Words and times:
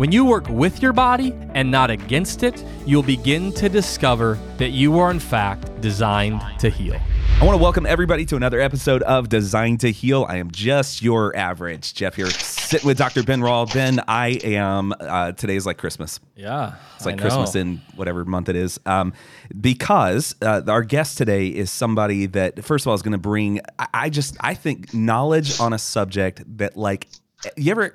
when 0.00 0.10
you 0.10 0.24
work 0.24 0.48
with 0.48 0.80
your 0.80 0.94
body 0.94 1.34
and 1.52 1.70
not 1.70 1.90
against 1.90 2.42
it, 2.42 2.64
you'll 2.86 3.02
begin 3.02 3.52
to 3.52 3.68
discover 3.68 4.38
that 4.56 4.70
you 4.70 4.98
are, 4.98 5.10
in 5.10 5.20
fact, 5.20 5.78
designed 5.82 6.40
to 6.58 6.70
heal. 6.70 6.98
I 7.38 7.44
want 7.44 7.58
to 7.58 7.62
welcome 7.62 7.84
everybody 7.84 8.24
to 8.24 8.36
another 8.36 8.60
episode 8.60 9.02
of 9.02 9.28
Designed 9.28 9.80
to 9.80 9.92
Heal. 9.92 10.24
I 10.26 10.36
am 10.36 10.50
just 10.52 11.02
your 11.02 11.36
average 11.36 11.92
Jeff 11.92 12.14
here, 12.14 12.30
sitting 12.30 12.86
with 12.86 12.96
Dr. 12.96 13.22
Ben 13.22 13.42
Rall. 13.42 13.66
Ben, 13.66 14.00
I 14.08 14.40
am. 14.42 14.94
Uh, 14.98 15.32
today 15.32 15.56
is 15.56 15.66
like 15.66 15.76
Christmas. 15.76 16.18
Yeah, 16.34 16.76
it's 16.96 17.04
like 17.04 17.18
Christmas 17.18 17.54
in 17.54 17.82
whatever 17.94 18.24
month 18.24 18.48
it 18.48 18.56
is. 18.56 18.80
Um, 18.86 19.12
because 19.60 20.34
uh, 20.40 20.62
our 20.66 20.82
guest 20.82 21.18
today 21.18 21.48
is 21.48 21.70
somebody 21.70 22.24
that, 22.24 22.64
first 22.64 22.84
of 22.84 22.88
all, 22.88 22.94
is 22.94 23.02
going 23.02 23.12
to 23.12 23.18
bring. 23.18 23.60
I, 23.78 23.88
I 23.92 24.08
just 24.08 24.38
I 24.40 24.54
think 24.54 24.94
knowledge 24.94 25.60
on 25.60 25.74
a 25.74 25.78
subject 25.78 26.42
that 26.56 26.74
like 26.74 27.06
you 27.56 27.70
ever 27.70 27.94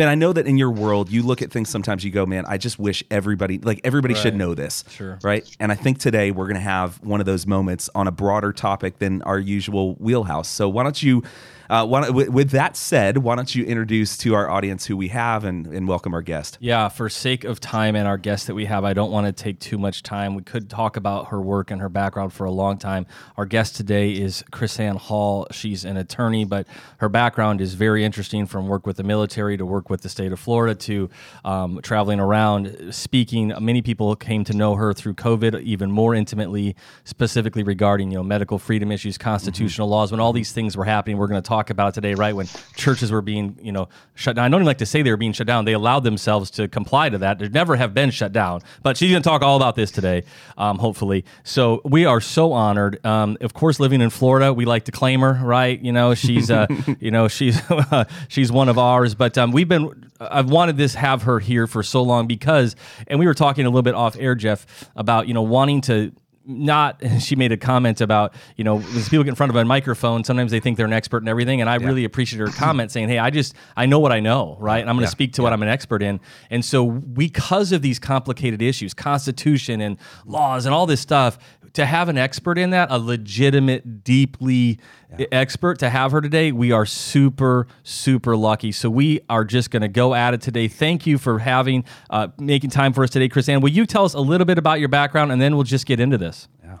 Ben, 0.00 0.08
I 0.08 0.14
know 0.14 0.32
that 0.32 0.46
in 0.46 0.56
your 0.56 0.70
world, 0.70 1.10
you 1.10 1.22
look 1.22 1.42
at 1.42 1.50
things 1.50 1.68
sometimes 1.68 2.02
you 2.02 2.10
go, 2.10 2.24
man, 2.24 2.46
I 2.48 2.56
just 2.56 2.78
wish 2.78 3.04
everybody, 3.10 3.58
like 3.58 3.82
everybody 3.84 4.14
right. 4.14 4.22
should 4.22 4.34
know 4.34 4.54
this. 4.54 4.82
Sure. 4.88 5.18
Right. 5.22 5.46
And 5.60 5.70
I 5.70 5.74
think 5.74 5.98
today 5.98 6.30
we're 6.30 6.46
going 6.46 6.54
to 6.54 6.60
have 6.62 6.96
one 7.02 7.20
of 7.20 7.26
those 7.26 7.46
moments 7.46 7.90
on 7.94 8.08
a 8.08 8.10
broader 8.10 8.50
topic 8.50 8.98
than 8.98 9.20
our 9.24 9.38
usual 9.38 9.96
wheelhouse. 9.96 10.48
So 10.48 10.70
why 10.70 10.84
don't 10.84 11.02
you 11.02 11.22
uh, 11.70 11.86
why, 11.86 12.10
with, 12.10 12.28
with, 12.30 12.50
that 12.50 12.76
said, 12.76 13.18
why 13.18 13.36
don't 13.36 13.54
you 13.54 13.64
introduce 13.64 14.18
to 14.18 14.34
our 14.34 14.50
audience 14.50 14.86
who 14.86 14.96
we 14.96 15.06
have 15.06 15.44
and, 15.44 15.68
and 15.68 15.86
welcome 15.86 16.12
our 16.12 16.20
guest? 16.20 16.58
Yeah, 16.60 16.88
for 16.88 17.08
sake 17.08 17.44
of 17.44 17.60
time 17.60 17.94
and 17.94 18.08
our 18.08 18.18
guest 18.18 18.48
that 18.48 18.56
we 18.56 18.64
have, 18.64 18.84
I 18.84 18.92
don't 18.92 19.12
want 19.12 19.28
to 19.28 19.32
take 19.32 19.60
too 19.60 19.78
much 19.78 20.02
time. 20.02 20.34
We 20.34 20.42
could 20.42 20.68
talk 20.68 20.96
about 20.96 21.28
her 21.28 21.40
work 21.40 21.70
and 21.70 21.80
her 21.80 21.88
background 21.88 22.32
for 22.32 22.44
a 22.44 22.50
long 22.50 22.76
time. 22.76 23.06
Our 23.36 23.46
guest 23.46 23.76
today 23.76 24.10
is 24.10 24.42
KrisAnne 24.50 24.96
Hall. 24.96 25.46
She's 25.52 25.84
an 25.84 25.96
attorney, 25.96 26.44
but 26.44 26.66
her 26.98 27.08
background 27.08 27.60
is 27.60 27.74
very 27.74 28.04
interesting 28.04 28.46
from 28.46 28.66
work 28.66 28.84
with 28.84 28.96
the 28.96 29.04
military 29.04 29.56
to 29.56 29.64
work 29.64 29.88
with 29.90 30.02
the 30.02 30.08
state 30.08 30.32
of 30.32 30.40
Florida 30.40 30.74
to 30.74 31.08
um, 31.44 31.78
traveling 31.84 32.18
around 32.18 32.92
speaking. 32.92 33.52
Many 33.60 33.80
people 33.80 34.16
came 34.16 34.42
to 34.42 34.54
know 34.54 34.74
her 34.74 34.92
through 34.92 35.14
COVID 35.14 35.62
even 35.62 35.92
more 35.92 36.16
intimately, 36.16 36.74
specifically 37.04 37.62
regarding 37.62 38.10
you 38.10 38.18
know 38.18 38.24
medical 38.24 38.58
freedom 38.58 38.90
issues, 38.90 39.16
constitutional 39.16 39.86
mm-hmm. 39.86 39.92
laws. 39.92 40.10
When 40.10 40.18
all 40.18 40.32
these 40.32 40.50
things 40.50 40.76
were 40.76 40.84
happening, 40.84 41.16
we're 41.16 41.28
going 41.28 41.40
to 41.40 41.48
talk 41.48 41.59
talk 41.60 41.70
about 41.70 41.92
today, 41.92 42.14
right? 42.14 42.34
When 42.34 42.46
churches 42.74 43.12
were 43.12 43.20
being, 43.20 43.58
you 43.60 43.70
know, 43.70 43.88
shut 44.14 44.36
down. 44.36 44.46
I 44.46 44.48
don't 44.48 44.60
even 44.60 44.66
like 44.66 44.78
to 44.78 44.86
say 44.86 45.02
they 45.02 45.10
were 45.10 45.18
being 45.18 45.34
shut 45.34 45.46
down. 45.46 45.66
They 45.66 45.74
allowed 45.74 46.04
themselves 46.04 46.50
to 46.52 46.68
comply 46.68 47.10
to 47.10 47.18
that. 47.18 47.38
They 47.38 47.48
never 47.48 47.76
have 47.76 47.92
been 47.92 48.10
shut 48.10 48.32
down. 48.32 48.62
But 48.82 48.96
she's 48.96 49.10
going 49.10 49.22
to 49.22 49.28
talk 49.28 49.42
all 49.42 49.56
about 49.56 49.76
this 49.76 49.90
today, 49.90 50.24
um, 50.56 50.78
hopefully. 50.78 51.24
So 51.44 51.82
we 51.84 52.06
are 52.06 52.20
so 52.20 52.52
honored. 52.52 53.04
Um, 53.04 53.36
of 53.42 53.52
course, 53.52 53.78
living 53.78 54.00
in 54.00 54.08
Florida, 54.08 54.54
we 54.54 54.64
like 54.64 54.84
to 54.86 54.92
claim 54.92 55.20
her, 55.20 55.34
right? 55.44 55.78
You 55.78 55.92
know, 55.92 56.14
she's, 56.14 56.50
uh, 56.50 56.66
you 57.00 57.10
know, 57.10 57.28
she's 57.28 57.60
she's 58.28 58.50
one 58.50 58.70
of 58.70 58.78
ours. 58.78 59.14
But 59.14 59.36
um, 59.36 59.52
we've 59.52 59.68
been, 59.68 60.10
I've 60.18 60.48
wanted 60.48 60.78
this 60.78 60.94
have 60.94 61.24
her 61.24 61.40
here 61.40 61.66
for 61.66 61.82
so 61.82 62.02
long 62.02 62.26
because, 62.26 62.74
and 63.06 63.18
we 63.18 63.26
were 63.26 63.34
talking 63.34 63.66
a 63.66 63.68
little 63.68 63.82
bit 63.82 63.94
off 63.94 64.16
air, 64.18 64.34
Jeff, 64.34 64.88
about 64.96 65.28
you 65.28 65.34
know 65.34 65.42
wanting 65.42 65.82
to 65.82 66.12
not 66.50 67.00
she 67.20 67.36
made 67.36 67.52
a 67.52 67.56
comment 67.56 68.00
about 68.00 68.34
you 68.56 68.64
know 68.64 68.78
when 68.78 69.04
people 69.04 69.24
get 69.24 69.30
in 69.30 69.34
front 69.34 69.50
of 69.50 69.56
a 69.56 69.64
microphone 69.64 70.24
sometimes 70.24 70.50
they 70.50 70.60
think 70.60 70.76
they're 70.76 70.86
an 70.86 70.92
expert 70.92 71.22
in 71.22 71.28
everything 71.28 71.60
and 71.60 71.70
i 71.70 71.76
yeah. 71.76 71.86
really 71.86 72.04
appreciate 72.04 72.40
her 72.40 72.48
comment 72.48 72.90
saying 72.90 73.08
hey 73.08 73.18
i 73.18 73.30
just 73.30 73.54
i 73.76 73.86
know 73.86 73.98
what 73.98 74.12
i 74.12 74.20
know 74.20 74.56
right 74.60 74.80
and 74.80 74.90
i'm 74.90 74.96
going 74.96 75.04
to 75.04 75.06
yeah. 75.06 75.10
speak 75.10 75.32
to 75.32 75.42
yeah. 75.42 75.44
what 75.44 75.52
i'm 75.52 75.62
an 75.62 75.68
expert 75.68 76.02
in 76.02 76.20
and 76.50 76.64
so 76.64 76.90
because 76.90 77.72
of 77.72 77.82
these 77.82 77.98
complicated 77.98 78.60
issues 78.60 78.92
constitution 78.92 79.80
and 79.80 79.96
laws 80.26 80.66
and 80.66 80.74
all 80.74 80.86
this 80.86 81.00
stuff 81.00 81.38
to 81.74 81.86
have 81.86 82.08
an 82.08 82.18
expert 82.18 82.58
in 82.58 82.70
that, 82.70 82.90
a 82.90 82.98
legitimate, 82.98 84.04
deeply 84.04 84.78
yeah. 85.18 85.26
expert, 85.32 85.78
to 85.80 85.90
have 85.90 86.12
her 86.12 86.20
today, 86.20 86.52
we 86.52 86.72
are 86.72 86.86
super, 86.86 87.66
super 87.82 88.36
lucky. 88.36 88.72
So 88.72 88.90
we 88.90 89.20
are 89.28 89.44
just 89.44 89.70
going 89.70 89.82
to 89.82 89.88
go 89.88 90.14
at 90.14 90.34
it 90.34 90.40
today. 90.40 90.68
Thank 90.68 91.06
you 91.06 91.18
for 91.18 91.38
having, 91.38 91.84
uh, 92.10 92.28
making 92.38 92.70
time 92.70 92.92
for 92.92 93.04
us 93.04 93.10
today, 93.10 93.28
KrisAnne. 93.28 93.62
Will 93.62 93.70
you 93.70 93.86
tell 93.86 94.04
us 94.04 94.14
a 94.14 94.20
little 94.20 94.44
bit 94.44 94.58
about 94.58 94.80
your 94.80 94.88
background, 94.88 95.32
and 95.32 95.40
then 95.40 95.54
we'll 95.54 95.64
just 95.64 95.86
get 95.86 96.00
into 96.00 96.18
this? 96.18 96.48
Yeah. 96.62 96.78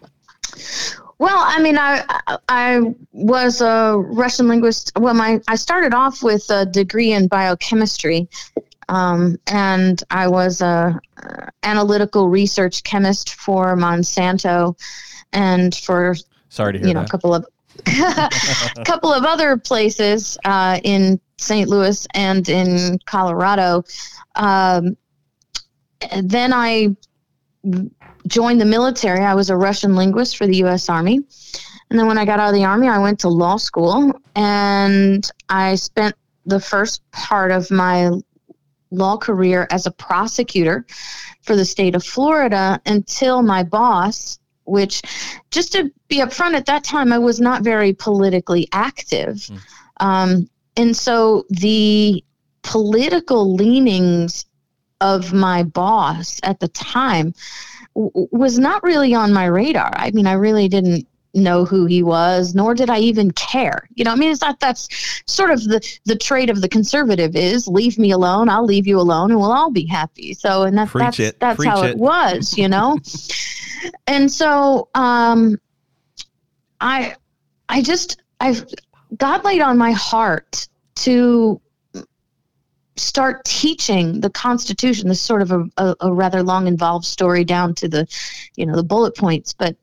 Well, 1.18 1.38
I 1.38 1.60
mean, 1.60 1.76
I 1.76 2.02
I 2.48 2.80
was 3.12 3.60
a 3.60 3.94
Russian 3.98 4.48
linguist. 4.48 4.90
Well, 4.98 5.12
my 5.12 5.38
I 5.48 5.56
started 5.56 5.92
off 5.92 6.22
with 6.22 6.48
a 6.48 6.64
degree 6.64 7.12
in 7.12 7.28
biochemistry, 7.28 8.26
um, 8.90 9.38
and 9.46 10.02
I 10.10 10.26
was 10.26 10.60
a 10.60 11.00
uh, 11.22 11.46
analytical 11.62 12.28
research 12.28 12.82
chemist 12.82 13.34
for 13.34 13.76
Monsanto, 13.76 14.76
and 15.32 15.72
for 15.72 16.16
sorry 16.48 16.72
to 16.72 16.78
hear 16.80 16.88
you 16.88 16.94
know 16.94 17.00
that. 17.00 17.08
a 17.08 17.10
couple 17.10 17.32
of 17.32 17.46
a 17.86 18.82
couple 18.84 19.12
of 19.12 19.24
other 19.24 19.56
places 19.56 20.36
uh, 20.44 20.80
in 20.82 21.20
St. 21.38 21.68
Louis 21.68 22.04
and 22.14 22.48
in 22.48 22.98
Colorado. 23.06 23.84
Um, 24.34 24.96
then 26.22 26.52
I 26.52 26.96
joined 28.26 28.60
the 28.60 28.64
military. 28.64 29.24
I 29.24 29.34
was 29.34 29.50
a 29.50 29.56
Russian 29.56 29.94
linguist 29.94 30.36
for 30.36 30.48
the 30.48 30.56
U.S. 30.56 30.88
Army. 30.88 31.20
And 31.90 31.98
then 31.98 32.08
when 32.08 32.18
I 32.18 32.24
got 32.24 32.40
out 32.40 32.48
of 32.48 32.54
the 32.54 32.64
Army, 32.64 32.88
I 32.88 32.98
went 32.98 33.20
to 33.20 33.28
law 33.28 33.56
school 33.56 34.12
and 34.34 35.30
I 35.48 35.76
spent 35.76 36.16
the 36.44 36.60
first 36.60 37.08
part 37.12 37.52
of 37.52 37.70
my 37.70 38.10
law 38.90 39.16
career 39.16 39.66
as 39.70 39.86
a 39.86 39.90
prosecutor 39.90 40.86
for 41.42 41.56
the 41.56 41.64
state 41.64 41.94
of 41.94 42.04
Florida 42.04 42.80
until 42.86 43.42
my 43.42 43.62
boss, 43.62 44.38
which 44.64 45.02
just 45.50 45.72
to 45.72 45.90
be 46.08 46.18
upfront 46.18 46.54
at 46.54 46.66
that 46.66 46.84
time, 46.84 47.12
I 47.12 47.18
was 47.18 47.40
not 47.40 47.62
very 47.62 47.92
politically 47.92 48.68
active. 48.72 49.36
Mm. 49.36 49.60
Um, 49.98 50.50
and 50.76 50.96
so 50.96 51.44
the 51.50 52.24
political 52.62 53.54
leanings 53.54 54.46
of 55.00 55.32
my 55.32 55.62
boss 55.62 56.40
at 56.42 56.60
the 56.60 56.68
time 56.68 57.34
w- 57.94 58.28
was 58.30 58.58
not 58.58 58.82
really 58.82 59.14
on 59.14 59.32
my 59.32 59.46
radar. 59.46 59.92
I 59.94 60.10
mean, 60.10 60.26
I 60.26 60.34
really 60.34 60.68
didn't 60.68 61.06
know 61.34 61.64
who 61.64 61.86
he 61.86 62.02
was, 62.02 62.54
nor 62.54 62.74
did 62.74 62.90
I 62.90 62.98
even 62.98 63.30
care. 63.32 63.88
You 63.94 64.04
know, 64.04 64.12
I 64.12 64.16
mean, 64.16 64.30
it's 64.30 64.40
not 64.40 64.60
that's 64.60 64.88
sort 65.26 65.50
of 65.50 65.62
the 65.64 65.80
the 66.04 66.16
trait 66.16 66.50
of 66.50 66.60
the 66.60 66.68
conservative 66.68 67.36
is 67.36 67.68
leave 67.68 67.98
me 67.98 68.10
alone, 68.10 68.48
I'll 68.48 68.64
leave 68.64 68.86
you 68.86 68.98
alone, 68.98 69.30
and 69.30 69.40
we'll 69.40 69.52
all 69.52 69.70
be 69.70 69.86
happy. 69.86 70.34
So, 70.34 70.62
and 70.62 70.76
that, 70.76 70.90
that's 70.92 71.20
it. 71.20 71.40
that's 71.40 71.56
Preach 71.56 71.68
how 71.68 71.84
it. 71.84 71.90
it 71.90 71.96
was, 71.96 72.56
you 72.56 72.68
know. 72.68 72.98
and 74.06 74.30
so, 74.30 74.88
um, 74.94 75.58
I 76.80 77.14
I 77.68 77.82
just 77.82 78.20
I've 78.40 78.64
God 79.16 79.44
laid 79.44 79.60
on 79.60 79.78
my 79.78 79.92
heart 79.92 80.68
to 80.96 81.60
start 82.96 83.44
teaching 83.44 84.20
the 84.20 84.30
Constitution. 84.30 85.08
This 85.08 85.20
sort 85.20 85.42
of 85.42 85.52
a, 85.52 85.64
a, 85.76 85.96
a 86.00 86.12
rather 86.12 86.42
long, 86.42 86.66
involved 86.66 87.06
story 87.06 87.44
down 87.44 87.74
to 87.76 87.88
the, 87.88 88.06
you 88.56 88.66
know, 88.66 88.76
the 88.76 88.84
bullet 88.84 89.16
points, 89.16 89.52
but 89.52 89.76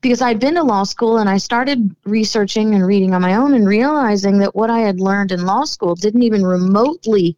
because 0.00 0.20
I'd 0.20 0.40
been 0.40 0.54
to 0.54 0.62
law 0.62 0.84
school 0.84 1.18
and 1.18 1.28
I 1.28 1.38
started 1.38 1.94
researching 2.04 2.74
and 2.74 2.86
reading 2.86 3.14
on 3.14 3.22
my 3.22 3.34
own 3.34 3.54
and 3.54 3.66
realizing 3.66 4.38
that 4.38 4.54
what 4.54 4.70
I 4.70 4.80
had 4.80 5.00
learned 5.00 5.32
in 5.32 5.46
law 5.46 5.64
school 5.64 5.94
didn't 5.94 6.22
even 6.22 6.44
remotely 6.44 7.36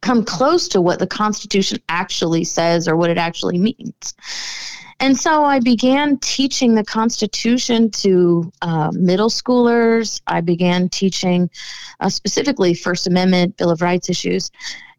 come 0.00 0.24
close 0.24 0.68
to 0.68 0.80
what 0.80 0.98
the 0.98 1.06
Constitution 1.06 1.78
actually 1.88 2.44
says 2.44 2.88
or 2.88 2.96
what 2.96 3.10
it 3.10 3.18
actually 3.18 3.58
means. 3.58 4.14
And 4.98 5.18
so 5.18 5.44
I 5.44 5.58
began 5.58 6.18
teaching 6.18 6.74
the 6.74 6.84
Constitution 6.84 7.90
to 7.90 8.52
uh, 8.62 8.92
middle 8.92 9.30
schoolers. 9.30 10.20
I 10.26 10.40
began 10.40 10.88
teaching 10.88 11.50
uh, 11.98 12.08
specifically 12.08 12.72
First 12.74 13.06
Amendment, 13.06 13.56
Bill 13.56 13.70
of 13.70 13.82
Rights 13.82 14.08
issues. 14.08 14.50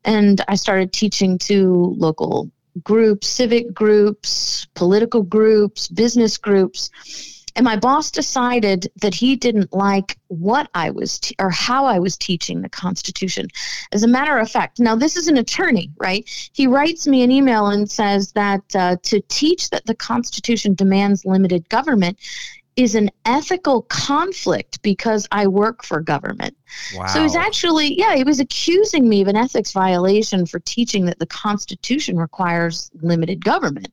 And 0.03 0.44
I 0.50 0.56
started 0.56 0.92
teaching 0.92 1.38
to 1.39 1.95
local 1.97 2.51
groups, 2.83 3.27
civic 3.27 3.73
groups, 3.73 4.67
political 4.73 5.21
groups, 5.21 5.87
business 5.87 6.37
groups. 6.37 6.89
And 7.55 7.63
my 7.63 7.75
boss 7.75 8.09
decided 8.09 8.91
that 9.01 9.13
he 9.13 9.35
didn't 9.35 9.71
like 9.73 10.17
what 10.27 10.69
I 10.73 10.89
was 10.89 11.19
te- 11.19 11.35
or 11.37 11.51
how 11.51 11.85
I 11.85 11.99
was 11.99 12.17
teaching 12.17 12.61
the 12.61 12.69
Constitution. 12.69 13.47
As 13.91 14.01
a 14.01 14.07
matter 14.07 14.39
of 14.39 14.49
fact, 14.49 14.79
now 14.79 14.95
this 14.95 15.15
is 15.15 15.27
an 15.27 15.37
attorney, 15.37 15.91
right? 15.97 16.27
He 16.53 16.65
writes 16.65 17.05
me 17.05 17.21
an 17.21 17.29
email 17.29 17.67
and 17.67 17.89
says 17.89 18.31
that 18.31 18.63
uh, 18.75 18.95
to 19.03 19.21
teach 19.27 19.69
that 19.69 19.85
the 19.85 19.93
Constitution 19.93 20.73
demands 20.73 21.25
limited 21.25 21.69
government 21.69 22.17
is 22.75 22.95
an 22.95 23.09
ethical 23.25 23.83
conflict 23.83 24.81
because 24.81 25.27
I 25.31 25.47
work 25.47 25.83
for 25.83 25.99
government. 26.01 26.55
Wow. 26.95 27.05
So 27.07 27.21
he's 27.21 27.35
actually, 27.35 27.97
yeah, 27.97 28.15
he 28.15 28.23
was 28.23 28.39
accusing 28.39 29.07
me 29.07 29.21
of 29.21 29.27
an 29.27 29.35
ethics 29.35 29.71
violation 29.71 30.45
for 30.45 30.59
teaching 30.59 31.05
that 31.05 31.19
the 31.19 31.27
Constitution 31.27 32.17
requires 32.17 32.89
limited 33.01 33.43
government. 33.43 33.91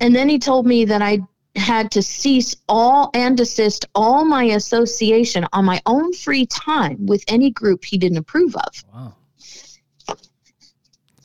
And 0.00 0.14
then 0.14 0.28
he 0.28 0.38
told 0.38 0.66
me 0.66 0.84
that 0.84 1.02
I 1.02 1.20
had 1.56 1.90
to 1.92 2.02
cease 2.02 2.56
all 2.68 3.10
and 3.14 3.36
desist 3.36 3.86
all 3.94 4.24
my 4.24 4.44
association 4.44 5.46
on 5.52 5.64
my 5.64 5.80
own 5.86 6.12
free 6.12 6.46
time 6.46 7.06
with 7.06 7.24
any 7.28 7.50
group 7.50 7.84
he 7.84 7.96
didn't 7.96 8.18
approve 8.18 8.56
of. 8.56 8.84
Wow. 8.92 9.14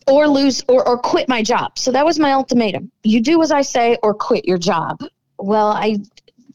Or 0.08 0.28
lose 0.28 0.64
or, 0.68 0.88
or 0.88 0.98
quit 0.98 1.28
my 1.28 1.44
job. 1.44 1.78
So 1.78 1.92
that 1.92 2.06
was 2.06 2.18
my 2.20 2.32
ultimatum. 2.32 2.92
You 3.04 3.22
do 3.22 3.42
as 3.42 3.52
I 3.52 3.62
say 3.62 3.98
or 4.02 4.14
quit 4.14 4.46
your 4.46 4.58
job. 4.58 5.00
Well, 5.40 5.68
I 5.68 5.98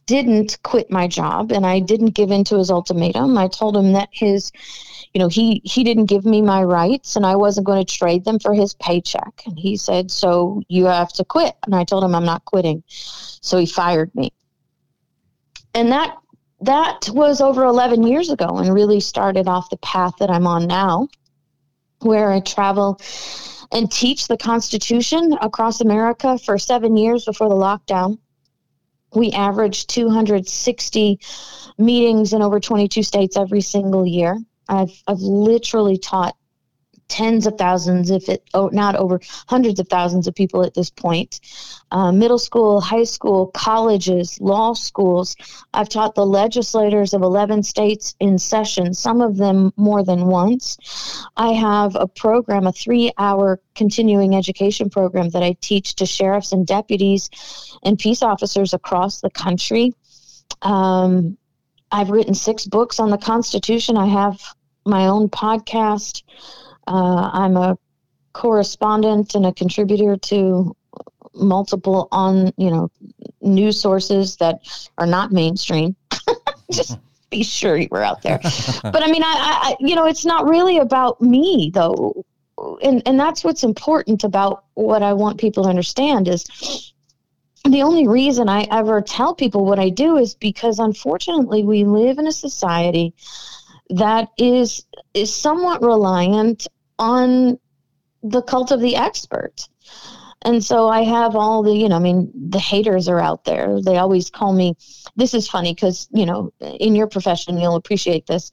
didn't 0.07 0.59
quit 0.63 0.91
my 0.91 1.09
job 1.09 1.51
and 1.51 1.67
I 1.67 1.81
didn't 1.81 2.11
give 2.11 2.31
in 2.31 2.45
to 2.45 2.59
his 2.59 2.71
ultimatum. 2.71 3.37
I 3.39 3.49
told 3.49 3.77
him 3.77 3.93
that 3.93 4.11
his 4.13 4.53
you 5.15 5.21
know, 5.21 5.29
he 5.29 5.63
he 5.65 5.85
didn't 5.85 6.07
give 6.07 6.25
me 6.25 6.43
my 6.43 6.65
rights 6.65 7.15
and 7.15 7.25
I 7.25 7.37
wasn't 7.37 7.67
going 7.67 7.85
to 7.85 7.97
trade 7.97 8.25
them 8.25 8.41
for 8.41 8.53
his 8.53 8.75
paycheck. 8.75 9.43
And 9.47 9.57
he 9.57 9.77
said, 9.77 10.11
"So 10.11 10.61
you 10.69 10.87
have 10.87 11.13
to 11.13 11.25
quit." 11.25 11.55
And 11.65 11.75
I 11.75 11.85
told 11.85 12.03
him 12.03 12.17
I'm 12.17 12.25
not 12.25 12.45
quitting. 12.45 12.83
So 12.89 13.57
he 13.59 13.67
fired 13.67 14.13
me. 14.15 14.33
And 15.73 15.93
that 15.93 16.19
that 16.63 17.09
was 17.11 17.41
over 17.41 17.65
11 17.65 18.05
years 18.05 18.31
ago 18.31 18.59
and 18.59 18.75
really 18.75 18.99
started 18.99 19.47
off 19.47 19.71
the 19.71 19.77
path 19.79 20.15
that 20.19 20.31
I'm 20.31 20.47
on 20.47 20.67
now 20.67 21.09
where 22.01 22.33
I 22.33 22.41
travel 22.41 23.01
and 23.71 23.91
teach 23.91 24.27
the 24.27 24.37
Constitution 24.37 25.37
across 25.41 25.81
America 25.81 26.39
for 26.39 26.59
7 26.59 26.97
years 26.97 27.25
before 27.25 27.49
the 27.49 27.55
lockdown 27.55 28.19
we 29.15 29.33
average 29.33 29.87
260 29.87 31.21
meetings 31.79 32.33
in 32.33 32.43
over 32.43 32.61
22 32.61 33.03
states 33.03 33.37
every 33.37 33.61
single 33.61 34.07
year. 34.07 34.39
I've, 34.69 35.03
I've 35.07 35.21
literally 35.21 35.99
taught 35.99 36.37
tens 37.09 37.47
of 37.47 37.57
thousands, 37.57 38.11
if 38.11 38.29
it 38.29 38.43
oh, 38.55 38.69
not 38.73 38.97
over 38.97 39.21
hundreds 39.49 39.79
of 39.81 39.89
thousands 39.89 40.27
of 40.27 40.35
people 40.35 40.65
at 40.65 40.75
this 40.75 40.91
point. 40.91 41.41
Uh, 41.91 42.11
middle 42.13 42.39
school, 42.39 42.81
high 42.81 43.05
school, 43.05 43.49
colleges, 43.49 44.41
law 44.41 44.73
schools. 44.73 45.37
I've 45.73 45.89
taught 45.89 46.15
the 46.15 46.27
legislators 46.27 47.15
of 47.15 47.23
11 47.23 47.63
states 47.63 48.15
in 48.21 48.39
session, 48.39 48.95
some 48.95 49.21
of 49.21 49.37
them 49.37 49.73
more 49.77 50.03
than 50.05 50.27
once. 50.27 51.25
I 51.37 51.53
have 51.53 51.97
a 51.97 52.07
program, 52.07 52.67
a 52.67 52.73
three 52.73 53.13
hour 53.19 53.61
continuing 53.75 54.35
education 54.35 54.91
program 54.91 55.31
that 55.31 55.43
I 55.43 55.57
teach 55.61 55.95
to 55.97 56.07
sheriffs 56.07 56.53
and 56.53 56.67
deputies 56.67 57.31
and 57.83 57.99
peace 57.99 58.23
officers 58.23 58.73
across 58.73 59.21
the 59.21 59.31
country. 59.31 59.93
Um, 60.63 61.37
I've 61.93 62.11
written 62.11 62.35
six 62.35 62.67
books 62.67 62.99
on 62.99 63.11
the 63.11 63.19
Constitution. 63.19 63.97
I 63.97 64.07
have 64.07 64.41
my 64.85 65.07
own 65.07 65.29
podcast. 65.29 66.23
Uh, 66.87 67.31
I'm 67.33 67.57
a 67.57 67.79
correspondent 68.33 69.35
and 69.35 69.47
a 69.47 69.53
contributor 69.53 70.17
to 70.17 70.77
multiple 71.35 72.09
on 72.13 72.53
you 72.57 72.71
know 72.71 72.91
news 73.41 73.81
sources 73.81 74.37
that 74.37 74.61
are 74.99 75.07
not 75.07 75.33
mainstream. 75.33 75.97
Just 76.73 76.99
be 77.31 77.43
sure 77.43 77.77
you 77.77 77.89
were 77.91 78.03
out 78.03 78.23
there. 78.23 78.39
but 78.83 79.03
I 79.03 79.11
mean, 79.11 79.23
I, 79.23 79.27
I 79.27 79.77
you 79.81 79.95
know, 79.95 80.07
it's 80.07 80.25
not 80.25 80.49
really 80.49 80.79
about 80.79 81.21
me 81.21 81.71
though, 81.73 82.25
and 82.83 83.03
and 83.07 83.19
that's 83.19 83.45
what's 83.45 83.65
important 83.65 84.25
about 84.25 84.65
what 84.75 85.03
I 85.03 85.13
want 85.13 85.39
people 85.39 85.65
to 85.65 85.69
understand 85.69 86.29
is 86.29 86.45
the 87.65 87.83
only 87.83 88.07
reason 88.07 88.49
I 88.49 88.67
ever 88.71 89.01
tell 89.01 89.35
people 89.35 89.65
what 89.65 89.79
I 89.79 89.89
do 89.89 90.19
is 90.19 90.35
because 90.35 90.79
unfortunately 90.79 91.63
we 91.63 91.85
live 91.85 92.19
in 92.19 92.27
a 92.27 92.33
society 92.33 93.15
that 93.91 94.29
is 94.39 94.85
is 95.15 95.35
somewhat 95.35 95.83
reliant 95.83 96.67
on 96.99 97.59
the 98.23 98.43
cult 98.43 98.71
of 98.71 98.81
the 98.81 98.97
expert. 98.97 99.69
And 100.43 100.63
so 100.63 100.89
I 100.89 101.03
have 101.03 101.37
all 101.37 101.63
the, 101.63 101.75
you 101.75 101.89
know, 101.89 101.97
I 101.97 102.01
mean, 102.01 102.31
the 102.35 102.59
haters 102.59 103.09
are 103.09 103.21
out 103.21 103.45
there. 103.45 103.81
They 103.81 103.97
always 103.97 104.29
call 104.29 104.53
me. 104.53 104.77
This 105.17 105.33
is 105.33 105.49
funny 105.49 105.75
because, 105.75 106.07
you 106.13 106.27
know, 106.27 106.53
in 106.61 106.95
your 106.95 107.07
profession, 107.07 107.59
you'll 107.59 107.77
appreciate 107.77 108.27
this. 108.27 108.51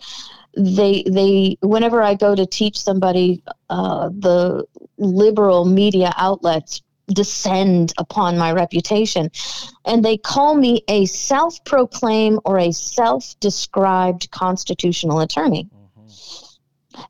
They, 0.55 1.03
they, 1.03 1.57
whenever 1.61 2.01
I 2.01 2.15
go 2.15 2.33
to 2.33 2.45
teach 2.45 2.79
somebody, 2.79 3.43
uh, 3.69 4.09
the 4.09 4.65
liberal 4.97 5.65
media 5.65 6.13
outlets 6.15 6.81
descend 7.07 7.93
upon 7.97 8.37
my 8.37 8.53
reputation. 8.53 9.29
And 9.85 10.03
they 10.03 10.17
call 10.17 10.55
me 10.55 10.83
a 10.87 11.05
self 11.05 11.63
proclaimed 11.65 12.39
or 12.45 12.57
a 12.57 12.71
self 12.71 13.37
described 13.41 14.31
constitutional 14.31 15.19
attorney. 15.19 15.69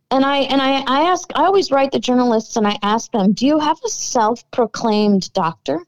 And 0.10 0.26
I 0.26 0.40
and 0.40 0.62
I, 0.62 0.84
I 0.88 1.10
ask 1.10 1.32
I 1.36 1.46
always 1.46 1.72
write 1.72 1.92
the 1.92 2.00
journalists 2.00 2.58
and 2.58 2.68
I 2.68 2.78
ask 2.82 3.12
them, 3.12 3.34
do 3.34 3.46
you 3.46 3.60
have 3.60 3.80
a 3.86 3.90
self 3.90 4.50
proclaimed 4.52 5.32
doctor? 5.34 5.80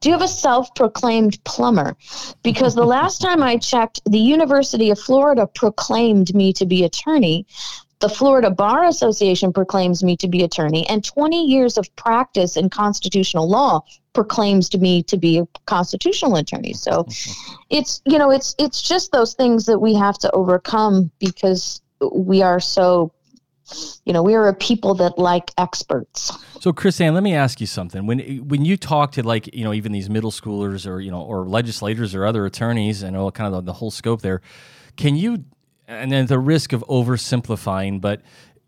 Do 0.00 0.08
you 0.08 0.12
have 0.12 0.22
a 0.22 0.28
self 0.28 0.74
proclaimed 0.74 1.42
plumber? 1.44 1.96
Because 2.42 2.74
the 2.74 2.84
last 2.84 3.20
time 3.20 3.42
I 3.42 3.56
checked, 3.56 4.00
the 4.04 4.18
University 4.18 4.90
of 4.90 4.98
Florida 4.98 5.46
proclaimed 5.46 6.34
me 6.34 6.52
to 6.54 6.66
be 6.66 6.84
attorney, 6.84 7.46
the 8.02 8.08
Florida 8.08 8.50
Bar 8.50 8.84
Association 8.84 9.52
proclaims 9.52 10.02
me 10.02 10.16
to 10.16 10.26
be 10.26 10.42
attorney, 10.42 10.86
and 10.88 11.04
20 11.04 11.46
years 11.46 11.78
of 11.78 11.94
practice 11.94 12.56
in 12.56 12.68
constitutional 12.68 13.48
law 13.48 13.84
proclaims 14.12 14.68
to 14.70 14.78
me 14.78 15.04
to 15.04 15.16
be 15.16 15.38
a 15.38 15.46
constitutional 15.66 16.36
attorney. 16.36 16.72
So 16.74 17.06
it's 17.70 18.02
you 18.04 18.18
know 18.18 18.30
it's 18.30 18.54
it's 18.58 18.82
just 18.82 19.12
those 19.12 19.34
things 19.34 19.66
that 19.66 19.78
we 19.78 19.94
have 19.94 20.18
to 20.18 20.30
overcome 20.32 21.12
because 21.20 21.80
we 22.12 22.42
are 22.42 22.58
so 22.58 23.12
you 24.04 24.12
know 24.12 24.24
we 24.24 24.34
are 24.34 24.48
a 24.48 24.54
people 24.54 24.94
that 24.96 25.16
like 25.16 25.52
experts. 25.56 26.36
So 26.60 26.72
KrisAnne, 26.72 27.14
let 27.14 27.22
me 27.22 27.34
ask 27.34 27.60
you 27.60 27.68
something. 27.68 28.04
When 28.04 28.18
when 28.48 28.64
you 28.64 28.76
talk 28.76 29.12
to 29.12 29.22
like 29.22 29.54
you 29.54 29.62
know 29.62 29.72
even 29.72 29.92
these 29.92 30.10
middle 30.10 30.32
schoolers 30.32 30.88
or 30.88 31.00
you 31.00 31.12
know 31.12 31.22
or 31.22 31.46
legislators 31.46 32.16
or 32.16 32.26
other 32.26 32.44
attorneys 32.44 33.04
and 33.04 33.16
all 33.16 33.30
kind 33.30 33.54
of 33.54 33.64
the, 33.64 33.72
the 33.72 33.74
whole 33.74 33.92
scope 33.92 34.22
there, 34.22 34.42
can 34.96 35.14
you 35.14 35.44
and 35.86 36.10
then 36.10 36.26
the 36.26 36.38
risk 36.38 36.72
of 36.72 36.84
oversimplifying, 36.88 38.00
but 38.00 38.22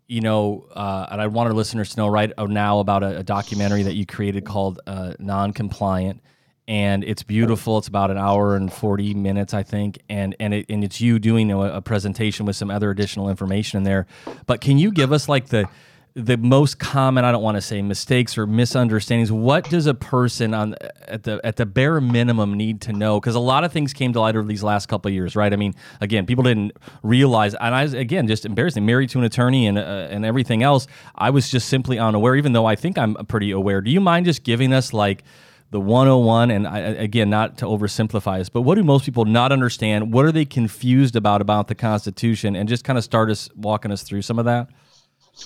you 0.07 0.21
know, 0.21 0.67
uh, 0.75 1.07
and 1.11 1.19
I 1.19 1.27
want 1.27 1.47
our 1.47 1.53
listeners 1.53 1.91
to 1.91 1.97
know 1.97 2.07
right 2.07 2.31
now 2.37 2.79
about 2.79 3.03
a, 3.03 3.19
a 3.19 3.23
documentary 3.23 3.83
that 3.83 3.95
you 3.95 4.05
created 4.05 4.45
called 4.45 4.79
uh, 4.85 5.13
"Non-Compliant," 5.17 6.21
and 6.67 7.03
it's 7.03 7.23
beautiful. 7.23 7.79
It's 7.79 7.87
about 7.87 8.11
an 8.11 8.17
hour 8.17 8.55
and 8.55 8.71
forty 8.71 9.13
minutes, 9.13 9.53
I 9.53 9.63
think, 9.63 9.99
and 10.09 10.35
and 10.39 10.53
it, 10.53 10.67
and 10.69 10.83
it's 10.83 11.01
you 11.01 11.17
doing 11.17 11.51
a, 11.51 11.59
a 11.59 11.81
presentation 11.81 12.45
with 12.45 12.55
some 12.55 12.69
other 12.69 12.91
additional 12.91 13.29
information 13.29 13.77
in 13.77 13.83
there. 13.83 14.05
But 14.45 14.61
can 14.61 14.77
you 14.77 14.91
give 14.91 15.11
us 15.11 15.27
like 15.27 15.47
the 15.47 15.67
the 16.15 16.37
most 16.37 16.79
common 16.79 17.25
i 17.25 17.31
don't 17.31 17.43
want 17.43 17.55
to 17.55 17.61
say 17.61 17.81
mistakes 17.81 18.37
or 18.37 18.47
misunderstandings 18.47 19.33
what 19.33 19.69
does 19.69 19.85
a 19.85 19.93
person 19.93 20.53
on 20.53 20.73
at 21.07 21.23
the 21.23 21.41
at 21.43 21.55
the 21.57 21.65
bare 21.65 22.01
minimum 22.01 22.53
need 22.53 22.81
to 22.81 22.93
know? 22.93 23.19
Because 23.19 23.35
a 23.35 23.39
lot 23.39 23.63
of 23.63 23.71
things 23.71 23.93
came 23.93 24.13
to 24.13 24.19
light 24.19 24.35
over 24.35 24.47
these 24.47 24.63
last 24.63 24.87
couple 24.87 25.09
of 25.09 25.13
years 25.13 25.35
right? 25.35 25.51
I 25.51 25.55
mean 25.55 25.73
again 26.01 26.25
people 26.25 26.43
didn't 26.43 26.73
realize 27.03 27.53
and 27.55 27.75
i 27.75 27.83
was 27.83 27.93
again 27.93 28.27
just 28.27 28.45
embarrassing 28.45 28.85
married 28.85 29.09
to 29.09 29.19
an 29.19 29.25
attorney 29.25 29.67
and 29.67 29.77
uh, 29.77 30.07
and 30.09 30.25
everything 30.25 30.63
else 30.63 30.87
i 31.15 31.29
was 31.29 31.49
just 31.49 31.69
simply 31.69 31.99
unaware 31.99 32.35
even 32.35 32.53
though 32.53 32.65
i 32.65 32.75
think 32.75 32.97
i'm 32.97 33.15
pretty 33.27 33.51
aware. 33.51 33.81
Do 33.81 33.91
you 33.91 34.01
mind 34.01 34.25
just 34.25 34.43
giving 34.43 34.73
us 34.73 34.93
like 34.93 35.23
the 35.71 35.79
101 35.79 36.51
and 36.51 36.67
I, 36.67 36.79
again 36.79 37.29
not 37.29 37.57
to 37.59 37.65
oversimplify 37.65 38.37
this 38.37 38.49
but 38.49 38.61
what 38.61 38.75
do 38.75 38.83
most 38.83 39.05
people 39.05 39.25
not 39.25 39.51
understand? 39.51 40.13
What 40.13 40.25
are 40.25 40.31
they 40.31 40.45
confused 40.45 41.15
about 41.15 41.41
about 41.41 41.67
the 41.67 41.75
constitution? 41.75 42.55
And 42.55 42.69
just 42.69 42.83
kind 42.83 42.97
of 42.97 43.03
start 43.03 43.29
us 43.29 43.49
walking 43.55 43.91
us 43.91 44.03
through 44.03 44.21
some 44.21 44.39
of 44.39 44.45
that 44.45 44.69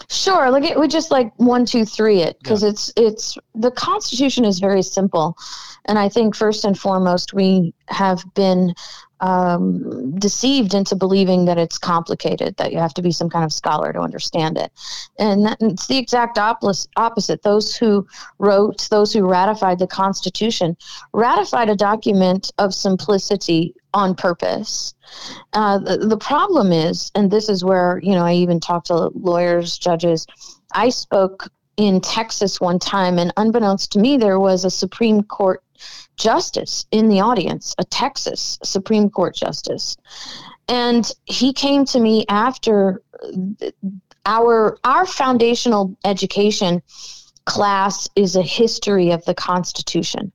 Sure, 0.09 0.49
like 0.49 0.63
it 0.63 0.77
would 0.77 0.91
just 0.91 1.11
like 1.11 1.33
one, 1.37 1.65
two, 1.65 1.85
three 1.85 2.21
it 2.21 2.37
because 2.39 2.63
yeah. 2.63 2.69
it's 2.69 2.93
it's 2.95 3.37
the 3.55 3.71
Constitution 3.71 4.45
is 4.45 4.59
very 4.59 4.81
simple, 4.81 5.35
and 5.85 5.97
I 5.97 6.09
think 6.09 6.35
first 6.35 6.63
and 6.63 6.77
foremost 6.77 7.33
we 7.33 7.73
have 7.87 8.23
been 8.35 8.73
um, 9.21 10.17
deceived 10.17 10.73
into 10.73 10.95
believing 10.95 11.45
that 11.45 11.57
it's 11.57 11.77
complicated, 11.77 12.55
that 12.57 12.71
you 12.71 12.79
have 12.79 12.93
to 12.93 13.01
be 13.01 13.11
some 13.11 13.29
kind 13.29 13.43
of 13.43 13.51
scholar 13.51 13.91
to 13.91 13.99
understand 13.99 14.57
it. 14.57 14.71
And 15.17 15.45
that, 15.45 15.57
it's 15.59 15.87
the 15.87 15.97
exact 15.97 16.37
opposite. 16.37 17.43
Those 17.43 17.75
who 17.75 18.07
wrote, 18.37 18.87
those 18.89 19.11
who 19.11 19.27
ratified 19.27 19.79
the 19.79 19.87
Constitution, 19.87 20.77
ratified 21.13 21.69
a 21.69 21.75
document 21.75 22.51
of 22.57 22.73
simplicity 22.73 23.73
on 23.93 24.15
purpose. 24.15 24.93
Uh, 25.53 25.79
the, 25.79 25.97
the 25.97 26.17
problem 26.17 26.71
is, 26.71 27.11
and 27.15 27.31
this 27.31 27.49
is 27.49 27.63
where, 27.63 27.99
you 28.03 28.13
know, 28.13 28.25
I 28.25 28.33
even 28.33 28.59
talked 28.59 28.87
to 28.87 29.11
lawyers, 29.15 29.77
judges. 29.77 30.27
I 30.73 30.89
spoke 30.89 31.51
in 31.77 32.01
Texas 32.01 32.59
one 32.59 32.79
time, 32.79 33.17
and 33.17 33.33
unbeknownst 33.37 33.91
to 33.93 33.99
me, 33.99 34.17
there 34.17 34.39
was 34.39 34.65
a 34.65 34.69
Supreme 34.69 35.23
Court 35.23 35.63
justice 36.17 36.85
in 36.91 37.07
the 37.07 37.21
audience, 37.21 37.73
a 37.77 37.85
Texas 37.85 38.59
Supreme 38.63 39.09
Court 39.09 39.35
justice. 39.35 39.97
And 40.67 41.09
he 41.25 41.53
came 41.53 41.85
to 41.85 41.99
me 41.99 42.25
after 42.29 43.01
our 44.25 44.77
our 44.83 45.05
foundational 45.05 45.97
education 46.03 46.83
class 47.49 48.07
is 48.15 48.35
a 48.35 48.43
history 48.43 49.09
of 49.09 49.25
the 49.25 49.33
Constitution, 49.33 50.31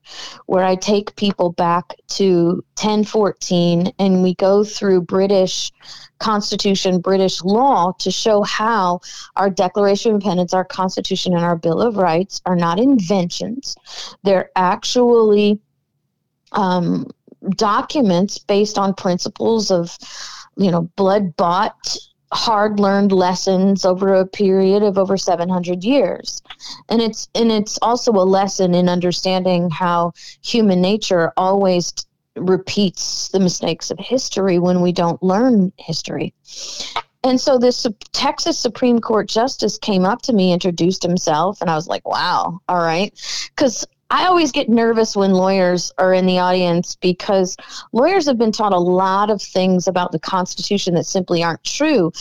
where 0.46 0.64
I 0.64 0.74
take 0.74 1.14
people 1.14 1.52
back 1.52 1.94
to 2.08 2.64
1014 2.82 3.92
and 4.00 4.22
we 4.24 4.34
go 4.34 4.64
through 4.64 5.02
British 5.02 5.70
Constitution, 6.18 7.00
British 7.00 7.40
law 7.44 7.92
to 8.00 8.10
show 8.10 8.42
how 8.42 9.00
our 9.36 9.48
Declaration 9.48 10.10
of 10.10 10.14
Independence, 10.16 10.52
our 10.52 10.64
Constitution, 10.64 11.34
and 11.34 11.44
our 11.44 11.54
Bill 11.54 11.80
of 11.80 11.98
Rights 11.98 12.42
are 12.46 12.56
not 12.56 12.80
inventions. 12.80 13.76
They're 14.24 14.50
actually 14.56 15.60
um, 16.50 17.06
documents 17.50 18.38
based 18.38 18.76
on 18.76 18.92
principles 18.92 19.70
of, 19.70 19.96
you 20.56 20.72
know, 20.72 20.90
blood 20.96 21.36
bought 21.36 21.96
hard 22.34 22.80
learned 22.80 23.12
lessons 23.12 23.84
over 23.84 24.14
a 24.14 24.26
period 24.26 24.82
of 24.82 24.98
over 24.98 25.16
700 25.16 25.84
years 25.84 26.42
and 26.88 27.00
it's 27.00 27.28
and 27.34 27.52
it's 27.52 27.78
also 27.80 28.10
a 28.12 28.26
lesson 28.26 28.74
in 28.74 28.88
understanding 28.88 29.70
how 29.70 30.12
human 30.42 30.80
nature 30.80 31.32
always 31.36 31.92
repeats 32.36 33.28
the 33.28 33.38
mistakes 33.38 33.90
of 33.90 33.98
history 34.00 34.58
when 34.58 34.80
we 34.80 34.90
don't 34.90 35.22
learn 35.22 35.72
history 35.78 36.34
and 37.22 37.40
so 37.40 37.56
this 37.56 37.86
Texas 38.12 38.58
Supreme 38.58 39.00
Court 39.00 39.28
justice 39.28 39.78
came 39.78 40.04
up 40.04 40.20
to 40.22 40.34
me, 40.34 40.52
introduced 40.52 41.02
himself, 41.02 41.62
and 41.62 41.70
I 41.70 41.74
was 41.74 41.88
like, 41.88 42.06
wow, 42.06 42.60
all 42.68 42.76
right. 42.76 43.18
Because 43.48 43.86
I 44.14 44.26
always 44.26 44.52
get 44.52 44.68
nervous 44.68 45.16
when 45.16 45.32
lawyers 45.32 45.92
are 45.98 46.14
in 46.14 46.24
the 46.24 46.38
audience 46.38 46.94
because 46.94 47.56
lawyers 47.90 48.26
have 48.26 48.38
been 48.38 48.52
taught 48.52 48.72
a 48.72 48.78
lot 48.78 49.28
of 49.28 49.42
things 49.42 49.88
about 49.88 50.12
the 50.12 50.20
Constitution 50.20 50.94
that 50.94 51.06
simply 51.06 51.42
aren't 51.42 51.64
true. 51.64 52.12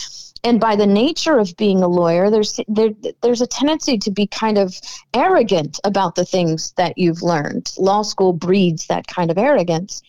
And 0.42 0.58
by 0.58 0.74
the 0.74 0.88
nature 0.88 1.38
of 1.38 1.56
being 1.56 1.84
a 1.84 1.88
lawyer, 1.88 2.30
there's 2.30 2.58
there, 2.66 2.90
there's 3.22 3.42
a 3.42 3.46
tendency 3.46 3.96
to 3.98 4.10
be 4.10 4.26
kind 4.26 4.58
of 4.58 4.74
arrogant 5.14 5.78
about 5.84 6.16
the 6.16 6.24
things 6.24 6.72
that 6.72 6.98
you've 6.98 7.22
learned. 7.22 7.72
Law 7.78 8.02
school 8.02 8.32
breeds 8.32 8.88
that 8.88 9.06
kind 9.06 9.30
of 9.30 9.38
arrogance, 9.38 10.02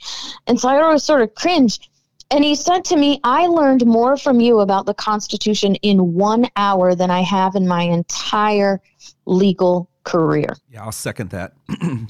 and 0.47 0.59
so 0.59 0.69
I 0.69 0.81
always 0.81 1.03
sort 1.03 1.21
of 1.21 1.35
cringe. 1.35 1.79
And 2.31 2.43
he 2.43 2.55
said 2.55 2.83
to 2.85 2.97
me, 2.97 3.19
"I 3.23 3.45
learned 3.45 3.85
more 3.85 4.17
from 4.17 4.39
you 4.39 4.59
about 4.59 4.87
the 4.87 4.95
Constitution 4.95 5.75
in 5.75 6.15
one 6.15 6.49
hour 6.55 6.95
than 6.95 7.11
I 7.11 7.21
have 7.21 7.55
in 7.55 7.67
my 7.67 7.83
entire 7.83 8.81
legal 9.27 9.87
career. 10.05 10.55
Yeah, 10.71 10.83
I'll 10.83 10.91
second 10.91 11.31
that. 11.31 11.53
and 11.81 12.07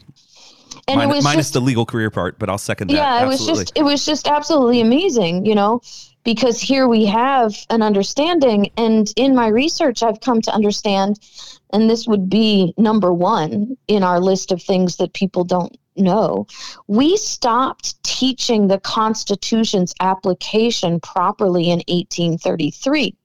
Min- 0.88 1.02
it 1.02 1.08
was 1.08 1.24
minus 1.24 1.48
just, 1.48 1.54
the 1.54 1.62
legal 1.62 1.86
career 1.86 2.12
part, 2.12 2.38
but 2.38 2.50
I'll 2.50 2.58
second 2.58 2.90
that. 2.90 2.96
yeah, 2.96 3.22
it 3.22 3.32
Absolutely. 3.32 3.52
was 3.52 3.60
just 3.60 3.78
it 3.78 3.84
was 3.84 4.06
just 4.06 4.28
absolutely 4.28 4.82
amazing, 4.82 5.46
you 5.46 5.56
know, 5.56 5.82
because 6.24 6.62
here 6.62 6.88
we 6.88 7.06
have 7.06 7.56
an 7.70 7.82
understanding 7.82 8.70
and 8.78 9.12
in 9.16 9.34
my 9.34 9.48
research 9.48 10.04
I've 10.04 10.20
come 10.22 10.42
to 10.42 10.54
understand 10.54 11.20
and 11.74 11.90
this 11.90 12.08
would 12.08 12.30
be 12.30 12.74
number 12.78 13.14
1 13.14 13.76
in 13.88 14.04
our 14.04 14.20
list 14.20 14.52
of 14.52 14.62
things 14.62 14.98
that 14.98 15.14
people 15.14 15.44
don't 15.44 15.76
know. 15.96 16.46
We 16.88 17.18
stopped 17.18 18.02
teaching 18.04 18.68
the 18.68 18.80
constitution's 18.80 19.94
application 20.00 21.00
properly 21.00 21.66
in 21.66 21.80
1833. 21.88 23.16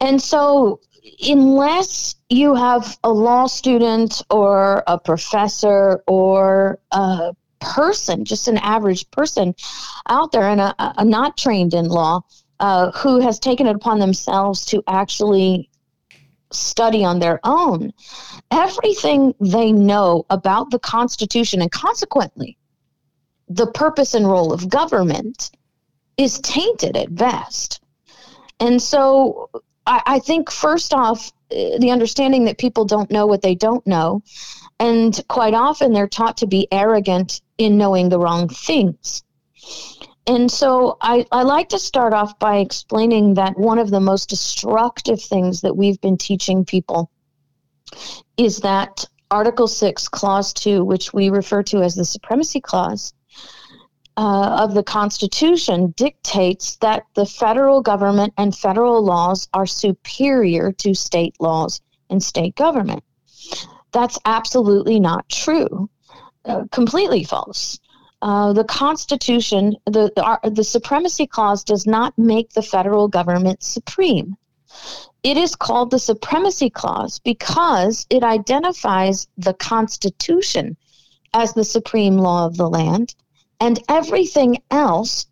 And 0.00 0.22
so 0.22 0.80
unless 1.20 2.16
you 2.28 2.54
have 2.54 2.98
a 3.04 3.10
law 3.10 3.46
student 3.46 4.22
or 4.30 4.82
a 4.86 4.98
professor 4.98 6.02
or 6.06 6.78
a 6.92 7.34
person, 7.60 8.24
just 8.24 8.48
an 8.48 8.58
average 8.58 9.10
person 9.10 9.54
out 10.08 10.32
there 10.32 10.48
and 10.48 10.60
a, 10.60 10.74
a 10.78 11.04
not 11.04 11.36
trained 11.36 11.74
in 11.74 11.88
law 11.88 12.20
uh, 12.60 12.90
who 12.92 13.20
has 13.20 13.38
taken 13.38 13.66
it 13.66 13.76
upon 13.76 13.98
themselves 13.98 14.64
to 14.66 14.82
actually 14.86 15.68
study 16.50 17.04
on 17.04 17.18
their 17.18 17.40
own, 17.44 17.92
everything 18.50 19.34
they 19.40 19.72
know 19.72 20.24
about 20.30 20.70
the 20.70 20.78
Constitution 20.78 21.60
and 21.60 21.70
consequently 21.70 22.56
the 23.48 23.66
purpose 23.66 24.14
and 24.14 24.26
role 24.26 24.52
of 24.52 24.68
government 24.68 25.50
is 26.16 26.40
tainted 26.40 26.96
at 26.96 27.14
best. 27.14 27.80
And 28.60 28.82
so 28.82 29.50
I, 29.88 30.02
I 30.06 30.18
think, 30.20 30.50
first 30.50 30.92
off, 30.92 31.32
uh, 31.50 31.78
the 31.78 31.90
understanding 31.90 32.44
that 32.44 32.58
people 32.58 32.84
don't 32.84 33.10
know 33.10 33.26
what 33.26 33.42
they 33.42 33.54
don't 33.54 33.84
know. 33.86 34.22
And 34.78 35.20
quite 35.28 35.54
often 35.54 35.92
they're 35.92 36.06
taught 36.06 36.36
to 36.38 36.46
be 36.46 36.68
arrogant 36.70 37.40
in 37.56 37.78
knowing 37.78 38.10
the 38.10 38.18
wrong 38.18 38.48
things. 38.48 39.24
And 40.26 40.52
so 40.52 40.98
I, 41.00 41.24
I 41.32 41.42
like 41.42 41.70
to 41.70 41.78
start 41.78 42.12
off 42.12 42.38
by 42.38 42.58
explaining 42.58 43.34
that 43.34 43.58
one 43.58 43.78
of 43.78 43.90
the 43.90 43.98
most 43.98 44.28
destructive 44.28 45.22
things 45.22 45.62
that 45.62 45.74
we've 45.74 46.00
been 46.02 46.18
teaching 46.18 46.66
people 46.66 47.10
is 48.36 48.58
that 48.58 49.06
Article 49.30 49.66
6, 49.66 50.08
Clause 50.08 50.52
2, 50.52 50.84
which 50.84 51.14
we 51.14 51.30
refer 51.30 51.62
to 51.64 51.82
as 51.82 51.94
the 51.94 52.04
Supremacy 52.04 52.60
Clause, 52.60 53.14
uh, 54.18 54.64
of 54.64 54.74
the 54.74 54.82
Constitution 54.82 55.94
dictates 55.96 56.74
that 56.78 57.04
the 57.14 57.24
federal 57.24 57.80
government 57.80 58.34
and 58.36 58.52
federal 58.52 59.00
laws 59.00 59.48
are 59.54 59.64
superior 59.64 60.72
to 60.72 60.92
state 60.92 61.36
laws 61.38 61.80
and 62.10 62.20
state 62.20 62.56
government. 62.56 63.04
That's 63.92 64.18
absolutely 64.24 64.98
not 64.98 65.28
true. 65.28 65.88
Uh, 66.44 66.64
completely 66.72 67.22
false. 67.22 67.78
Uh, 68.20 68.52
the 68.52 68.64
Constitution, 68.64 69.76
the, 69.86 70.10
the, 70.16 70.22
our, 70.24 70.40
the 70.42 70.64
Supremacy 70.64 71.28
Clause, 71.28 71.62
does 71.62 71.86
not 71.86 72.12
make 72.18 72.50
the 72.50 72.62
federal 72.62 73.06
government 73.06 73.62
supreme. 73.62 74.36
It 75.22 75.36
is 75.36 75.54
called 75.54 75.92
the 75.92 76.00
Supremacy 76.00 76.70
Clause 76.70 77.20
because 77.20 78.04
it 78.10 78.24
identifies 78.24 79.28
the 79.36 79.54
Constitution 79.54 80.76
as 81.34 81.52
the 81.52 81.64
supreme 81.64 82.18
law 82.18 82.46
of 82.46 82.56
the 82.56 82.68
land 82.68 83.14
and 83.60 83.82
everything 83.88 84.62
else 84.70 85.26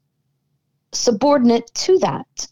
subordinate 0.92 1.72
to 1.74 1.98
that. 1.98 2.48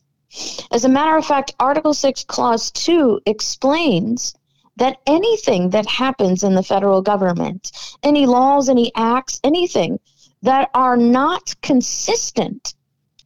As 0.70 0.84
a 0.84 0.88
matter 0.88 1.16
of 1.16 1.26
fact, 1.26 1.54
Article 1.60 1.94
6, 1.94 2.24
Clause 2.24 2.70
2 2.72 3.20
explains 3.26 4.34
that 4.76 4.98
anything 5.06 5.70
that 5.70 5.86
happens 5.86 6.42
in 6.42 6.54
the 6.54 6.62
federal 6.62 7.02
government, 7.02 7.70
any 8.02 8.26
laws, 8.26 8.68
any 8.68 8.90
acts, 8.96 9.40
anything 9.44 10.00
that 10.42 10.70
are 10.74 10.96
not 10.96 11.54
consistent, 11.62 12.74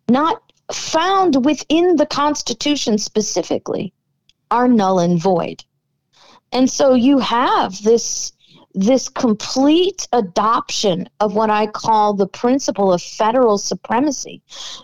not 0.09 0.43
found 0.73 1.45
within 1.45 1.97
the 1.97 2.07
Constitution 2.07 2.99
specifically, 2.99 3.93
are 4.51 4.69
null 4.69 4.99
and 4.99 5.21
void. 5.21 5.65
And 6.53 6.71
so 6.71 6.95
you 6.95 7.19
have 7.19 7.83
this 7.83 8.33
this 8.81 9.09
complete 9.09 10.07
adoption 10.13 11.09
of 11.19 11.35
what 11.35 11.51
I 11.51 11.67
call 11.67 12.15
the 12.15 12.29
principle 12.29 12.93
of 12.93 13.03
federal 13.03 13.59
supremacy 13.59 14.41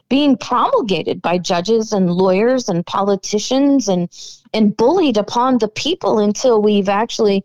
being 0.08 0.36
promulgated 0.36 1.22
by 1.22 1.38
judges 1.38 1.92
and 1.92 2.10
lawyers 2.10 2.68
and 2.68 2.84
politicians 2.84 3.86
and 3.86 4.08
and 4.52 4.76
bullied 4.76 5.16
upon 5.16 5.58
the 5.58 5.68
people 5.68 6.18
until 6.18 6.60
we've 6.60 6.88
actually 6.88 7.44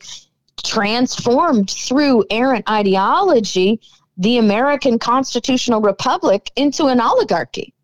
transformed 0.63 1.70
through 1.70 2.25
errant 2.32 2.68
ideology 2.68 3.79
the 4.18 4.39
American 4.39 4.98
constitutional 4.98 5.82
republic 5.82 6.50
into 6.56 6.88
an 6.88 7.00
oligarchy. 7.00 7.75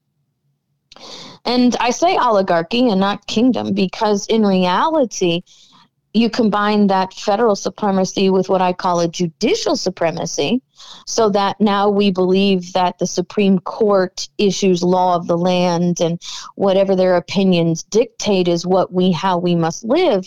And 1.46 1.76
I 1.80 1.92
say 1.92 2.18
oligarchy 2.18 2.90
and 2.90 3.00
not 3.00 3.28
kingdom 3.28 3.76
because 3.76 4.26
in 4.26 4.44
reality, 4.44 5.44
you 6.16 6.30
combine 6.30 6.88
that 6.88 7.14
federal 7.14 7.58
supremacy 7.58 8.30
with 8.30 8.48
what 8.48 8.62
I 8.62 8.72
call 8.72 9.02
a 9.02 9.08
judicial 9.08 9.76
supremacy, 9.76 10.62
so 11.06 11.30
that 11.32 11.60
now 11.60 11.90
we 11.90 12.10
believe 12.10 12.72
that 12.72 13.00
the 13.00 13.06
Supreme 13.06 13.60
Court 13.60 14.30
issues 14.38 14.82
law 14.82 15.18
of 15.18 15.28
the 15.28 15.38
land 15.38 16.00
and 16.00 16.22
whatever 16.56 16.96
their 16.96 17.18
opinions 17.18 17.84
dictate 17.84 18.48
is 18.48 18.66
what 18.66 18.94
we 18.94 19.12
how 19.12 19.38
we 19.38 19.56
must 19.56 19.84
live. 19.84 20.26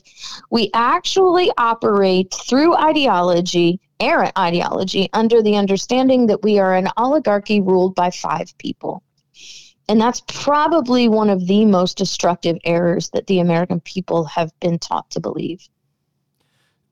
We 0.51 0.71
actually 0.75 1.51
operate 1.57 2.35
through 2.35 2.77
ideology, 2.77 3.81
errant 3.99 4.39
ideology, 4.39 5.09
under 5.15 5.43
the 5.43 5.57
understanding 5.57 6.27
that 6.27 6.43
we 6.43 6.59
are 6.59 6.75
an 6.75 6.89
oligarchy 6.99 7.63
ruled 7.63 7.95
by 7.95 8.11
five 8.11 8.53
people. 8.59 9.03
And 9.89 9.99
that's 9.99 10.23
probably 10.29 11.09
one 11.09 11.31
of 11.31 11.47
the 11.47 11.65
most 11.65 11.97
destructive 11.97 12.59
errors 12.65 13.09
that 13.15 13.27
the 13.27 13.41
American 13.41 13.81
people 13.81 14.27
have 14.27 14.53
been 14.61 14.79
taught 14.79 15.09
to 15.13 15.21
believe. 15.21 15.67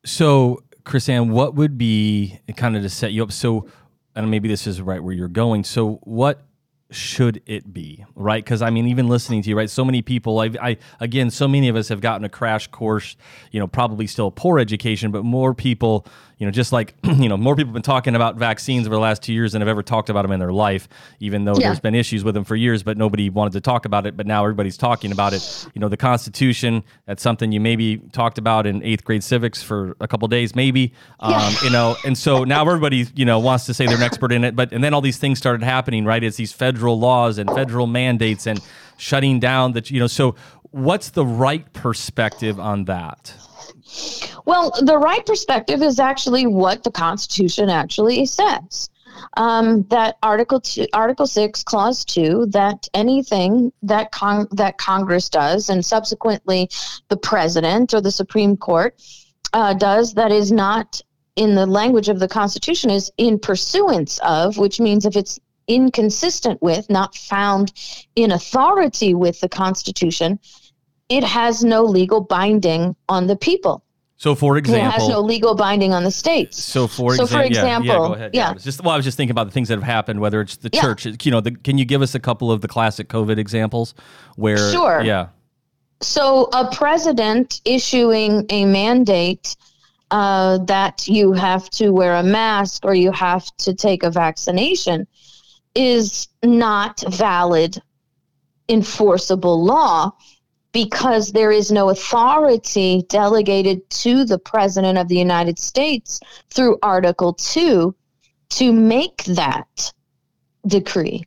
So, 0.07 0.63
KrisAnne, 0.85 1.31
what 1.31 1.57
would 1.57 1.77
be 1.77 2.39
kind 2.57 2.77
of 2.77 2.85
to 2.85 2.89
set 2.89 3.13
you 3.13 3.25
up? 3.25 3.33
So, 3.33 3.67
and 4.15 4.31
maybe 4.31 4.49
this 4.49 4.69
is 4.69 4.81
right 4.81 5.03
where 5.03 5.13
you're 5.13 5.27
going. 5.27 5.65
So, 5.65 5.95
what 6.05 6.47
should 6.93 7.43
it 7.45 7.73
be, 7.73 8.05
right? 8.15 8.45
Because 8.45 8.63
I 8.63 8.71
mean, 8.71 8.87
even 8.87 9.09
listening 9.09 9.43
to 9.43 9.51
you, 9.51 9.57
right? 9.57 9.69
So 9.69 9.85
many 9.85 10.03
people, 10.03 10.39
I, 10.39 10.51
I, 10.63 10.77
again, 11.01 11.31
so 11.31 11.49
many 11.49 11.69
of 11.69 11.75
us 11.75 11.89
have 11.89 12.01
gotten 12.01 12.25
a 12.25 12.29
crash 12.29 12.69
course, 12.69 13.17
you 13.51 13.59
know, 13.59 13.67
probably 13.67 14.07
still 14.07 14.31
poor 14.31 14.61
education, 14.61 15.11
but 15.11 15.25
more 15.25 15.55
people, 15.55 16.07
you 16.39 16.45
know, 16.47 16.51
just 16.53 16.71
like 16.73 16.95
you 17.05 17.29
know, 17.29 17.37
more 17.37 17.55
people 17.57 17.69
have 17.69 17.75
been 17.75 17.83
talking 17.83 18.15
about 18.15 18.37
vaccines 18.37 18.87
over 18.87 18.95
the 18.95 19.01
last 19.01 19.23
two 19.23 19.33
years 19.33 19.53
than 19.53 19.63
have 19.63 19.69
ever 19.69 19.83
talked 19.83 20.11
about 20.11 20.23
them 20.23 20.33
in 20.33 20.39
their 20.41 20.53
life, 20.53 20.89
even 21.19 21.45
though 21.47 21.55
Yeah. 21.57 21.69
there's 21.69 21.81
been 21.81 21.95
issues 21.95 22.25
with 22.25 22.35
them 22.35 22.45
for 22.45 22.57
years, 22.57 22.83
but 22.83 22.99
nobody 22.99 23.31
wanted 23.31 23.55
to 23.55 23.61
talk 23.61 23.87
about 23.87 24.07
it. 24.07 24.17
But 24.17 24.27
now 24.27 24.43
everybody's 24.43 24.77
talking 24.77 25.13
about 25.13 25.33
it. 25.33 25.67
You 25.75 25.81
know, 25.81 25.89
the 25.89 25.97
Constitution. 25.97 26.85
That's 27.07 27.23
something 27.23 27.53
you 27.53 27.61
maybe 27.61 27.99
talked 28.13 28.37
about 28.39 28.67
in 28.67 28.83
eighth 28.83 29.05
grade 29.05 29.25
civics 29.25 29.63
for 29.63 29.97
a 30.01 30.07
couple 30.09 30.29
days, 30.29 30.55
maybe. 30.55 30.93
Um, 31.21 31.33
Yeah. 31.33 31.53
You 31.65 31.71
know, 31.71 31.97
and 32.05 32.19
so 32.19 32.45
now 32.45 32.61
everybody 32.67 33.07
you 33.15 33.25
know 33.25 33.39
wants 33.39 33.67
to 33.67 33.75
say 33.75 33.87
they're 33.87 33.97
an 33.97 34.03
expert 34.03 34.33
in 34.33 34.45
it, 34.45 34.55
but 34.55 34.73
and 34.73 34.85
then 34.85 34.93
all 34.93 35.01
these 35.01 35.19
things 35.19 35.39
started 35.39 35.63
happening, 35.65 36.05
right? 36.05 36.23
It's 36.23 36.37
these 36.37 36.53
federal 36.53 36.99
laws 36.99 37.39
and 37.39 37.49
federal 37.51 37.87
mandates 37.87 38.47
and 38.47 38.61
shutting 38.99 39.41
down 39.41 39.73
that 39.73 39.91
you 39.91 40.01
know. 40.01 40.07
So 40.07 40.35
what's 40.71 41.11
the 41.11 41.25
right 41.25 41.71
perspective 41.73 42.61
on 42.61 42.85
that? 42.85 43.33
Well, 44.45 44.73
the 44.81 44.99
right 44.99 45.25
perspective 45.25 45.83
is 45.83 45.99
actually 45.99 46.47
what 46.47 46.85
the 46.85 46.91
Constitution 46.91 47.69
actually 47.69 48.27
says. 48.27 48.91
Um, 49.37 49.85
that 49.85 50.19
Article 50.23 50.61
two, 50.61 50.87
Article 50.93 51.27
six, 51.27 51.63
Clause 51.63 52.05
two, 52.05 52.47
that 52.51 52.87
anything 52.93 53.73
that 53.83 54.13
con- 54.13 54.49
that 54.53 54.77
Congress 54.77 55.31
does, 55.31 55.71
and 55.71 55.85
subsequently 55.85 56.69
the 57.09 57.17
President 57.17 57.95
or 57.95 58.01
the 58.03 58.11
Supreme 58.11 58.57
Court 58.57 59.01
uh, 59.55 59.73
does, 59.73 60.15
that 60.15 60.33
is 60.33 60.53
not 60.53 61.01
in 61.37 61.55
the 61.55 61.67
language 61.67 62.09
of 62.09 62.19
the 62.19 62.29
Constitution, 62.29 62.91
is 62.91 63.11
in 63.17 63.39
pursuance 63.39 64.19
of, 64.19 64.59
which 64.59 64.81
means 64.81 65.07
if 65.07 65.17
it's 65.17 65.39
inconsistent 65.67 66.61
with, 66.63 66.89
not 66.91 67.15
found 67.15 67.73
in 68.17 68.33
authority 68.33 69.15
with 69.15 69.41
the 69.41 69.49
Constitution, 69.49 70.39
it 71.09 71.25
has 71.25 71.65
no 71.65 71.83
legal 71.83 72.21
binding 72.21 72.95
on 73.09 73.27
the 73.27 73.37
people. 73.37 73.83
So, 74.19 74.35
for 74.35 74.57
example, 74.57 74.83
It 74.83 74.87
example, 74.87 75.07
has 75.09 75.15
no 75.15 75.21
legal 75.21 75.55
binding 75.55 75.93
on 75.93 76.03
the 76.03 76.11
states. 76.11 76.63
So 76.65 76.87
for, 76.87 77.15
So 77.17 77.27
for 77.27 77.35
yeah, 77.35 77.41
yeah, 77.41 77.47
example, 77.47 78.09
go 78.09 78.15
ahead. 78.15 78.31
yeah. 78.33 78.53
Was 78.55 78.65
just 78.65 78.83
well, 78.83 78.95
I 78.95 78.97
was 78.97 79.05
just 79.05 79.17
thinking 79.19 79.33
about 79.33 79.45
the 79.45 79.51
things 79.53 79.69
that 79.69 79.75
have 79.75 79.83
happened, 79.83 80.21
whether 80.21 80.41
it's 80.41 80.57
the 80.57 80.71
Yeah. 80.73 80.81
church. 80.81 81.07
You 81.25 81.31
know, 81.31 81.41
the, 81.43 81.51
can 81.51 81.77
you 81.77 81.85
give 81.85 82.01
us 82.01 82.15
a 82.15 82.21
couple 82.21 82.51
of 82.51 82.63
the 82.63 82.69
classic 82.69 83.09
COVID 83.09 83.37
examples 83.37 83.95
where? 84.37 84.73
Sure. 84.73 85.03
Yeah. 85.03 85.29
So 86.01 86.49
a 86.55 86.71
president 86.75 87.61
issuing 87.67 88.47
a 88.49 88.65
mandate 88.65 89.55
uh, 90.11 90.59
that 90.65 91.07
you 91.09 91.33
have 91.33 91.69
to 91.71 91.91
wear 91.91 92.15
a 92.15 92.23
mask 92.23 92.85
or 92.87 92.95
you 92.95 93.13
have 93.13 93.45
to 93.59 93.75
take 93.75 94.03
a 94.03 94.11
vaccination 94.11 95.07
is 95.75 96.29
not 96.43 97.03
valid, 97.09 97.83
enforceable 98.69 99.63
law 99.63 100.11
because 100.77 101.33
there 101.33 101.51
is 101.51 101.73
no 101.73 101.89
authority 101.89 103.03
delegated 103.09 103.89
to 103.89 104.27
the 104.27 104.39
president 104.39 104.99
of 104.99 105.09
the 105.09 105.17
United 105.17 105.59
States 105.59 106.21
through 106.51 106.79
Article 106.83 107.33
2 107.33 107.95
to 108.51 108.73
make 108.75 109.25
that 109.25 109.91
decree. 110.67 111.25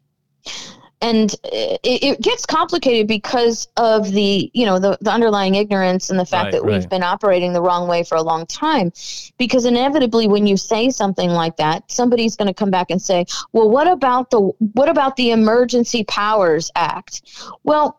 and 1.01 1.33
it, 1.45 1.79
it 1.83 2.21
gets 2.21 2.45
complicated 2.45 3.07
because 3.07 3.67
of 3.77 4.11
the 4.11 4.51
you 4.53 4.67
know 4.67 4.77
the, 4.77 4.97
the 5.01 5.09
underlying 5.11 5.55
ignorance 5.55 6.11
and 6.11 6.19
the 6.19 6.25
fact 6.25 6.45
Right, 6.45 6.51
that 6.51 6.65
we've 6.65 6.89
been 6.89 7.03
operating 7.03 7.53
the 7.53 7.61
wrong 7.61 7.87
way 7.87 8.03
for 8.03 8.15
a 8.15 8.21
long 8.21 8.45
time. 8.45 8.91
Because 9.39 9.65
inevitably 9.65 10.27
when 10.27 10.45
you 10.45 10.57
say 10.57 10.91
something 10.91 11.29
like 11.29 11.57
that 11.57 11.89
somebody's 11.91 12.35
going 12.35 12.49
to 12.49 12.53
come 12.53 12.69
back 12.69 12.91
and 12.91 13.01
say 13.01 13.25
well 13.53 13.69
what 13.69 13.87
about 13.87 14.29
the 14.29 14.41
what 14.73 14.89
about 14.89 15.15
the 15.15 15.31
emergency 15.31 16.03
powers 16.03 16.69
act? 16.75 17.23
Well 17.63 17.98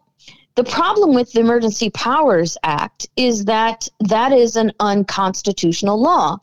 the 0.61 0.71
problem 0.71 1.15
with 1.15 1.33
the 1.33 1.41
Emergency 1.41 1.89
Powers 1.89 2.59
Act 2.65 3.09
is 3.17 3.47
that 3.47 3.89
that 4.01 4.31
is 4.31 4.57
an 4.57 4.73
unconstitutional 4.79 5.99
law. 5.99 6.37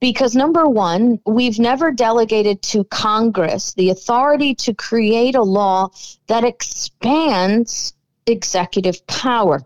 Because 0.00 0.34
number 0.34 0.66
one, 0.66 1.20
we've 1.24 1.60
never 1.60 1.92
delegated 1.92 2.62
to 2.62 2.82
Congress 2.82 3.72
the 3.74 3.90
authority 3.90 4.56
to 4.56 4.74
create 4.74 5.36
a 5.36 5.42
law 5.42 5.88
that 6.26 6.42
expands 6.42 7.94
executive 8.26 9.06
power. 9.06 9.62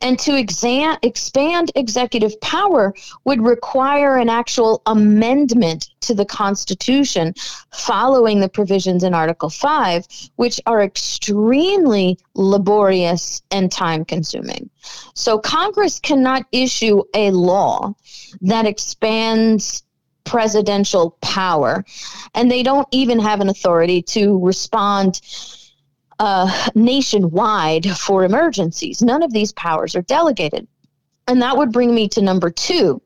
And 0.00 0.18
to 0.20 0.36
expand 0.36 1.70
executive 1.74 2.40
power 2.40 2.94
would 3.24 3.40
require 3.42 4.16
an 4.16 4.28
actual 4.28 4.82
amendment 4.86 5.90
to 6.00 6.14
the 6.14 6.24
Constitution 6.24 7.34
following 7.72 8.40
the 8.40 8.48
provisions 8.48 9.04
in 9.04 9.14
Article 9.14 9.50
5, 9.50 10.06
which 10.36 10.60
are 10.66 10.82
extremely 10.82 12.18
laborious 12.34 13.42
and 13.50 13.70
time 13.70 14.04
consuming. 14.04 14.68
So 15.14 15.38
Congress 15.38 16.00
cannot 16.00 16.46
issue 16.50 17.02
a 17.14 17.30
law 17.30 17.94
that 18.40 18.66
expands 18.66 19.84
presidential 20.24 21.16
power, 21.20 21.84
and 22.34 22.50
they 22.50 22.62
don't 22.62 22.88
even 22.90 23.18
have 23.18 23.40
an 23.40 23.48
authority 23.48 24.02
to 24.02 24.38
respond 24.44 25.20
uh, 26.18 26.68
nationwide 26.74 27.86
for 27.90 28.24
emergencies. 28.24 29.02
None 29.02 29.22
of 29.22 29.32
these 29.32 29.52
powers 29.52 29.96
are 29.96 30.02
delegated. 30.02 30.66
And 31.28 31.42
that 31.42 31.56
would 31.56 31.72
bring 31.72 31.94
me 31.94 32.08
to 32.08 32.22
number 32.22 32.50
two. 32.50 33.00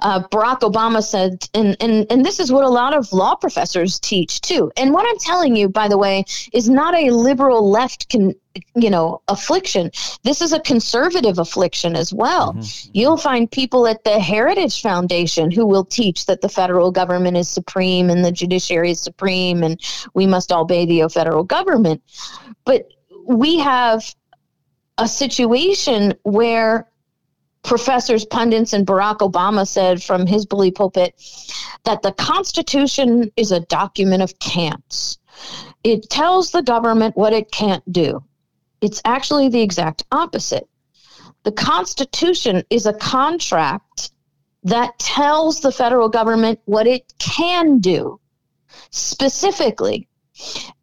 Uh, 0.00 0.22
Barack 0.28 0.60
Obama 0.60 1.02
said, 1.02 1.46
and, 1.52 1.76
and, 1.80 2.06
and 2.10 2.24
this 2.24 2.40
is 2.40 2.50
what 2.50 2.64
a 2.64 2.68
lot 2.68 2.94
of 2.94 3.12
law 3.12 3.34
professors 3.34 4.00
teach 4.00 4.40
too. 4.40 4.72
And 4.76 4.94
what 4.94 5.06
I'm 5.06 5.18
telling 5.18 5.54
you, 5.54 5.68
by 5.68 5.88
the 5.88 5.98
way, 5.98 6.24
is 6.52 6.68
not 6.70 6.94
a 6.94 7.10
liberal 7.10 7.68
left, 7.68 8.08
con, 8.10 8.34
you 8.74 8.90
know, 8.90 9.22
affliction. 9.28 9.90
This 10.22 10.40
is 10.40 10.52
a 10.52 10.60
conservative 10.60 11.38
affliction 11.38 11.94
as 11.94 12.12
well. 12.12 12.54
Mm-hmm. 12.54 12.90
You'll 12.92 13.16
find 13.16 13.50
people 13.50 13.86
at 13.86 14.04
the 14.04 14.18
Heritage 14.18 14.82
Foundation 14.82 15.50
who 15.50 15.66
will 15.66 15.84
teach 15.84 16.26
that 16.26 16.40
the 16.40 16.48
federal 16.48 16.90
government 16.90 17.36
is 17.36 17.48
supreme 17.48 18.10
and 18.10 18.24
the 18.24 18.32
judiciary 18.32 18.90
is 18.90 19.00
supreme 19.00 19.62
and 19.62 19.80
we 20.14 20.26
must 20.26 20.52
obey 20.52 20.84
the 20.84 21.08
federal 21.08 21.44
government. 21.44 22.02
But 22.64 22.88
we 23.26 23.58
have 23.58 24.14
a 24.98 25.06
situation 25.06 26.14
where 26.24 26.88
professors, 27.62 28.24
pundits, 28.24 28.72
and 28.72 28.86
Barack 28.86 29.18
Obama 29.18 29.66
said 29.66 30.02
from 30.02 30.26
his 30.26 30.46
bully 30.46 30.70
pulpit 30.70 31.14
that 31.84 32.02
the 32.02 32.12
Constitution 32.12 33.30
is 33.36 33.52
a 33.52 33.60
document 33.60 34.22
of 34.22 34.38
can'ts. 34.38 35.18
It 35.84 36.10
tells 36.10 36.50
the 36.50 36.62
government 36.62 37.16
what 37.16 37.32
it 37.32 37.50
can't 37.50 37.90
do. 37.90 38.22
It's 38.80 39.02
actually 39.04 39.48
the 39.48 39.62
exact 39.62 40.04
opposite. 40.10 40.68
The 41.42 41.52
Constitution 41.52 42.64
is 42.70 42.86
a 42.86 42.92
contract 42.92 44.10
that 44.64 44.98
tells 44.98 45.60
the 45.60 45.72
federal 45.72 46.08
government 46.08 46.60
what 46.66 46.86
it 46.86 47.12
can 47.18 47.78
do 47.78 48.20
specifically. 48.90 50.06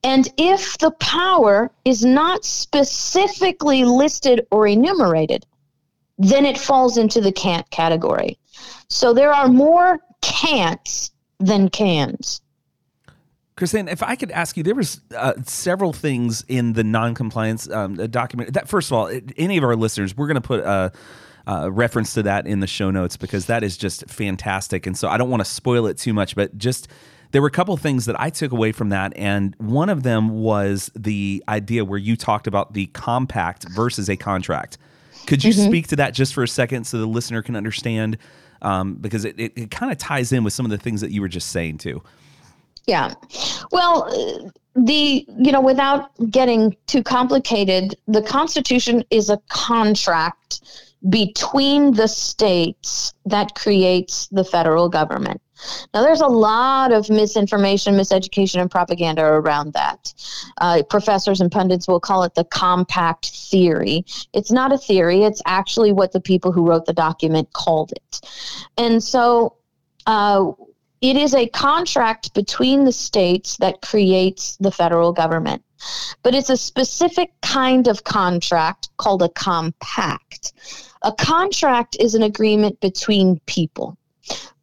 And 0.04 0.28
if 0.38 0.78
the 0.78 0.92
power 0.92 1.72
is 1.86 2.04
not 2.04 2.46
specifically 2.46 3.84
listed 3.84 4.46
or 4.52 4.68
enumerated, 4.68 5.46
then 6.18 6.46
it 6.46 6.58
falls 6.58 6.98
into 6.98 7.22
the 7.22 7.32
can't 7.32 7.70
category. 7.70 8.40
So 8.90 9.14
there 9.14 9.34
are 9.34 9.48
more 9.48 10.00
can'ts 10.22 11.12
than 11.40 11.70
cans. 11.70 12.42
Christine, 13.58 13.88
if 13.88 14.04
I 14.04 14.16
could 14.16 14.32
ask 14.32 14.56
you, 14.56 14.62
there 14.62 14.76
was 14.76 15.02
uh, 15.16 15.34
several 15.46 15.92
things 15.92 16.46
in 16.48 16.74
the 16.74 16.84
non-compliance 16.84 17.68
um, 17.72 17.96
document. 17.96 18.54
That 18.54 18.70
first 18.70 18.90
of 18.90 18.94
all, 18.94 19.12
any 19.36 19.58
of 19.58 19.64
our 19.64 19.76
listeners, 19.76 20.16
we're 20.16 20.28
going 20.28 20.36
to 20.36 20.42
put 20.42 20.60
a, 20.60 20.92
a 21.48 21.72
reference 21.72 22.14
to 22.14 22.24
that 22.24 22.46
in 22.46 22.60
the 22.60 22.68
show 22.68 22.92
notes 22.92 23.18
because 23.18 23.48
that 23.48 23.64
is 23.64 23.76
just 23.76 24.08
fantastic. 24.10 24.86
And 24.86 24.96
so 24.96 25.10
I 25.10 25.18
don't 25.18 25.32
want 25.32 25.42
to 25.42 25.46
spoil 25.46 25.88
it 25.88 25.98
too 25.98 26.14
much, 26.14 26.36
but 26.36 26.56
just 26.60 26.88
there 27.32 27.42
were 27.42 27.48
a 27.48 27.52
couple 27.52 27.74
of 27.74 27.82
things 27.82 28.06
that 28.06 28.20
I 28.20 28.30
took 28.30 28.52
away 28.52 28.72
from 28.72 28.90
that, 28.90 29.12
and 29.18 29.56
one 29.58 29.90
of 29.90 30.04
them 30.04 30.40
was 30.40 30.92
the 30.96 31.44
idea 31.50 31.84
where 31.84 32.00
you 32.00 32.16
talked 32.16 32.46
about 32.46 32.74
the 32.74 32.86
compact 32.88 33.68
versus 33.70 34.08
a 34.08 34.16
contract. 34.16 34.78
Could 35.26 35.44
you 35.44 35.52
speak 35.52 35.88
to 35.88 35.98
that 35.98 36.14
just 36.14 36.34
for 36.34 36.44
a 36.44 36.48
second 36.48 36.86
so 36.86 37.00
the 37.00 37.08
listener 37.08 37.42
can 37.42 37.56
understand? 37.56 38.18
Um, 38.62 38.96
because 38.96 39.26
it, 39.26 39.40
it, 39.40 39.54
it 39.56 39.72
kind 39.72 39.92
of 39.92 39.98
ties 39.98 40.32
in 40.32 40.44
with 40.44 40.54
some 40.54 40.66
of 40.66 40.70
the 40.70 40.78
things 40.78 41.02
that 41.02 41.12
you 41.12 41.22
were 41.22 41.28
just 41.28 41.50
saying 41.50 41.80
too. 41.80 42.02
Yeah. 42.88 43.14
Well, 43.72 44.52
the, 44.76 45.26
you 45.38 45.52
know, 45.52 45.62
without 45.62 46.10
getting 46.32 46.76
too 46.88 47.04
complicated, 47.04 47.96
the 48.08 48.22
Constitution 48.22 49.04
is 49.12 49.30
a 49.30 49.40
contract 49.50 50.62
between 51.10 51.94
the 51.94 52.08
states 52.08 53.14
that 53.26 53.56
creates 53.56 54.28
the 54.28 54.44
federal 54.44 54.90
government. 54.90 55.42
Now, 55.94 56.04
there's 56.04 56.22
a 56.22 56.28
lot 56.28 56.92
of 56.92 57.10
misinformation, 57.10 57.96
miseducation, 57.96 58.62
and 58.62 58.70
propaganda 58.70 59.24
around 59.24 59.74
that. 59.74 60.14
Uh, 60.60 60.84
professors 60.90 61.42
and 61.42 61.52
pundits 61.52 61.88
will 61.88 62.00
call 62.00 62.24
it 62.24 62.36
the 62.36 62.44
compact 62.46 63.32
theory. 63.32 64.06
It's 64.34 64.52
not 64.52 64.72
a 64.72 64.78
theory, 64.78 65.24
it's 65.24 65.42
actually 65.46 65.92
what 65.92 66.12
the 66.12 66.22
people 66.22 66.52
who 66.52 66.68
wrote 66.68 66.86
the 66.86 66.94
document 66.94 67.52
called 67.54 67.92
it. 67.92 68.22
And 68.78 69.04
so, 69.04 69.56
uh, 70.06 70.52
it 71.02 71.16
is 71.16 71.36
a 71.36 71.48
contract 71.48 72.34
between 72.34 72.84
the 72.84 72.92
states 72.92 73.58
that 73.58 73.82
creates 73.82 74.58
the 74.58 74.72
federal 74.72 75.14
government. 75.14 75.64
But 76.24 76.34
it's 76.34 76.50
a 76.50 76.58
specific 76.58 77.32
kind 77.42 77.88
of 77.88 78.04
contract 78.04 78.90
called 78.98 79.22
a 79.22 79.30
compact. 79.30 80.54
A 81.04 81.12
contract 81.12 81.98
is 82.00 82.16
an 82.16 82.24
agreement 82.24 82.80
between 82.80 83.40
people. 83.46 83.98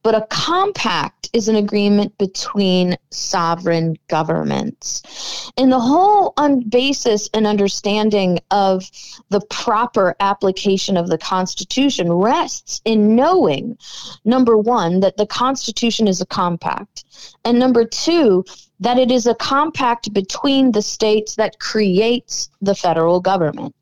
But 0.05 0.15
a 0.15 0.27
compact 0.29 1.31
is 1.33 1.49
an 1.49 1.57
agreement 1.57 2.17
between 2.19 2.97
sovereign 3.11 3.97
governments. 4.09 5.51
And 5.57 5.73
the 5.73 5.81
whole 5.81 6.35
un- 6.37 6.61
basis 6.69 7.29
and 7.35 7.47
understanding 7.47 8.39
of 8.51 8.89
the 9.31 9.41
proper 9.51 10.15
application 10.21 10.97
of 10.97 11.09
the 11.09 11.19
Constitution 11.19 12.13
rests 12.13 12.83
in 12.85 13.17
knowing, 13.17 13.77
number 14.25 14.57
one, 14.57 15.01
that 15.01 15.17
the 15.17 15.27
Constitution 15.27 16.07
is 16.07 16.21
a 16.21 16.27
compact, 16.27 17.05
and 17.45 17.59
number 17.59 17.85
two, 17.85 18.45
that 18.81 18.99
it 18.99 19.11
is 19.11 19.27
a 19.27 19.35
compact 19.35 20.13
between 20.13 20.73
the 20.73 20.83
states 20.83 21.35
that 21.37 21.59
creates 21.59 22.51
the 22.61 22.75
federal 22.75 23.21
government 23.21 23.75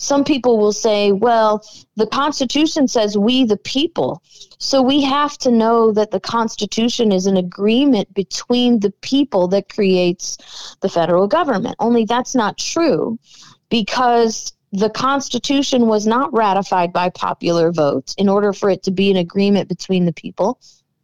some 0.00 0.24
people 0.24 0.56
will 0.56 0.72
say, 0.72 1.12
well, 1.12 1.62
the 1.96 2.06
Constitution 2.06 2.88
says 2.88 3.18
we 3.18 3.44
the 3.44 3.58
people. 3.58 4.22
So 4.58 4.80
we 4.80 5.02
have 5.02 5.36
to 5.38 5.50
know 5.50 5.92
that 5.92 6.10
the 6.10 6.18
Constitution 6.20 7.12
is 7.12 7.26
an 7.26 7.36
agreement 7.36 8.12
between 8.14 8.80
the 8.80 8.92
people 9.02 9.46
that 9.48 9.68
creates 9.68 10.76
the 10.80 10.88
federal 10.88 11.28
government. 11.28 11.76
Only 11.78 12.06
that's 12.06 12.34
not 12.34 12.56
true 12.56 13.18
because 13.68 14.54
the 14.72 14.88
Constitution 14.88 15.86
was 15.86 16.06
not 16.06 16.32
ratified 16.32 16.94
by 16.94 17.10
popular 17.10 17.70
votes 17.70 18.14
in 18.16 18.26
order 18.26 18.54
for 18.54 18.70
it 18.70 18.82
to 18.84 18.90
be 18.90 19.10
an 19.10 19.18
agreement 19.18 19.68
between 19.68 20.06
the 20.06 20.14
people 20.14 20.58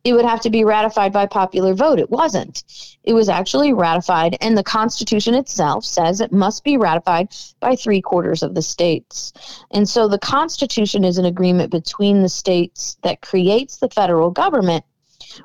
it 0.07 0.13
would 0.13 0.25
have 0.25 0.41
to 0.41 0.51
be 0.51 0.63
ratified 0.63 1.13
by 1.13 1.27
popular 1.27 1.75
vote. 1.75 1.99
It 1.99 2.11
wasn't. 2.11 2.63
It 3.03 3.13
was 3.13 3.29
actually 3.29 3.73
ratified, 3.73 4.37
and 4.41 4.57
the 4.57 4.63
Constitution 4.63 5.35
itself 5.35 5.85
says 5.85 6.21
it 6.21 6.33
must 6.33 6.63
be 6.63 6.77
ratified 6.77 7.35
by 7.59 7.75
three 7.75 8.01
quarters 8.01 8.45
of 8.45 8.55
the 8.55 8.63
states. 8.63 9.33
And 9.73 9.89
so 9.89 10.07
the 10.07 10.21
Constitution 10.21 11.03
is 11.03 11.19
an 11.19 11.25
agreement 11.25 11.73
between 11.73 12.23
the 12.23 12.29
states 12.29 12.99
that 13.03 13.21
creates 13.21 13.79
the 13.79 13.89
federal 13.89 14.31
government, 14.31 14.85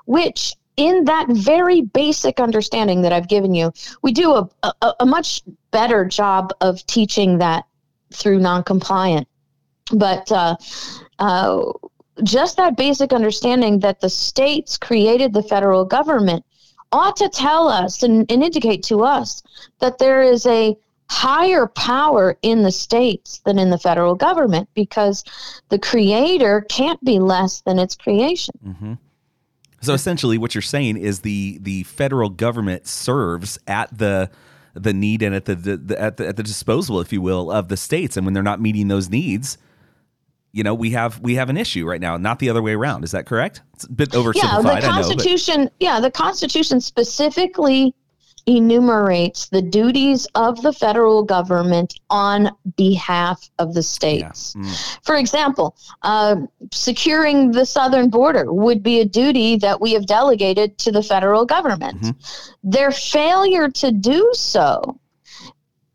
which 0.06 0.54
in 0.78 1.06
that 1.06 1.26
very 1.30 1.82
basic 1.82 2.39
understanding 2.39 3.02
that 3.02 3.12
I've 3.12 3.28
given 3.28 3.56
you, 3.56 3.74
we 4.04 4.12
do 4.12 4.32
a, 4.34 4.50
a, 4.62 4.93
a 5.00 5.06
much 5.08 5.41
better 5.71 6.06
job 6.06 6.54
of 6.62 6.86
teaching 6.86 7.39
that 7.39 7.65
through 8.13 8.39
non-compliant. 8.39 9.28
But 9.91 10.32
uh, 10.32 10.56
uh, 11.17 11.63
just 12.24 12.58
that 12.58 12.78
basic 12.78 13.13
understanding 13.13 13.80
that 13.80 14.02
the 14.02 14.10
states 14.10 14.78
created 14.78 15.34
the 15.34 15.43
federal 15.43 15.86
government 15.86 16.45
ought 16.91 17.15
to 17.15 17.30
tell 17.30 17.67
us 17.67 18.04
and, 18.04 18.30
and, 18.32 18.43
indicate 18.43 18.84
to 18.84 19.04
us 19.04 19.41
that 19.80 19.97
there 19.97 20.21
is 20.21 20.45
a 20.45 20.76
higher 21.10 21.67
power 21.67 22.38
in 22.41 22.63
the 22.63 22.71
states 22.71 23.39
than 23.39 23.58
in 23.58 23.69
the 23.69 23.78
federal 23.78 24.15
government 24.15 24.67
because 24.74 25.24
the 25.69 25.80
creator 25.80 26.65
can't 26.69 27.04
be 27.04 27.19
less 27.19 27.62
than 27.62 27.80
its 27.80 27.95
creation. 27.95 28.54
Mm-hmm. 28.65 28.93
So 29.82 29.93
essentially, 29.93 30.38
what 30.38 30.54
you're 30.54 30.62
saying 30.62 30.97
is 30.97 31.21
the 31.21 31.58
the 31.62 31.84
federal 31.84 32.30
government 32.30 32.88
serves 32.88 33.58
at 33.67 33.97
the 33.97 34.30
the 34.74 34.93
need 34.93 35.21
and 35.21 35.36
at 35.36 35.45
the, 35.45 35.56
the, 35.56 35.78
the 35.78 36.02
at 36.02 36.17
the 36.17 36.28
at 36.28 36.38
the 36.38 36.43
disposal, 36.43 37.00
if 37.00 37.12
you 37.12 37.21
will, 37.21 37.52
of 37.52 37.67
the 37.67 37.78
states, 37.78 38.15
and 38.15 38.26
when 38.26 38.34
they're 38.34 38.43
not 38.43 38.62
meeting 38.62 38.88
those 38.88 39.10
needs, 39.10 39.58
you 40.52 40.64
know 40.64 40.74
we 40.74 40.92
have 40.92 41.20
we 41.20 41.36
have 41.36 41.50
an 41.50 41.58
issue 41.58 41.88
right 41.88 42.02
now 42.02 42.18
not 42.18 42.40
the 42.40 42.50
other 42.50 42.62
way 42.62 42.74
around 42.74 43.04
is 43.04 43.12
that 43.12 43.26
correct 43.26 43.62
it's 43.74 43.86
a 43.86 43.92
bit 43.92 44.10
oversimplified 44.12 44.82
yeah 44.82 44.82
the 44.82 44.88
constitution 44.88 45.64
know, 45.64 45.70
yeah 45.80 46.00
the 46.00 46.12
constitution 46.12 46.82
specifically 46.82 47.94
enumerates 48.46 49.50
the 49.50 49.62
duties 49.62 50.28
of 50.36 50.62
the 50.62 50.74
federal 50.74 51.24
government 51.24 52.00
on 52.10 52.50
behalf 52.76 53.50
of 53.60 53.74
the 53.74 53.84
states. 53.84 54.56
Yeah. 54.56 54.64
Mm. 54.64 55.00
For 55.04 55.16
example, 55.16 55.76
uh, 56.02 56.38
securing 56.72 57.52
the 57.52 57.66
southern 57.66 58.10
border 58.10 58.52
would 58.52 58.82
be 58.82 59.00
a 59.00 59.06
duty 59.06 59.58
that 59.58 59.80
we 59.80 59.94
have 59.94 60.06
delegated 60.06 60.78
to 60.80 60.92
the 60.92 61.04
federal 61.04 61.46
government. 61.46 62.02
Mm-hmm. 62.02 62.70
Their 62.70 62.92
failure 62.92 63.70
to 63.70 63.92
do 63.92 64.32
so 64.34 65.00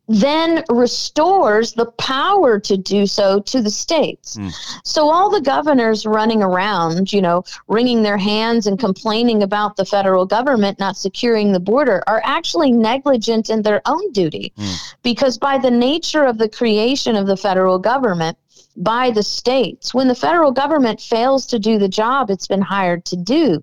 then 0.09 0.63
restores 0.69 1.73
the 1.73 1.87
power 1.87 2.61
to 2.61 2.77
do 2.77 3.07
so 3.07 3.41
to 3.41 3.61
the 3.61 3.71
states. 3.71 4.37
Mm. 4.37 4.53
So 4.85 5.11
all 5.11 5.31
the 5.31 5.41
governors 5.41 6.07
running 6.07 6.43
around, 6.43 7.13
you 7.13 7.21
know, 7.21 7.45
wringing 7.67 8.03
their 8.03 8.17
hands 8.17 8.67
and 8.67 8.79
complaining 8.79 9.43
about 9.43 9.77
the 9.77 9.85
federal 9.85 10.25
government 10.25 10.79
not 10.79 10.97
securing 10.97 11.53
the 11.53 11.61
border 11.61 12.03
are 12.07 12.23
actually 12.25 12.71
negligent 12.71 13.51
in 13.51 13.63
their 13.63 13.83
own 13.87 14.13
duty. 14.13 14.53
Mm. 14.57 14.95
Because 15.03 15.39
by 15.39 15.59
the 15.59 15.71
nature 15.71 16.25
of 16.25 16.39
the 16.39 16.49
creation 16.49 17.17
of 17.17 17.27
the 17.27 17.37
federal 17.37 17.79
government, 17.79 18.39
by 18.77 19.11
the 19.11 19.23
states. 19.23 19.95
When 19.95 20.09
the 20.09 20.15
federal 20.15 20.53
government 20.53 21.01
fails 21.01 21.47
to 21.47 21.59
do 21.59 21.79
the 21.79 21.89
job 21.89 22.31
it's 22.31 22.47
been 22.47 22.63
hired 22.63 23.05
to 23.07 23.17
do, 23.17 23.63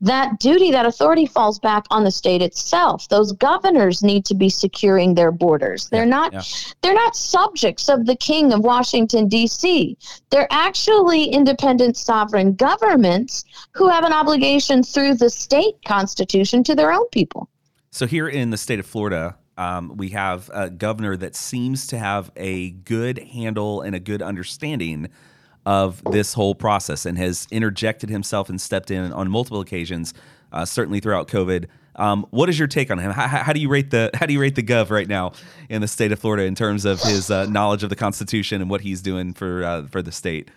that 0.00 0.38
duty, 0.38 0.70
that 0.72 0.86
authority 0.86 1.26
falls 1.26 1.58
back 1.58 1.86
on 1.90 2.04
the 2.04 2.10
state 2.10 2.42
itself. 2.42 3.08
Those 3.08 3.32
governors 3.32 4.02
need 4.02 4.24
to 4.26 4.34
be 4.34 4.48
securing 4.48 5.14
their 5.14 5.32
borders. 5.32 5.88
They're 5.88 6.04
yeah, 6.04 6.10
not 6.10 6.32
yeah. 6.32 6.42
they're 6.82 6.94
not 6.94 7.16
subjects 7.16 7.88
of 7.88 8.06
the 8.06 8.16
king 8.16 8.52
of 8.52 8.60
Washington 8.60 9.28
DC. 9.28 9.96
They're 10.30 10.48
actually 10.50 11.24
independent 11.24 11.96
sovereign 11.96 12.54
governments 12.54 13.44
who 13.72 13.88
have 13.88 14.04
an 14.04 14.12
obligation 14.12 14.82
through 14.82 15.14
the 15.14 15.30
state 15.30 15.76
constitution 15.84 16.64
to 16.64 16.74
their 16.74 16.92
own 16.92 17.06
people. 17.10 17.48
So 17.90 18.06
here 18.06 18.28
in 18.28 18.50
the 18.50 18.56
state 18.56 18.78
of 18.78 18.86
Florida, 18.86 19.36
um, 19.58 19.96
we 19.96 20.10
have 20.10 20.48
a 20.54 20.70
governor 20.70 21.16
that 21.16 21.34
seems 21.34 21.88
to 21.88 21.98
have 21.98 22.30
a 22.36 22.70
good 22.70 23.18
handle 23.18 23.82
and 23.82 23.94
a 23.94 24.00
good 24.00 24.22
understanding 24.22 25.08
of 25.66 26.02
this 26.12 26.32
whole 26.32 26.54
process 26.54 27.04
and 27.04 27.18
has 27.18 27.46
interjected 27.50 28.08
himself 28.08 28.48
and 28.48 28.60
stepped 28.60 28.90
in 28.90 29.12
on 29.12 29.28
multiple 29.28 29.60
occasions, 29.60 30.14
uh, 30.52 30.64
certainly 30.64 31.00
throughout 31.00 31.26
COVID. 31.28 31.66
Um, 31.96 32.24
what 32.30 32.48
is 32.48 32.56
your 32.56 32.68
take 32.68 32.92
on 32.92 33.00
him? 33.00 33.10
How, 33.10 33.26
how, 33.26 33.52
do 33.52 33.58
you 33.58 33.68
rate 33.68 33.90
the 33.90 34.10
How 34.14 34.26
do 34.26 34.32
you 34.32 34.40
rate 34.40 34.54
the 34.54 34.62
gov 34.62 34.90
right 34.90 35.08
now 35.08 35.32
in 35.68 35.80
the 35.80 35.88
state 35.88 36.12
of 36.12 36.20
Florida 36.20 36.44
in 36.44 36.54
terms 36.54 36.84
of 36.84 37.02
his 37.02 37.28
uh, 37.28 37.46
knowledge 37.46 37.82
of 37.82 37.90
the 37.90 37.96
Constitution 37.96 38.62
and 38.62 38.70
what 38.70 38.82
he's 38.82 39.02
doing 39.02 39.34
for 39.34 39.64
uh, 39.64 39.86
for 39.88 40.00
the 40.00 40.12
state? 40.12 40.48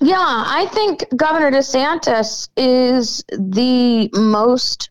Yeah, 0.00 0.16
I 0.18 0.66
think 0.72 1.04
Governor 1.14 1.50
DeSantis 1.50 2.48
is 2.56 3.22
the 3.30 4.08
most 4.14 4.88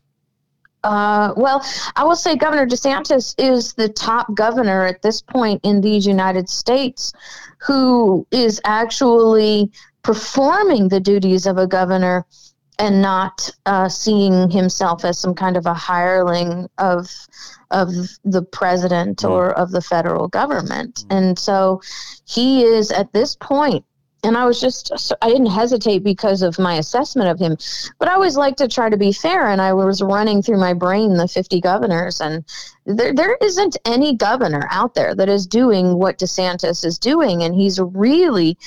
uh, 0.88 1.34
well, 1.36 1.62
I 1.96 2.04
will 2.04 2.16
say 2.16 2.34
Governor 2.34 2.66
DeSantis 2.66 3.34
is 3.36 3.74
the 3.74 3.90
top 3.90 4.34
governor 4.34 4.86
at 4.86 5.02
this 5.02 5.20
point 5.20 5.60
in 5.62 5.82
these 5.82 6.06
United 6.06 6.48
States 6.48 7.12
who 7.58 8.26
is 8.30 8.58
actually 8.64 9.70
performing 10.02 10.88
the 10.88 10.98
duties 10.98 11.44
of 11.44 11.58
a 11.58 11.66
governor 11.66 12.24
and 12.78 13.02
not 13.02 13.50
uh, 13.66 13.88
seeing 13.90 14.48
himself 14.48 15.04
as 15.04 15.18
some 15.18 15.34
kind 15.34 15.58
of 15.58 15.66
a 15.66 15.74
hireling 15.74 16.68
of 16.78 17.10
of 17.70 17.90
the 18.24 18.42
president 18.50 19.18
mm. 19.18 19.28
or 19.28 19.52
of 19.52 19.72
the 19.72 19.82
federal 19.82 20.26
government. 20.28 21.04
Mm. 21.08 21.18
And 21.18 21.38
so 21.38 21.82
he 22.24 22.64
is 22.64 22.90
at 22.90 23.12
this 23.12 23.36
point 23.36 23.84
and 24.24 24.36
I 24.36 24.44
was 24.44 24.60
just 24.60 24.92
I 25.22 25.28
didn't 25.28 25.46
hesitate 25.46 26.02
because 26.02 26.42
of 26.42 26.58
my 26.58 26.74
assessment 26.74 27.28
of 27.28 27.38
him, 27.38 27.56
but 27.98 28.08
I 28.08 28.14
always 28.14 28.36
like 28.36 28.56
to 28.56 28.68
try 28.68 28.90
to 28.90 28.96
be 28.96 29.12
fair. 29.12 29.48
And 29.48 29.60
I 29.60 29.72
was 29.72 30.02
running 30.02 30.42
through 30.42 30.58
my 30.58 30.74
brain 30.74 31.16
the 31.16 31.28
50 31.28 31.60
governors, 31.60 32.20
and 32.20 32.44
there 32.84 33.14
there 33.14 33.36
isn't 33.40 33.76
any 33.84 34.14
governor 34.16 34.66
out 34.70 34.94
there 34.94 35.14
that 35.14 35.28
is 35.28 35.46
doing 35.46 35.94
what 35.94 36.18
DeSantis 36.18 36.84
is 36.84 36.98
doing, 36.98 37.42
and 37.42 37.54
he's 37.54 37.78
really 37.80 38.58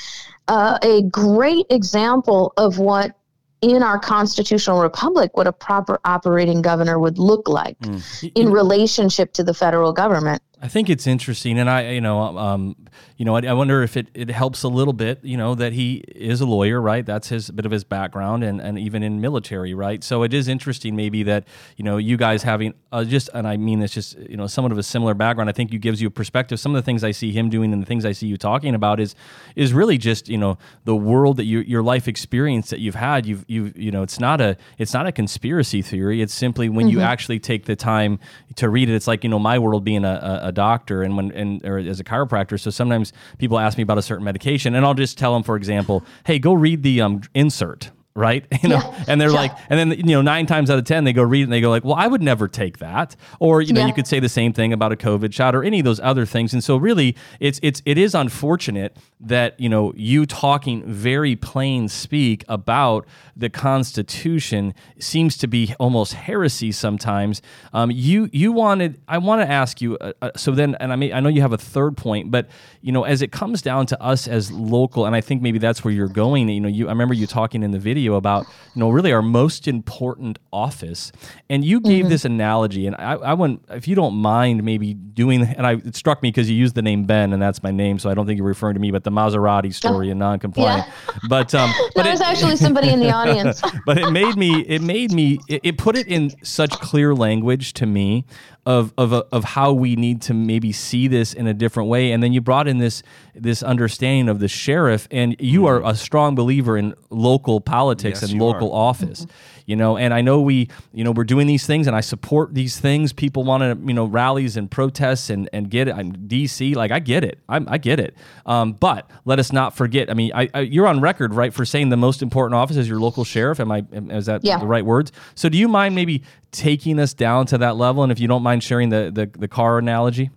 uh, 0.47 0.79
a 0.83 1.03
great 1.03 1.65
example 1.69 2.53
of 2.57 2.77
what 2.77 3.15
in 3.61 3.83
our 3.83 3.99
constitutional 3.99 4.81
republic 4.81 5.37
what 5.37 5.45
a 5.45 5.51
proper 5.51 5.99
operating 6.03 6.63
governor 6.63 6.97
would 6.97 7.19
look 7.19 7.47
like 7.47 7.77
mm. 7.79 8.31
in 8.33 8.51
relationship 8.51 9.33
to 9.33 9.43
the 9.43 9.53
federal 9.53 9.93
government. 9.93 10.41
I 10.63 10.67
think 10.67 10.91
it's 10.91 11.07
interesting, 11.07 11.57
and 11.57 11.67
I, 11.67 11.89
you 11.89 12.01
know, 12.01 12.37
um, 12.37 12.75
you 13.17 13.25
know, 13.25 13.35
I, 13.35 13.41
I, 13.41 13.53
wonder 13.53 13.81
if 13.81 13.97
it, 13.97 14.09
it 14.13 14.29
helps 14.29 14.61
a 14.61 14.67
little 14.67 14.93
bit, 14.93 15.19
you 15.23 15.35
know, 15.35 15.55
that 15.55 15.73
he 15.73 16.03
is 16.15 16.39
a 16.39 16.45
lawyer, 16.45 16.79
right? 16.79 17.03
That's 17.03 17.29
his 17.29 17.49
bit 17.49 17.65
of 17.65 17.71
his 17.71 17.83
background, 17.83 18.43
and, 18.43 18.61
and 18.61 18.77
even 18.77 19.01
in 19.01 19.19
military, 19.19 19.73
right? 19.73 20.03
So 20.03 20.21
it 20.21 20.35
is 20.35 20.47
interesting, 20.47 20.95
maybe 20.95 21.23
that 21.23 21.47
you 21.77 21.83
know, 21.83 21.97
you 21.97 22.15
guys 22.15 22.43
having 22.43 22.75
uh, 22.91 23.03
just, 23.03 23.27
and 23.33 23.47
I 23.47 23.57
mean 23.57 23.79
this, 23.79 23.91
just 23.91 24.19
you 24.19 24.37
know, 24.37 24.45
somewhat 24.45 24.71
of 24.71 24.77
a 24.77 24.83
similar 24.83 25.15
background. 25.15 25.49
I 25.49 25.53
think 25.53 25.73
you 25.73 25.79
gives 25.79 25.99
you 25.99 26.09
a 26.09 26.11
perspective. 26.11 26.59
Some 26.59 26.75
of 26.75 26.81
the 26.81 26.85
things 26.85 27.03
I 27.03 27.11
see 27.11 27.31
him 27.31 27.49
doing, 27.49 27.73
and 27.73 27.81
the 27.81 27.87
things 27.87 28.05
I 28.05 28.11
see 28.11 28.27
you 28.27 28.37
talking 28.37 28.75
about, 28.75 28.99
is 28.99 29.15
is 29.55 29.73
really 29.73 29.97
just 29.97 30.29
you 30.29 30.37
know 30.37 30.59
the 30.83 30.95
world 30.95 31.37
that 31.37 31.45
you 31.45 31.61
your 31.61 31.81
life 31.81 32.07
experience 32.07 32.69
that 32.69 32.79
you've 32.79 32.95
had. 32.95 33.25
You've 33.25 33.45
you 33.47 33.73
you 33.75 33.89
know, 33.89 34.03
it's 34.03 34.19
not 34.19 34.39
a 34.39 34.57
it's 34.77 34.93
not 34.93 35.07
a 35.07 35.11
conspiracy 35.11 35.81
theory. 35.81 36.21
It's 36.21 36.35
simply 36.35 36.69
when 36.69 36.85
mm-hmm. 36.85 36.99
you 36.99 37.01
actually 37.01 37.39
take 37.39 37.65
the 37.65 37.75
time 37.75 38.19
to 38.57 38.69
read 38.69 38.89
it. 38.89 38.93
It's 38.93 39.07
like 39.07 39.23
you 39.23 39.29
know, 39.29 39.39
my 39.39 39.57
world 39.57 39.83
being 39.83 40.05
a, 40.05 40.39
a 40.43 40.50
doctor 40.51 41.03
and 41.03 41.17
when 41.17 41.31
and 41.31 41.65
or 41.65 41.77
as 41.77 41.99
a 41.99 42.03
chiropractor. 42.03 42.59
So 42.59 42.69
sometimes 42.69 43.13
people 43.37 43.59
ask 43.59 43.77
me 43.77 43.83
about 43.83 43.97
a 43.97 44.01
certain 44.01 44.23
medication, 44.23 44.75
and 44.75 44.85
I'll 44.85 44.93
just 44.93 45.17
tell 45.17 45.33
them, 45.33 45.43
for 45.43 45.55
example, 45.55 46.03
hey, 46.25 46.39
go 46.39 46.53
read 46.53 46.83
the 46.83 47.01
um, 47.01 47.21
insert 47.33 47.91
right? 48.15 48.45
You 48.63 48.69
know, 48.69 48.75
Yeah. 48.77 49.03
and 49.07 49.19
they're 49.21 49.29
Yeah. 49.29 49.35
like, 49.35 49.51
and 49.69 49.79
then 49.79 49.97
you 49.97 50.13
know, 50.15 50.21
nine 50.21 50.45
times 50.45 50.69
out 50.69 50.77
of 50.77 50.85
ten, 50.85 51.03
they 51.03 51.13
go 51.13 51.23
read 51.23 51.41
it 51.41 51.43
and 51.45 51.53
they 51.53 51.61
go 51.61 51.69
like, 51.69 51.83
well, 51.85 51.95
I 51.95 52.07
would 52.07 52.21
never 52.21 52.47
take 52.47 52.77
that, 52.79 53.15
or 53.39 53.61
you 53.61 53.73
know, 53.73 53.81
Yeah. 53.81 53.87
you 53.87 53.93
could 53.93 54.07
say 54.07 54.19
the 54.19 54.29
same 54.29 54.53
thing 54.53 54.73
about 54.73 54.91
a 54.91 54.95
COVID 54.95 55.33
shot 55.33 55.55
or 55.55 55.63
any 55.63 55.79
of 55.79 55.85
those 55.85 55.99
other 56.01 56.25
things. 56.25 56.53
And 56.53 56.63
so, 56.63 56.77
really, 56.77 57.15
it's 57.39 57.59
it's 57.63 57.81
it 57.85 57.97
is 57.97 58.13
unfortunate 58.15 58.97
that 59.19 59.59
you 59.59 59.69
know 59.69 59.93
you 59.95 60.25
talking 60.25 60.83
very 60.85 61.35
plain 61.35 61.87
speak 61.87 62.43
about 62.49 63.05
the 63.35 63.49
Constitution 63.49 64.73
seems 64.99 65.37
to 65.37 65.47
be 65.47 65.73
almost 65.79 66.13
heresy 66.13 66.71
sometimes. 66.71 67.41
Um, 67.73 67.91
you 67.91 68.29
you 68.31 68.51
wanted 68.51 68.99
I 69.07 69.17
want 69.17 69.41
to 69.41 69.49
ask 69.49 69.81
you 69.81 69.97
uh, 69.97 70.13
uh, 70.21 70.31
so 70.35 70.51
then, 70.51 70.75
and 70.79 70.91
I 70.93 70.95
mean 70.95 71.13
I 71.13 71.19
know 71.19 71.29
you 71.29 71.41
have 71.41 71.53
a 71.53 71.57
third 71.57 71.97
point, 71.97 72.31
but 72.31 72.47
you 72.81 72.91
know 72.91 73.03
as 73.03 73.21
it 73.21 73.31
comes 73.31 73.61
down 73.61 73.85
to 73.87 74.01
us 74.01 74.27
as 74.27 74.51
local, 74.51 75.05
and 75.05 75.15
I 75.15 75.21
think 75.21 75.41
maybe 75.41 75.59
that's 75.59 75.83
where 75.83 75.93
you're 75.93 76.07
going. 76.07 76.47
You 76.49 76.59
know, 76.61 76.67
you 76.69 76.87
I 76.87 76.91
remember 76.91 77.13
you 77.13 77.27
talking 77.27 77.63
in 77.63 77.71
the 77.71 77.79
video 77.79 78.00
about 78.07 78.45
you 78.75 78.79
know 78.79 78.89
really 78.89 79.11
our 79.11 79.21
most 79.21 79.67
important 79.67 80.39
office, 80.53 81.11
and 81.49 81.65
you 81.65 81.79
gave 81.79 82.09
this 82.09 82.25
analogy, 82.25 82.87
and 82.87 82.95
I, 82.95 83.13
I 83.13 83.33
want 83.33 83.63
if 83.69 83.87
you 83.87 83.95
don't 83.95 84.15
mind 84.15 84.63
maybe 84.63 84.93
doing, 84.93 85.43
and 85.43 85.65
I 85.65 85.73
it 85.73 85.95
struck 85.95 86.21
me 86.21 86.29
because 86.29 86.49
you 86.49 86.55
used 86.55 86.75
the 86.75 86.81
name 86.81 87.05
Ben, 87.05 87.33
and 87.33 87.41
that's 87.41 87.63
my 87.63 87.71
name, 87.71 87.99
so 87.99 88.09
I 88.09 88.13
don't 88.13 88.25
think 88.25 88.37
you're 88.37 88.47
referring 88.47 88.75
to 88.75 88.79
me, 88.79 88.91
but 88.91 89.03
the 89.03 89.11
Maserati 89.11 89.73
story 89.73 90.09
and 90.09 90.19
non-compliant. 90.19 90.85
But 91.27 91.53
um, 91.55 91.71
but 91.95 92.05
was 92.11 92.21
actually 92.21 92.55
somebody 92.57 92.89
in 92.89 92.99
the 92.99 93.11
audience. 93.11 93.61
but 93.85 93.97
it 93.97 94.11
made 94.11 94.35
me 94.35 94.61
it 94.61 94.81
made 94.81 95.11
me 95.11 95.39
it, 95.47 95.61
it 95.63 95.77
put 95.77 95.95
it 95.95 96.07
in 96.07 96.31
such 96.43 96.71
clear 96.79 97.15
language 97.15 97.73
to 97.73 97.85
me 97.85 98.25
of 98.65 98.93
of 98.97 99.11
of 99.11 99.43
how 99.43 99.73
we 99.73 99.95
need 99.95 100.21
to 100.23 100.33
maybe 100.33 100.71
see 100.71 101.07
this 101.07 101.33
in 101.33 101.47
a 101.47 101.53
different 101.53 101.89
way. 101.89 102.11
And 102.11 102.21
then 102.21 102.31
you 102.31 102.41
brought 102.41 102.67
in 102.67 102.77
this 102.77 103.01
this 103.33 103.63
understanding 103.63 104.29
of 104.29 104.39
the 104.39 104.47
sheriff 104.47 105.07
and 105.09 105.35
you 105.39 105.61
hmm. 105.61 105.67
are 105.67 105.85
a 105.85 105.95
strong 105.95 106.35
believer 106.35 106.77
in 106.77 106.93
local 107.09 107.59
politics 107.59 108.21
Yes, 108.21 108.31
and 108.31 108.39
local 108.39 108.71
office 108.71 109.21
mm-hmm. 109.25 109.50
You 109.65 109.75
know 109.75 109.97
and 109.97 110.13
i 110.13 110.21
know 110.21 110.41
we 110.41 110.67
you 110.93 111.03
know 111.03 111.11
we're 111.11 111.23
doing 111.23 111.47
these 111.47 111.65
things 111.65 111.87
and 111.87 111.95
i 111.95 112.01
support 112.01 112.53
these 112.53 112.79
things. 112.79 113.13
People 113.13 113.43
want 113.43 113.61
to 113.61 113.87
you 113.87 113.93
know 113.93 114.05
rallies 114.05 114.57
and 114.57 114.69
protests 114.69 115.29
and 115.29 115.49
and 115.53 115.69
get 115.69 115.87
it. 115.87 115.95
I'm 115.95 116.13
dc 116.13 116.75
like 116.75 116.91
i 116.91 116.99
get 116.99 117.23
it. 117.23 117.39
I'm, 117.49 117.67
i 117.69 117.77
get 117.77 117.99
it. 117.99 118.15
Um, 118.45 118.73
but 118.73 119.09
let 119.25 119.39
us 119.39 119.51
not 119.51 119.75
forget 119.75 120.09
i 120.09 120.13
mean 120.13 120.31
I, 120.33 120.49
I, 120.53 120.59
you're 120.61 120.87
on 120.87 121.01
record 121.01 121.33
right 121.33 121.53
for 121.53 121.65
saying 121.65 121.89
the 121.89 121.97
most 121.97 122.21
important 122.21 122.55
office 122.55 122.77
is 122.77 122.87
your 122.87 122.99
local 122.99 123.23
sheriff. 123.23 123.59
Am 123.59 123.71
i 123.71 123.85
am, 123.93 124.11
is 124.11 124.25
that 124.27 124.43
Yeah. 124.43 124.57
the 124.59 124.67
right 124.67 124.85
words? 124.85 125.11
So 125.35 125.49
do 125.49 125.57
you 125.57 125.67
mind 125.67 125.95
maybe 125.95 126.23
taking 126.51 126.99
us 126.99 127.13
down 127.13 127.45
to 127.47 127.57
that 127.59 127.75
level? 127.77 128.03
And 128.03 128.11
if 128.11 128.19
you 128.19 128.27
don't 128.27 128.43
mind 128.43 128.63
sharing 128.63 128.89
the 128.89 129.11
the, 129.13 129.29
the 129.37 129.47
car 129.47 129.77
analogy? 129.77 130.29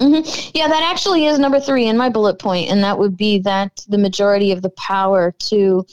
Yeah, 0.00 0.66
that 0.68 0.90
actually 0.92 1.26
is 1.26 1.38
number 1.38 1.60
three 1.60 1.86
in 1.86 1.96
my 1.96 2.08
bullet 2.08 2.40
point, 2.40 2.68
and 2.68 2.82
that 2.82 2.98
would 2.98 3.16
be 3.16 3.38
that 3.40 3.84
the 3.88 3.96
majority 3.98 4.50
of 4.50 4.60
the 4.60 4.70
power 4.70 5.32
to 5.50 5.86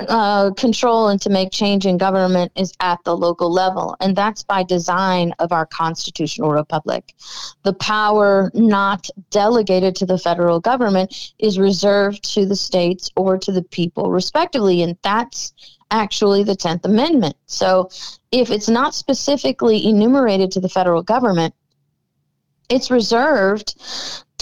uh, 0.00 0.50
control 0.52 1.08
and 1.08 1.20
to 1.20 1.30
make 1.30 1.50
change 1.50 1.86
in 1.86 1.98
government 1.98 2.52
is 2.54 2.72
at 2.80 3.02
the 3.04 3.16
local 3.16 3.50
level, 3.50 3.96
and 4.00 4.14
that's 4.14 4.42
by 4.42 4.62
design 4.62 5.32
of 5.38 5.52
our 5.52 5.66
constitutional 5.66 6.50
republic. 6.50 7.14
The 7.64 7.72
power 7.74 8.50
not 8.54 9.08
delegated 9.30 9.96
to 9.96 10.06
the 10.06 10.18
federal 10.18 10.60
government 10.60 11.34
is 11.38 11.58
reserved 11.58 12.22
to 12.34 12.46
the 12.46 12.56
states 12.56 13.10
or 13.16 13.36
to 13.38 13.52
the 13.52 13.62
people, 13.62 14.10
respectively, 14.10 14.82
and 14.82 14.96
that's 15.02 15.52
actually 15.90 16.44
the 16.44 16.56
10th 16.56 16.84
Amendment. 16.84 17.36
So 17.46 17.90
if 18.32 18.50
it's 18.50 18.68
not 18.68 18.94
specifically 18.94 19.86
enumerated 19.86 20.50
to 20.52 20.60
the 20.60 20.68
federal 20.68 21.02
government, 21.02 21.54
it's 22.68 22.90
reserved 22.90 23.74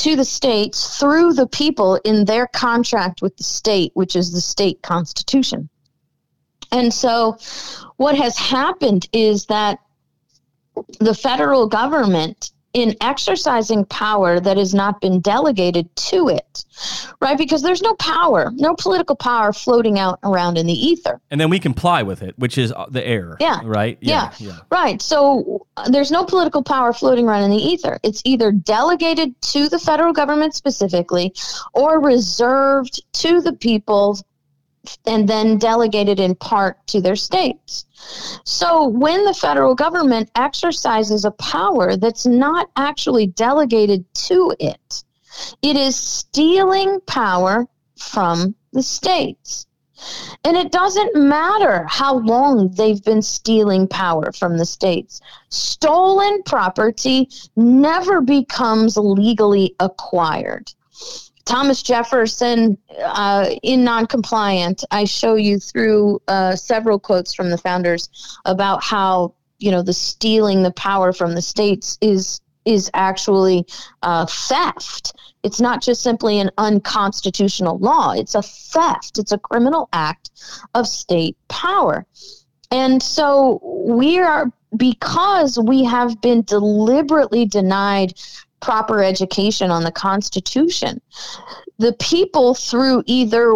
to 0.02 0.16
the 0.16 0.24
states 0.24 0.98
through 0.98 1.32
the 1.32 1.46
people 1.46 1.94
in 2.04 2.24
their 2.24 2.48
contract 2.48 3.22
with 3.22 3.36
the 3.36 3.44
state, 3.44 3.92
which 3.94 4.16
is 4.16 4.32
the 4.32 4.40
state 4.40 4.82
constitution. 4.82 5.68
And 6.72 6.92
so, 6.92 7.38
what 7.98 8.16
has 8.16 8.36
happened 8.36 9.08
is 9.12 9.46
that 9.46 9.78
the 10.98 11.14
federal 11.14 11.68
government, 11.68 12.50
in 12.74 12.96
exercising 13.00 13.85
power 13.87 14.40
that 14.40 14.56
has 14.56 14.74
not 14.74 15.00
been 15.00 15.20
delegated 15.20 15.94
to 15.96 16.28
it, 16.28 16.64
right? 17.20 17.37
Because 17.37 17.62
there's 17.62 17.82
no 17.82 17.94
power, 17.96 18.50
no 18.54 18.74
political 18.74 19.14
power 19.14 19.52
floating 19.52 19.98
out 19.98 20.18
around 20.22 20.56
in 20.58 20.66
the 20.66 20.72
ether. 20.72 21.20
and 21.30 21.40
then 21.40 21.50
we 21.50 21.58
comply 21.58 22.02
with 22.02 22.22
it 22.22 22.35
which 22.38 22.56
is 22.56 22.72
uh, 22.72 22.87
the 22.90 23.06
air 23.06 23.37
Yeah. 23.40 23.61
right 23.64 23.98
Yeah. 24.00 24.32
Right. 24.70 25.00
So 25.02 25.66
uh, 25.76 25.88
there's 25.90 26.11
no 26.11 26.24
political 26.24 26.62
power 26.62 26.92
floating 26.92 27.28
around 27.28 27.42
in 27.44 27.50
the 27.50 27.56
ether. 27.62 27.98
It's 28.02 28.22
either 28.24 28.50
delegated 28.52 29.40
to 29.52 29.68
the 29.68 29.78
federal 29.78 30.12
government 30.12 30.54
specifically 30.54 31.35
or 31.74 32.00
reserved 32.00 33.02
to 33.14 33.40
the 33.40 33.52
people 33.52 34.18
and 35.07 35.29
then 35.29 35.59
delegated 35.59 36.18
in 36.18 36.35
part 36.35 36.85
to 36.88 37.01
their 37.01 37.16
states. 37.16 37.87
So 38.45 38.87
when 38.87 39.25
the 39.25 39.35
federal 39.35 39.75
government 39.75 40.31
exercises 40.35 41.25
a 41.25 41.31
power 41.33 41.97
that's 41.97 42.27
not 42.27 42.68
actually 42.77 43.29
delegated 43.29 44.05
to 44.14 44.55
it, 44.59 45.05
it 45.62 45.77
is 45.77 45.97
stealing 45.97 47.01
power 47.07 47.66
from 47.97 48.55
the 48.73 48.83
states. 48.83 49.66
And 50.45 50.57
it 50.57 50.73
doesn't 50.73 51.14
matter 51.14 51.87
how 51.88 52.18
long 52.18 52.73
they've 52.73 53.03
been 53.05 53.23
stealing 53.23 53.87
power 53.87 54.33
from 54.33 54.59
the 54.59 54.66
states. 54.66 55.21
Stolen 55.49 56.42
property 56.42 57.29
never 57.55 58.21
becomes 58.21 58.97
legally 58.97 59.77
acquired. 59.79 60.73
Thomas 61.44 61.83
Jefferson 61.83 62.78
uh, 62.98 63.50
in 63.62 63.85
Noncompliant, 63.85 64.85
I 64.90 65.05
show 65.05 65.35
you 65.35 65.59
through 65.59 66.20
uh, 66.28 66.57
several 66.57 66.98
quotes 66.98 67.35
from 67.35 67.50
the 67.50 67.59
founders 67.59 68.09
about 68.44 68.83
how 68.83 69.35
you 69.59 69.70
know 69.70 69.83
the 69.83 69.92
stealing 69.92 70.62
the 70.62 70.72
power 70.72 71.12
from 71.12 71.35
the 71.35 71.42
states 71.42 71.98
is 72.00 72.40
is 72.64 72.90
actually 72.94 73.66
uh, 74.02 74.26
theft. 74.26 75.14
It's 75.42 75.61
not 75.61 75.83
just 75.83 76.02
simply 76.02 76.38
an 76.38 76.50
unconstitutional 76.59 77.78
law. 77.78 78.12
It's 78.12 78.35
a 78.35 78.42
theft. 78.42 79.18
It's 79.18 79.33
a 79.33 79.38
criminal 79.38 79.88
act 79.92 80.31
of 80.74 80.87
state 80.87 81.37
power. 81.48 82.07
And 82.70 83.02
so 83.02 83.61
we 83.62 84.18
are, 84.18 84.50
because 84.76 85.59
we 85.59 85.85
have 85.85 86.20
been 86.20 86.42
deliberately 86.42 87.44
denied 87.44 88.14
proper 88.62 89.03
education 89.03 89.70
on 89.70 89.85
the 89.85 89.92
Constitution, 89.92 91.01
the 91.79 91.92
people 91.94 92.55
through 92.55 93.03
either 93.07 93.53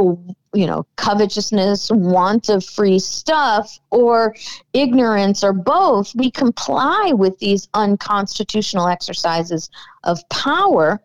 you 0.52 0.66
know 0.66 0.86
covetousness 0.96 1.90
want 1.90 2.48
of 2.48 2.64
free 2.64 2.98
stuff 2.98 3.78
or 3.90 4.34
ignorance 4.72 5.44
or 5.44 5.52
both 5.52 6.14
we 6.14 6.30
comply 6.30 7.12
with 7.14 7.38
these 7.38 7.68
unconstitutional 7.74 8.88
exercises 8.88 9.68
of 10.04 10.26
power 10.28 11.00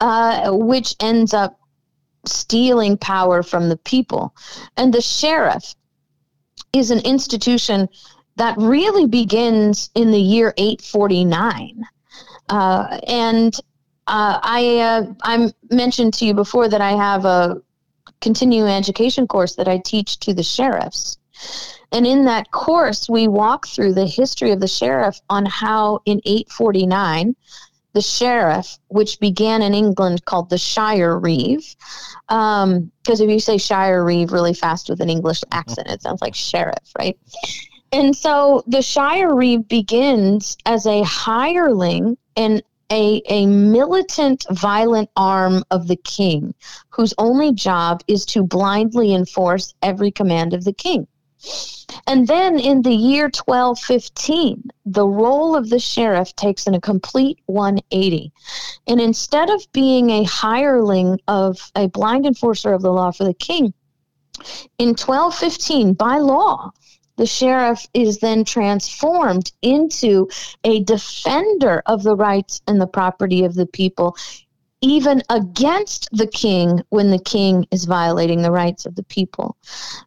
uh, 0.00 0.50
which 0.52 0.94
ends 1.00 1.34
up 1.34 1.58
stealing 2.24 2.96
power 2.96 3.42
from 3.42 3.68
the 3.68 3.76
people. 3.78 4.34
And 4.76 4.92
the 4.92 5.02
sheriff 5.02 5.74
is 6.72 6.90
an 6.90 7.00
institution 7.00 7.88
that 8.36 8.56
really 8.58 9.06
begins 9.06 9.90
in 9.94 10.10
the 10.10 10.20
year 10.20 10.54
849 10.56 11.84
uh, 12.48 12.98
and 13.06 13.54
uh, 14.06 14.40
I 14.42 14.78
uh, 14.78 15.12
I 15.22 15.52
mentioned 15.70 16.14
to 16.14 16.24
you 16.24 16.34
before 16.34 16.68
that 16.68 16.80
I 16.80 16.92
have 16.92 17.24
a 17.24 17.60
continuing 18.20 18.70
education 18.70 19.26
course 19.26 19.54
that 19.56 19.68
I 19.68 19.78
teach 19.78 20.18
to 20.20 20.34
the 20.34 20.42
sheriffs. 20.42 21.18
And 21.92 22.06
in 22.06 22.24
that 22.24 22.50
course, 22.50 23.08
we 23.08 23.28
walk 23.28 23.66
through 23.66 23.94
the 23.94 24.06
history 24.06 24.50
of 24.50 24.60
the 24.60 24.68
sheriff 24.68 25.20
on 25.30 25.46
how 25.46 26.00
in 26.04 26.20
849, 26.24 27.34
the 27.94 28.02
sheriff, 28.02 28.78
which 28.88 29.18
began 29.20 29.62
in 29.62 29.74
England 29.74 30.24
called 30.24 30.50
the 30.50 30.58
Shire 30.58 31.18
Reeve, 31.18 31.74
because 32.28 33.20
if 33.20 33.30
you 33.30 33.40
say 33.40 33.56
Shire 33.56 34.04
Reeve 34.04 34.32
really 34.32 34.52
fast 34.52 34.90
with 34.90 35.00
an 35.00 35.08
English 35.08 35.42
accent, 35.52 35.88
it 35.88 36.02
sounds 36.02 36.20
like 36.20 36.34
sheriff, 36.34 36.92
right? 36.98 37.18
And 37.92 38.14
so 38.14 38.62
the 38.66 38.82
Shire 38.82 39.34
Reeve 39.34 39.66
begins 39.66 40.56
as 40.66 40.86
a 40.86 41.02
hireling 41.04 42.18
and 42.38 42.62
a, 42.90 43.20
a 43.28 43.44
militant, 43.46 44.46
violent 44.50 45.10
arm 45.16 45.62
of 45.70 45.88
the 45.88 45.96
king, 45.96 46.54
whose 46.88 47.12
only 47.18 47.52
job 47.52 48.02
is 48.06 48.24
to 48.26 48.42
blindly 48.42 49.12
enforce 49.12 49.74
every 49.82 50.10
command 50.10 50.54
of 50.54 50.64
the 50.64 50.72
king. 50.72 51.06
And 52.06 52.26
then 52.26 52.58
in 52.58 52.82
the 52.82 52.94
year 52.94 53.24
1215, 53.24 54.70
the 54.86 55.06
role 55.06 55.54
of 55.54 55.68
the 55.68 55.78
sheriff 55.78 56.34
takes 56.34 56.66
in 56.66 56.74
a 56.74 56.80
complete 56.80 57.38
180. 57.46 58.32
And 58.86 59.00
instead 59.00 59.50
of 59.50 59.70
being 59.72 60.10
a 60.10 60.24
hireling 60.24 61.20
of 61.28 61.70
a 61.74 61.88
blind 61.88 62.24
enforcer 62.24 62.72
of 62.72 62.82
the 62.82 62.92
law 62.92 63.10
for 63.10 63.24
the 63.24 63.34
king, 63.34 63.74
in 64.78 64.90
1215, 64.90 65.94
by 65.94 66.18
law, 66.18 66.70
the 67.18 67.26
sheriff 67.26 67.86
is 67.92 68.18
then 68.18 68.44
transformed 68.44 69.52
into 69.60 70.28
a 70.64 70.82
defender 70.84 71.82
of 71.84 72.02
the 72.02 72.16
rights 72.16 72.62
and 72.66 72.80
the 72.80 72.86
property 72.86 73.44
of 73.44 73.54
the 73.54 73.66
people 73.66 74.16
even 74.80 75.22
against 75.28 76.08
the 76.12 76.26
king 76.26 76.80
when 76.90 77.10
the 77.10 77.18
king 77.18 77.66
is 77.72 77.84
violating 77.84 78.42
the 78.42 78.50
rights 78.52 78.86
of 78.86 78.94
the 78.94 79.02
people. 79.02 79.56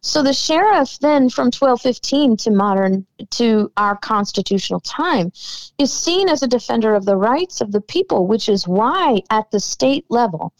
So 0.00 0.22
the 0.22 0.32
sheriff 0.32 0.98
then 1.00 1.28
from 1.28 1.46
1215 1.46 2.38
to 2.38 2.50
modern 2.50 3.06
to 3.32 3.70
our 3.76 3.96
constitutional 3.96 4.80
time 4.80 5.30
is 5.78 5.92
seen 5.92 6.30
as 6.30 6.42
a 6.42 6.48
defender 6.48 6.94
of 6.94 7.04
the 7.04 7.18
rights 7.18 7.60
of 7.60 7.72
the 7.72 7.82
people, 7.82 8.26
which 8.26 8.48
is 8.48 8.66
why 8.66 9.20
at 9.28 9.50
the 9.50 9.60
state 9.60 10.06
level 10.08 10.54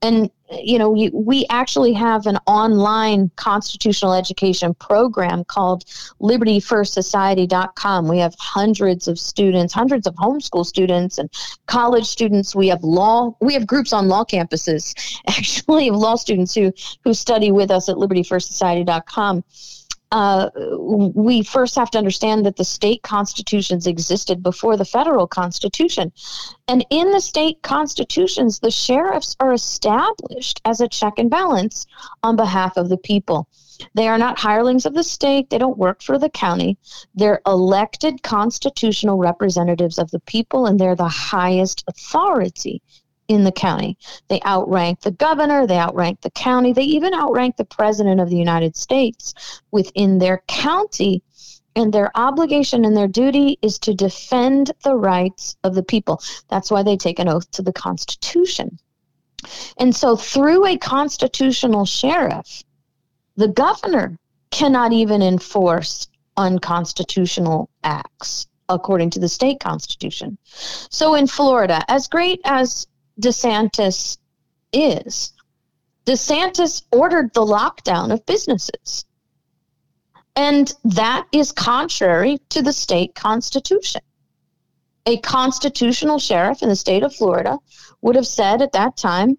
and 0.00 0.28
you 0.60 0.78
know, 0.78 0.90
we, 0.90 1.10
we 1.10 1.46
actually 1.50 1.92
have 1.92 2.26
an 2.26 2.38
online 2.46 3.30
constitutional 3.36 4.12
education 4.12 4.74
program 4.74 5.44
called 5.44 5.84
libertyfirstsociety.com. 6.20 8.08
We 8.08 8.18
have 8.18 8.34
hundreds 8.38 9.08
of 9.08 9.18
students, 9.18 9.72
hundreds 9.72 10.06
of 10.06 10.14
homeschool 10.14 10.66
students 10.66 11.18
and 11.18 11.30
college 11.66 12.06
students. 12.06 12.54
We 12.54 12.68
have 12.68 12.82
law, 12.82 13.36
we 13.40 13.54
have 13.54 13.66
groups 13.66 13.92
on 13.92 14.08
law 14.08 14.24
campuses, 14.24 14.94
actually, 15.28 15.88
of 15.88 15.96
law 15.96 16.16
students 16.16 16.54
who, 16.54 16.72
who 17.04 17.14
study 17.14 17.50
with 17.50 17.70
us 17.70 17.88
at 17.88 17.96
libertyfirstsociety.com 17.96 19.44
uh, 20.12 20.50
we 20.76 21.42
first 21.42 21.74
have 21.74 21.90
to 21.90 21.96
understand 21.96 22.44
that 22.44 22.56
the 22.56 22.64
state 22.64 23.02
constitutions 23.02 23.86
existed 23.86 24.42
before 24.42 24.76
the 24.76 24.84
federal 24.84 25.26
constitution. 25.26 26.12
And 26.68 26.84
in 26.90 27.10
the 27.12 27.20
state 27.20 27.62
constitutions, 27.62 28.60
the 28.60 28.70
sheriffs 28.70 29.34
are 29.40 29.54
established 29.54 30.60
as 30.66 30.82
a 30.82 30.88
check 30.88 31.14
and 31.16 31.30
balance 31.30 31.86
on 32.22 32.36
behalf 32.36 32.76
of 32.76 32.90
the 32.90 32.98
people. 32.98 33.48
They 33.94 34.06
are 34.06 34.18
not 34.18 34.38
hirelings 34.38 34.84
of 34.84 34.92
the 34.92 35.02
state. 35.02 35.48
They 35.48 35.56
don't 35.56 35.78
work 35.78 36.02
for 36.02 36.18
the 36.18 36.28
county. 36.28 36.76
They're 37.14 37.40
elected 37.46 38.22
constitutional 38.22 39.16
representatives 39.16 39.98
of 39.98 40.10
the 40.10 40.20
people, 40.20 40.66
and 40.66 40.78
they're 40.78 40.94
the 40.94 41.08
highest 41.08 41.84
authority 41.88 42.82
in 43.32 43.44
the 43.44 43.52
county. 43.52 43.96
They 44.28 44.40
outrank 44.46 45.00
the 45.00 45.10
governor, 45.10 45.66
they 45.66 45.78
outrank 45.78 46.20
the 46.20 46.30
county, 46.30 46.72
they 46.72 46.82
even 46.82 47.14
outrank 47.14 47.56
the 47.56 47.64
president 47.64 48.20
of 48.20 48.28
the 48.28 48.36
United 48.36 48.76
States 48.76 49.34
within 49.70 50.18
their 50.18 50.42
county. 50.48 51.22
And 51.74 51.90
their 51.90 52.10
obligation 52.14 52.84
and 52.84 52.94
their 52.94 53.08
duty 53.08 53.58
is 53.62 53.78
to 53.78 53.94
defend 53.94 54.72
the 54.84 54.94
rights 54.94 55.56
of 55.64 55.74
the 55.74 55.82
people. 55.82 56.20
That's 56.50 56.70
why 56.70 56.82
they 56.82 56.98
take 56.98 57.18
an 57.18 57.30
oath 57.30 57.50
to 57.52 57.62
the 57.62 57.72
Constitution. 57.72 58.78
And 59.78 59.96
so, 59.96 60.14
through 60.14 60.66
a 60.66 60.76
constitutional 60.76 61.86
sheriff, 61.86 62.62
the 63.36 63.48
governor 63.48 64.18
cannot 64.50 64.92
even 64.92 65.22
enforce 65.22 66.08
unconstitutional 66.36 67.70
acts 67.82 68.46
according 68.68 69.10
to 69.10 69.18
the 69.18 69.28
state 69.28 69.60
constitution. 69.60 70.38
So 70.90 71.14
in 71.14 71.26
Florida, 71.26 71.84
as 71.88 72.08
great 72.08 72.40
as 72.44 72.86
DeSantis 73.22 74.18
is. 74.72 75.32
DeSantis 76.04 76.82
ordered 76.90 77.32
the 77.32 77.46
lockdown 77.46 78.12
of 78.12 78.26
businesses. 78.26 79.04
And 80.34 80.72
that 80.84 81.26
is 81.32 81.52
contrary 81.52 82.40
to 82.48 82.62
the 82.62 82.72
state 82.72 83.14
constitution. 83.14 84.00
A 85.06 85.18
constitutional 85.18 86.18
sheriff 86.18 86.62
in 86.62 86.68
the 86.68 86.76
state 86.76 87.02
of 87.02 87.14
Florida 87.14 87.58
would 88.00 88.16
have 88.16 88.26
said 88.26 88.62
at 88.62 88.72
that 88.72 88.96
time, 88.96 89.38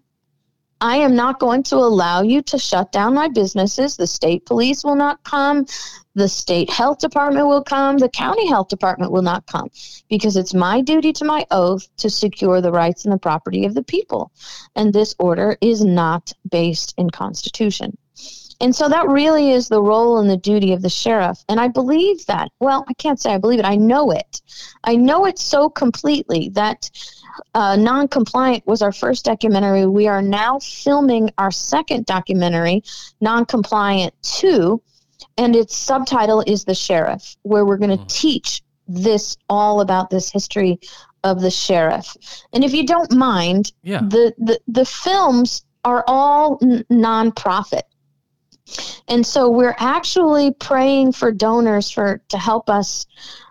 I 0.80 0.96
am 0.96 1.14
not 1.14 1.38
going 1.38 1.62
to 1.64 1.76
allow 1.76 2.22
you 2.22 2.42
to 2.42 2.58
shut 2.58 2.92
down 2.92 3.14
my 3.14 3.28
businesses. 3.28 3.96
The 3.96 4.06
state 4.06 4.44
police 4.46 4.84
will 4.84 4.96
not 4.96 5.22
come. 5.24 5.66
The 6.14 6.28
state 6.28 6.70
health 6.70 6.98
department 6.98 7.46
will 7.46 7.62
come. 7.62 7.98
The 7.98 8.08
county 8.08 8.48
health 8.48 8.68
department 8.68 9.10
will 9.10 9.22
not 9.22 9.46
come 9.46 9.70
because 10.08 10.36
it's 10.36 10.54
my 10.54 10.80
duty 10.80 11.12
to 11.14 11.24
my 11.24 11.46
oath 11.50 11.88
to 11.98 12.10
secure 12.10 12.60
the 12.60 12.72
rights 12.72 13.04
and 13.04 13.12
the 13.12 13.18
property 13.18 13.64
of 13.64 13.74
the 13.74 13.82
people. 13.82 14.30
And 14.76 14.92
this 14.92 15.14
order 15.18 15.56
is 15.60 15.84
not 15.84 16.32
based 16.50 16.94
in 16.98 17.10
constitution. 17.10 17.96
And 18.60 18.74
so 18.74 18.88
that 18.88 19.08
really 19.08 19.50
is 19.50 19.68
the 19.68 19.82
role 19.82 20.18
and 20.18 20.30
the 20.30 20.36
duty 20.36 20.72
of 20.72 20.82
the 20.82 20.88
sheriff. 20.88 21.44
And 21.48 21.58
I 21.58 21.68
believe 21.68 22.24
that, 22.26 22.50
well, 22.60 22.84
I 22.88 22.94
can't 22.94 23.20
say 23.20 23.34
I 23.34 23.38
believe 23.38 23.58
it, 23.58 23.64
I 23.64 23.76
know 23.76 24.10
it. 24.10 24.40
I 24.84 24.96
know 24.96 25.26
it 25.26 25.38
so 25.38 25.68
completely 25.68 26.50
that 26.50 26.90
uh, 27.54 27.76
Non 27.76 28.08
Compliant 28.08 28.66
was 28.66 28.82
our 28.82 28.92
first 28.92 29.24
documentary. 29.24 29.86
We 29.86 30.06
are 30.06 30.22
now 30.22 30.58
filming 30.58 31.30
our 31.38 31.50
second 31.50 32.06
documentary, 32.06 32.82
Non 33.20 33.44
Compliant 33.44 34.14
2, 34.22 34.80
and 35.38 35.56
its 35.56 35.76
subtitle 35.76 36.42
is 36.46 36.64
The 36.64 36.74
Sheriff, 36.74 37.36
where 37.42 37.64
we're 37.64 37.76
going 37.76 37.96
to 37.96 38.04
mm. 38.04 38.08
teach 38.08 38.62
this 38.86 39.36
all 39.48 39.80
about 39.80 40.10
this 40.10 40.30
history 40.30 40.78
of 41.22 41.40
the 41.40 41.50
sheriff. 41.50 42.16
And 42.52 42.62
if 42.62 42.74
you 42.74 42.86
don't 42.86 43.12
mind, 43.12 43.72
yeah. 43.82 44.00
the, 44.00 44.34
the, 44.38 44.60
the 44.68 44.84
films 44.84 45.64
are 45.84 46.04
all 46.06 46.58
n- 46.62 46.84
nonprofit. 46.90 47.82
And 49.08 49.26
so 49.26 49.50
we're 49.50 49.76
actually 49.78 50.52
praying 50.52 51.12
for 51.12 51.32
donors 51.32 51.90
for 51.90 52.22
to 52.28 52.38
help 52.38 52.70
us 52.70 53.06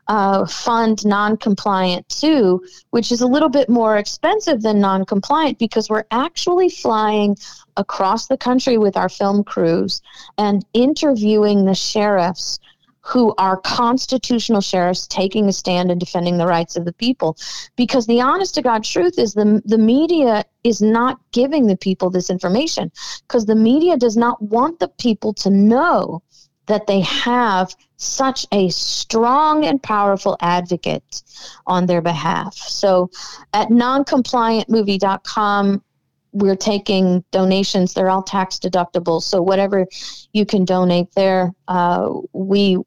uh, 0.08 0.46
fund 0.46 1.06
non-compliant 1.06 2.08
2, 2.10 2.64
which 2.92 3.12
is 3.12 3.22
a 3.22 3.28
little 3.28 3.50
bit 3.50 3.70
more 3.70 3.98
expensive 3.98 4.62
than 4.62 4.80
non-compliant 4.80 5.60
because 5.60 5.90
we're 5.90 6.06
actually 6.12 6.70
flying 6.70 7.36
across 7.78 8.28
the 8.28 8.38
country 8.38 8.78
with 8.78 8.98
our 8.98 9.10
film 9.10 9.44
crews 9.44 10.02
and 10.38 10.66
interviewing 10.74 11.66
the 11.66 11.76
sheriffs 11.76 12.60
who 13.06 13.34
are 13.38 13.58
constitutional 13.58 14.62
sheriffs 14.62 15.08
taking 15.08 15.50
a 15.50 15.54
stand 15.54 15.92
and 15.92 16.00
defending 16.00 16.38
the 16.38 16.48
rights 16.48 16.78
of 16.78 16.86
the 16.86 16.94
people. 16.94 17.38
Because 17.76 18.08
the 18.08 18.22
honest 18.22 18.56
to 18.56 18.62
God 18.62 18.84
truth 18.84 19.20
is 19.20 19.34
the, 19.34 19.62
the 19.66 19.78
media 19.78 20.46
is 20.64 20.82
not 20.82 21.20
giving 21.34 21.68
the 21.68 21.76
people 21.76 22.10
this 22.10 22.30
information 22.30 22.92
because 23.28 23.46
the 23.46 23.56
media 23.56 23.98
does 23.98 24.16
not 24.16 24.42
want 24.42 24.80
the 24.80 24.88
people 24.88 25.34
to 25.34 25.50
know 25.50 26.22
that 26.68 26.88
they 26.88 27.02
have 27.02 27.76
such 27.98 28.46
a 28.52 28.70
strong 28.70 29.66
and 29.66 29.82
powerful 29.82 30.38
advocate 30.40 31.24
on 31.68 31.86
their 31.86 32.02
behalf. 32.02 32.56
So 32.56 33.12
at 33.54 33.70
noncompliantmovie.com, 33.70 35.84
we're 36.32 36.56
taking 36.56 37.24
donations. 37.32 37.94
They're 37.94 38.10
all 38.10 38.24
tax 38.24 38.58
deductible. 38.58 39.22
So 39.22 39.42
whatever 39.42 39.86
you 40.34 40.46
can 40.46 40.66
donate 40.66 41.14
there, 41.16 41.54
uh, 41.68 42.10
we 42.34 42.78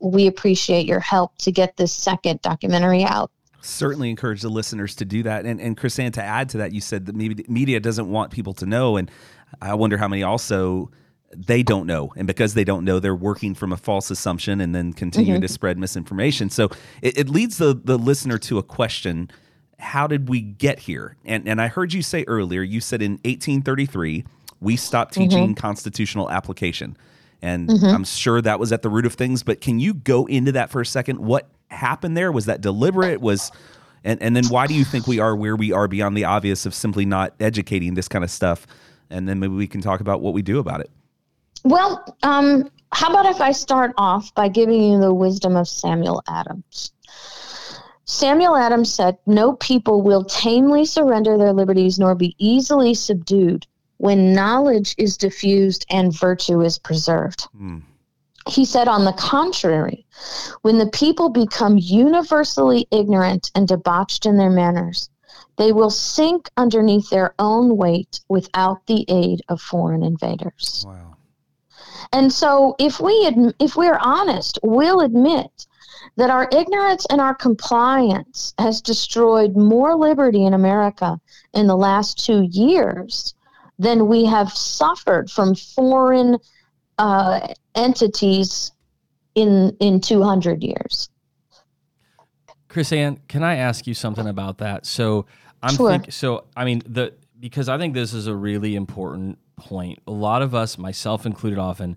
we 0.00 0.26
appreciate 0.26 0.86
your 0.86 1.00
help 1.00 1.36
to 1.38 1.52
get 1.52 1.76
this 1.76 1.92
second 1.92 2.40
documentary 2.42 3.04
out 3.04 3.30
certainly 3.66 4.10
encourage 4.10 4.42
the 4.42 4.48
listeners 4.48 4.94
to 4.96 5.04
do 5.04 5.22
that. 5.24 5.44
And, 5.44 5.60
and 5.60 5.76
Chris, 5.76 5.96
to 5.96 6.22
add 6.22 6.48
to 6.50 6.58
that, 6.58 6.72
you 6.72 6.80
said 6.80 7.06
that 7.06 7.16
maybe 7.16 7.44
media 7.48 7.80
doesn't 7.80 8.08
want 8.08 8.30
people 8.30 8.54
to 8.54 8.66
know. 8.66 8.96
And 8.96 9.10
I 9.60 9.74
wonder 9.74 9.98
how 9.98 10.08
many 10.08 10.22
also 10.22 10.90
they 11.34 11.62
don't 11.62 11.86
know. 11.86 12.12
And 12.16 12.26
because 12.26 12.54
they 12.54 12.64
don't 12.64 12.84
know, 12.84 13.00
they're 13.00 13.14
working 13.14 13.54
from 13.54 13.72
a 13.72 13.76
false 13.76 14.10
assumption 14.10 14.60
and 14.60 14.74
then 14.74 14.92
continuing 14.92 15.40
mm-hmm. 15.40 15.46
to 15.46 15.52
spread 15.52 15.78
misinformation. 15.78 16.50
So 16.50 16.70
it, 17.02 17.18
it 17.18 17.28
leads 17.28 17.58
the, 17.58 17.74
the 17.74 17.98
listener 17.98 18.38
to 18.38 18.58
a 18.58 18.62
question 18.62 19.30
How 19.78 20.06
did 20.06 20.28
we 20.28 20.40
get 20.40 20.80
here? 20.80 21.16
And, 21.24 21.48
and 21.48 21.60
I 21.60 21.68
heard 21.68 21.92
you 21.92 22.02
say 22.02 22.24
earlier, 22.26 22.62
you 22.62 22.80
said 22.80 23.02
in 23.02 23.12
1833, 23.24 24.24
we 24.60 24.76
stopped 24.76 25.12
mm-hmm. 25.12 25.22
teaching 25.22 25.44
mm-hmm. 25.48 25.54
constitutional 25.54 26.30
application. 26.30 26.96
And 27.42 27.68
mm-hmm. 27.68 27.86
I'm 27.86 28.04
sure 28.04 28.40
that 28.40 28.58
was 28.58 28.72
at 28.72 28.82
the 28.82 28.88
root 28.88 29.04
of 29.04 29.14
things. 29.14 29.42
But 29.42 29.60
can 29.60 29.78
you 29.78 29.94
go 29.94 30.26
into 30.26 30.52
that 30.52 30.70
for 30.70 30.80
a 30.80 30.86
second? 30.86 31.18
What 31.18 31.48
happened 31.68 32.16
there? 32.16 32.32
Was 32.32 32.46
that 32.46 32.60
deliberate? 32.60 33.20
Was 33.20 33.52
and, 34.04 34.22
and 34.22 34.36
then 34.36 34.46
why 34.46 34.68
do 34.68 34.74
you 34.74 34.84
think 34.84 35.06
we 35.06 35.18
are 35.18 35.34
where 35.34 35.56
we 35.56 35.72
are 35.72 35.88
beyond 35.88 36.16
the 36.16 36.24
obvious 36.24 36.64
of 36.64 36.74
simply 36.74 37.04
not 37.04 37.34
educating 37.40 37.94
this 37.94 38.06
kind 38.06 38.22
of 38.24 38.30
stuff? 38.30 38.66
And 39.10 39.28
then 39.28 39.40
maybe 39.40 39.54
we 39.54 39.66
can 39.66 39.80
talk 39.80 40.00
about 40.00 40.20
what 40.20 40.32
we 40.32 40.42
do 40.42 40.60
about 40.60 40.80
it. 40.80 40.90
Well, 41.64 42.16
um, 42.22 42.70
how 42.92 43.10
about 43.10 43.26
if 43.26 43.40
I 43.40 43.52
start 43.52 43.92
off 43.96 44.34
by 44.34 44.48
giving 44.48 44.82
you 44.82 45.00
the 45.00 45.14
wisdom 45.14 45.56
of 45.56 45.68
Samuel 45.68 46.22
Adams? 46.28 46.92
Samuel 48.04 48.56
Adams 48.56 48.92
said, 48.92 49.18
No 49.26 49.54
people 49.54 50.00
will 50.00 50.24
tamely 50.24 50.84
surrender 50.84 51.36
their 51.36 51.52
liberties 51.52 51.98
nor 51.98 52.14
be 52.14 52.36
easily 52.38 52.94
subdued 52.94 53.66
when 53.98 54.32
knowledge 54.32 54.94
is 54.96 55.16
diffused 55.16 55.84
and 55.90 56.16
virtue 56.16 56.60
is 56.60 56.78
preserved. 56.78 57.48
Mm. 57.60 57.82
He 58.48 58.64
said, 58.64 58.86
on 58.86 59.04
the 59.04 59.12
contrary, 59.12 60.06
when 60.62 60.78
the 60.78 60.86
people 60.86 61.30
become 61.30 61.78
universally 61.78 62.86
ignorant 62.92 63.50
and 63.56 63.66
debauched 63.66 64.24
in 64.24 64.36
their 64.36 64.50
manners, 64.50 65.10
they 65.56 65.72
will 65.72 65.90
sink 65.90 66.48
underneath 66.56 67.10
their 67.10 67.34
own 67.40 67.76
weight 67.76 68.20
without 68.28 68.86
the 68.86 69.04
aid 69.08 69.42
of 69.48 69.60
foreign 69.60 70.04
invaders. 70.04 70.84
Wow. 70.86 71.15
And 72.12 72.32
so 72.32 72.74
if 72.78 73.00
we 73.00 73.12
if 73.58 73.76
we're 73.76 73.98
honest, 74.00 74.58
we'll 74.62 75.00
admit 75.00 75.66
that 76.16 76.30
our 76.30 76.48
ignorance 76.52 77.06
and 77.10 77.20
our 77.20 77.34
compliance 77.34 78.54
has 78.58 78.80
destroyed 78.80 79.56
more 79.56 79.96
liberty 79.96 80.44
in 80.44 80.54
America 80.54 81.20
in 81.52 81.66
the 81.66 81.76
last 81.76 82.24
2 82.24 82.48
years 82.50 83.34
than 83.78 84.08
we 84.08 84.24
have 84.24 84.50
suffered 84.52 85.30
from 85.30 85.54
foreign 85.54 86.38
uh, 86.98 87.48
entities 87.74 88.72
in 89.34 89.76
in 89.80 90.00
200 90.00 90.62
years. 90.62 91.10
KrisAnne, 92.68 93.18
can 93.28 93.42
I 93.42 93.56
ask 93.56 93.86
you 93.86 93.94
something 93.94 94.26
about 94.26 94.58
that? 94.58 94.86
So 94.86 95.26
I'm 95.62 95.74
sure. 95.74 95.90
thinking. 95.90 96.10
So 96.10 96.44
I 96.56 96.64
mean, 96.64 96.82
the 96.86 97.14
because 97.48 97.68
I 97.68 97.78
think 97.78 97.94
this 97.94 98.12
is 98.12 98.26
a 98.26 98.34
really 98.34 98.74
important 98.74 99.38
point. 99.54 100.00
A 100.06 100.10
lot 100.10 100.42
of 100.42 100.52
us, 100.52 100.76
myself 100.78 101.24
included, 101.26 101.60
often 101.60 101.96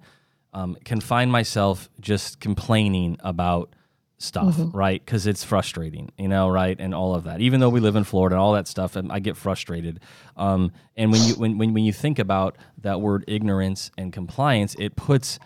um, 0.53 0.77
can 0.85 1.01
find 1.01 1.31
myself 1.31 1.89
just 1.99 2.39
complaining 2.39 3.17
about 3.21 3.73
stuff, 4.19 4.55
Mm-hmm. 4.57 4.77
right? 4.77 5.03
Because 5.03 5.25
it's 5.25 5.43
frustrating, 5.43 6.11
you 6.19 6.27
know, 6.27 6.49
right, 6.49 6.77
and 6.79 6.93
all 6.93 7.15
of 7.15 7.23
that. 7.23 7.41
Even 7.41 7.59
though 7.61 7.69
we 7.69 7.79
live 7.79 7.95
in 7.95 8.03
Florida 8.03 8.35
and 8.35 8.41
all 8.41 8.53
that 8.53 8.67
stuff, 8.67 8.95
and 8.95 9.11
I 9.11 9.17
get 9.19 9.35
frustrated. 9.37 10.01
Um, 10.37 10.71
and 10.95 11.11
when 11.11 11.21
you 11.23 11.33
when, 11.33 11.57
when 11.57 11.73
when 11.73 11.83
you 11.83 11.93
think 11.93 12.19
about 12.19 12.55
that 12.83 13.01
word 13.01 13.23
ignorance 13.27 13.89
and 13.97 14.13
compliance, 14.13 14.75
it 14.77 14.95
puts 14.95 15.39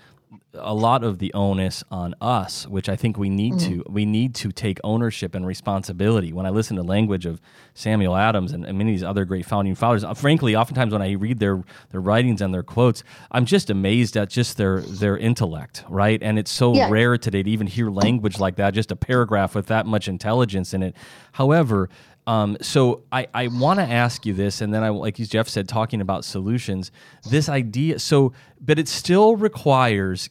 a 0.55 0.73
lot 0.73 1.03
of 1.03 1.17
the 1.19 1.33
onus 1.33 1.83
on 1.89 2.13
us, 2.21 2.67
which 2.67 2.87
I 2.87 2.95
think 2.95 3.17
we 3.17 3.29
need 3.29 3.59
to 3.61 3.83
we 3.89 4.05
need 4.05 4.35
to 4.35 4.51
take 4.51 4.79
ownership 4.83 5.33
and 5.35 5.45
responsibility. 5.47 6.31
When 6.31 6.45
I 6.45 6.49
listen 6.51 6.77
to 6.77 6.83
language 6.83 7.25
of 7.25 7.41
Samuel 7.73 8.15
Adams 8.15 8.51
and, 8.53 8.63
and 8.65 8.77
many 8.77 8.91
of 8.91 8.95
these 8.99 9.03
other 9.03 9.25
great 9.25 9.45
founding 9.45 9.73
fathers, 9.75 10.03
uh, 10.03 10.13
frankly, 10.13 10.55
oftentimes 10.55 10.93
when 10.93 11.01
I 11.01 11.11
read 11.13 11.39
their 11.39 11.63
their 11.89 12.01
writings 12.01 12.41
and 12.41 12.53
their 12.53 12.63
quotes, 12.63 13.03
I'm 13.31 13.45
just 13.45 13.69
amazed 13.69 14.15
at 14.15 14.29
just 14.29 14.57
their 14.57 14.81
their 14.81 15.17
intellect, 15.17 15.83
right? 15.89 16.21
And 16.21 16.37
it's 16.37 16.51
so 16.51 16.73
Yeah. 16.75 16.89
rare 16.89 17.17
today 17.17 17.43
to 17.43 17.49
even 17.49 17.67
hear 17.67 17.89
language 17.89 18.39
like 18.39 18.55
that, 18.57 18.73
just 18.73 18.91
a 18.91 18.95
paragraph 18.95 19.55
with 19.55 19.67
that 19.67 19.85
much 19.85 20.07
intelligence 20.07 20.73
in 20.73 20.83
it. 20.83 20.95
However, 21.33 21.89
um, 22.25 22.57
so 22.61 23.03
I, 23.11 23.27
I 23.33 23.47
want 23.47 23.79
to 23.79 23.85
ask 23.85 24.25
you 24.25 24.33
this, 24.33 24.61
and 24.61 24.73
then 24.73 24.83
I, 24.83 24.89
like 24.89 25.15
Jeff 25.15 25.47
said, 25.47 25.67
talking 25.67 26.01
about 26.01 26.25
solutions, 26.25 26.91
this 27.29 27.49
idea. 27.49 27.99
So, 27.99 28.33
but 28.61 28.79
it 28.79 28.87
still 28.87 29.35
requires 29.35 30.29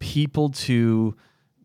people 0.00 0.48
to 0.48 1.16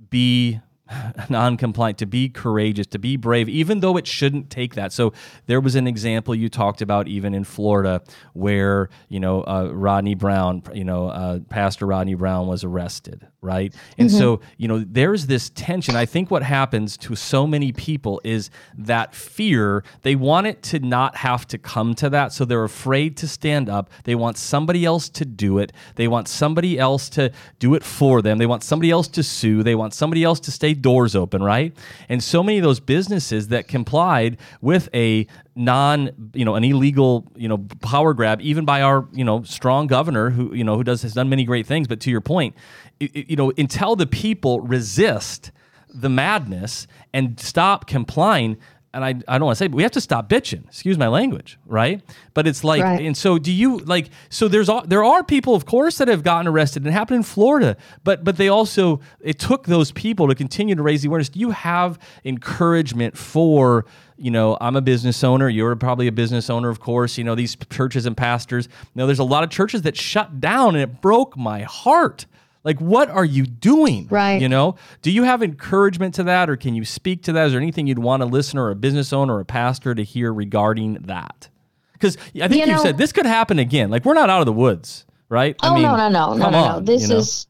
be 0.09 0.59
non-compliant 1.29 1.97
to 1.97 2.05
be 2.05 2.29
courageous 2.29 2.85
to 2.85 2.99
be 2.99 3.17
brave 3.17 3.49
even 3.49 3.79
though 3.79 3.97
it 3.97 4.05
shouldn't 4.05 4.51
take 4.51 4.75
that 4.75 4.93
so 4.93 5.11
there 5.47 5.59
was 5.59 5.75
an 5.75 5.87
example 5.87 6.35
you 6.35 6.47
talked 6.47 6.79
about 6.79 7.07
even 7.07 7.33
in 7.33 7.43
florida 7.43 8.03
where 8.33 8.89
you 9.09 9.19
know 9.19 9.41
uh, 9.45 9.67
rodney 9.73 10.13
brown 10.13 10.61
you 10.75 10.83
know 10.83 11.07
uh, 11.07 11.39
pastor 11.49 11.87
rodney 11.87 12.13
brown 12.13 12.45
was 12.45 12.63
arrested 12.63 13.25
right? 13.45 13.73
And 13.97 14.09
mm-hmm. 14.09 14.17
so 14.17 14.41
you 14.57 14.67
know 14.67 14.83
there's 14.85 15.27
this 15.27 15.49
tension. 15.51 15.95
I 15.95 16.05
think 16.05 16.29
what 16.29 16.43
happens 16.43 16.97
to 16.97 17.15
so 17.15 17.47
many 17.47 17.71
people 17.71 18.19
is 18.25 18.49
that 18.77 19.15
fear 19.15 19.83
they 20.01 20.15
want 20.15 20.47
it 20.47 20.61
to 20.63 20.79
not 20.79 21.15
have 21.17 21.47
to 21.47 21.57
come 21.57 21.95
to 21.95 22.09
that 22.09 22.33
so 22.33 22.43
they're 22.43 22.63
afraid 22.63 23.15
to 23.17 23.27
stand 23.27 23.69
up. 23.69 23.89
They 24.03 24.15
want 24.15 24.37
somebody 24.37 24.83
else 24.83 25.07
to 25.09 25.23
do 25.23 25.59
it. 25.59 25.71
They 25.95 26.07
want 26.07 26.27
somebody 26.27 26.77
else 26.77 27.07
to 27.09 27.31
do 27.59 27.75
it 27.75 27.83
for 27.83 28.21
them. 28.21 28.39
They 28.39 28.45
want 28.45 28.63
somebody 28.63 28.91
else 28.91 29.07
to 29.09 29.23
sue. 29.23 29.63
They 29.63 29.75
want 29.75 29.93
somebody 29.93 30.23
else 30.23 30.39
to 30.41 30.51
stay 30.51 30.73
doors 30.73 31.15
open 31.15 31.43
right? 31.45 31.75
And 32.09 32.23
so 32.23 32.43
many 32.43 32.57
of 32.57 32.63
those 32.63 32.79
businesses 32.79 33.49
that 33.49 33.67
complied 33.67 34.37
with 34.61 34.89
a 34.93 35.27
non 35.55 36.31
you 36.33 36.43
know 36.43 36.55
an 36.55 36.63
illegal 36.65 37.31
you 37.35 37.47
know 37.47 37.59
power 37.81 38.13
grab 38.13 38.41
even 38.41 38.65
by 38.65 38.81
our 38.81 39.07
you 39.13 39.23
know 39.23 39.41
strong 39.43 39.87
governor 39.87 40.29
who 40.29 40.53
you 40.53 40.65
know 40.65 40.75
who 40.75 40.83
does 40.83 41.01
has 41.03 41.13
done 41.13 41.29
many 41.29 41.45
great 41.45 41.65
things. 41.65 41.87
But 41.87 42.01
to 42.01 42.11
your 42.11 42.21
point 42.21 42.55
you 42.99 43.35
know 43.35 43.51
until 43.57 43.95
the 43.95 44.07
people 44.07 44.61
resist 44.61 45.51
the 45.93 46.09
madness 46.09 46.87
and 47.13 47.39
stop 47.39 47.87
complying 47.87 48.57
and 48.93 49.03
I, 49.03 49.09
I 49.27 49.37
don't 49.37 49.47
want 49.47 49.57
to 49.57 49.59
say, 49.59 49.67
but 49.67 49.75
we 49.75 49.83
have 49.83 49.91
to 49.91 49.99
stop 49.99 50.29
bitching. 50.29 50.65
Excuse 50.67 50.97
my 50.97 51.09
language, 51.09 51.59
right? 51.65 52.01
But 52.33 52.47
it's 52.47 52.63
like, 52.63 52.81
Right. 52.81 53.01
and 53.01 53.17
so 53.17 53.37
do 53.37 53.51
you 53.51 53.79
like? 53.79 54.07
So 54.29 54.47
there's 54.47 54.69
all, 54.69 54.85
there 54.87 55.03
are 55.03 55.21
people, 55.21 55.53
of 55.53 55.65
course, 55.65 55.97
that 55.97 56.07
have 56.07 56.23
gotten 56.23 56.47
arrested 56.47 56.83
and 56.83 56.87
it 56.87 56.93
happened 56.93 57.17
in 57.17 57.23
Florida, 57.23 57.75
but 58.05 58.23
but 58.23 58.37
they 58.37 58.47
also 58.47 59.01
it 59.19 59.37
took 59.37 59.65
those 59.65 59.91
people 59.91 60.29
to 60.29 60.35
continue 60.35 60.75
to 60.75 60.81
raise 60.81 61.01
the 61.01 61.09
awareness. 61.09 61.27
Do 61.27 61.41
you 61.41 61.51
have 61.51 61.99
encouragement 62.23 63.17
for? 63.17 63.85
You 64.17 64.31
know, 64.31 64.57
I'm 64.61 64.77
a 64.77 64.81
business 64.81 65.25
owner. 65.25 65.49
You're 65.49 65.75
probably 65.75 66.07
a 66.07 66.11
business 66.13 66.49
owner, 66.49 66.69
of 66.69 66.79
course. 66.79 67.17
You 67.17 67.25
know, 67.25 67.35
these 67.35 67.57
churches 67.69 68.05
and 68.05 68.15
pastors. 68.15 68.69
You 68.71 68.99
know, 69.01 69.07
there's 69.07 69.19
a 69.19 69.25
lot 69.25 69.43
of 69.43 69.49
churches 69.49 69.81
that 69.81 69.97
shut 69.97 70.39
down, 70.39 70.75
and 70.75 70.81
it 70.81 71.01
broke 71.01 71.35
my 71.35 71.63
heart. 71.63 72.27
Like, 72.65 72.79
what 72.81 73.09
are 73.09 73.23
you 73.23 73.45
doing? 73.45 74.07
Right. 74.09 74.41
You 74.41 74.49
know, 74.49 74.75
do 75.03 75.11
you 75.11 75.23
have 75.23 75.41
encouragement 75.43 76.15
to 76.15 76.23
that, 76.23 76.49
or 76.49 76.57
can 76.57 76.73
you 76.75 76.83
speak 76.83 77.21
to 77.23 77.31
that? 77.33 77.45
Is 77.45 77.51
there 77.53 77.61
anything 77.61 77.85
you'd 77.87 77.99
want 77.99 78.23
a 78.23 78.25
listener, 78.25 78.63
or 78.65 78.71
a 78.71 78.75
business 78.75 79.13
owner, 79.13 79.35
or 79.35 79.39
a 79.41 79.45
pastor 79.45 79.93
to 79.95 80.03
hear 80.03 80.33
regarding 80.33 80.95
that? 81.03 81.47
Because 81.93 82.17
I 82.35 82.47
think 82.47 82.53
You 82.53 82.59
you 82.61 82.65
know- 82.73 82.81
said 82.83 82.97
this 82.97 83.11
could 83.13 83.25
happen 83.27 83.59
again. 83.59 83.89
Like, 83.91 84.03
we're 84.03 84.15
not 84.15 84.29
out 84.29 84.41
of 84.41 84.47
the 84.47 84.51
woods, 84.53 85.05
right? 85.29 85.55
Oh 85.63 85.75
no 85.75 85.95
no 85.95 86.09
no 86.09 86.33
no 86.33 86.37
no 86.37 86.49
no! 86.49 86.57
on, 86.57 86.85
This 86.85 87.03
you 87.03 87.07
know? 87.09 87.17
is 87.17 87.47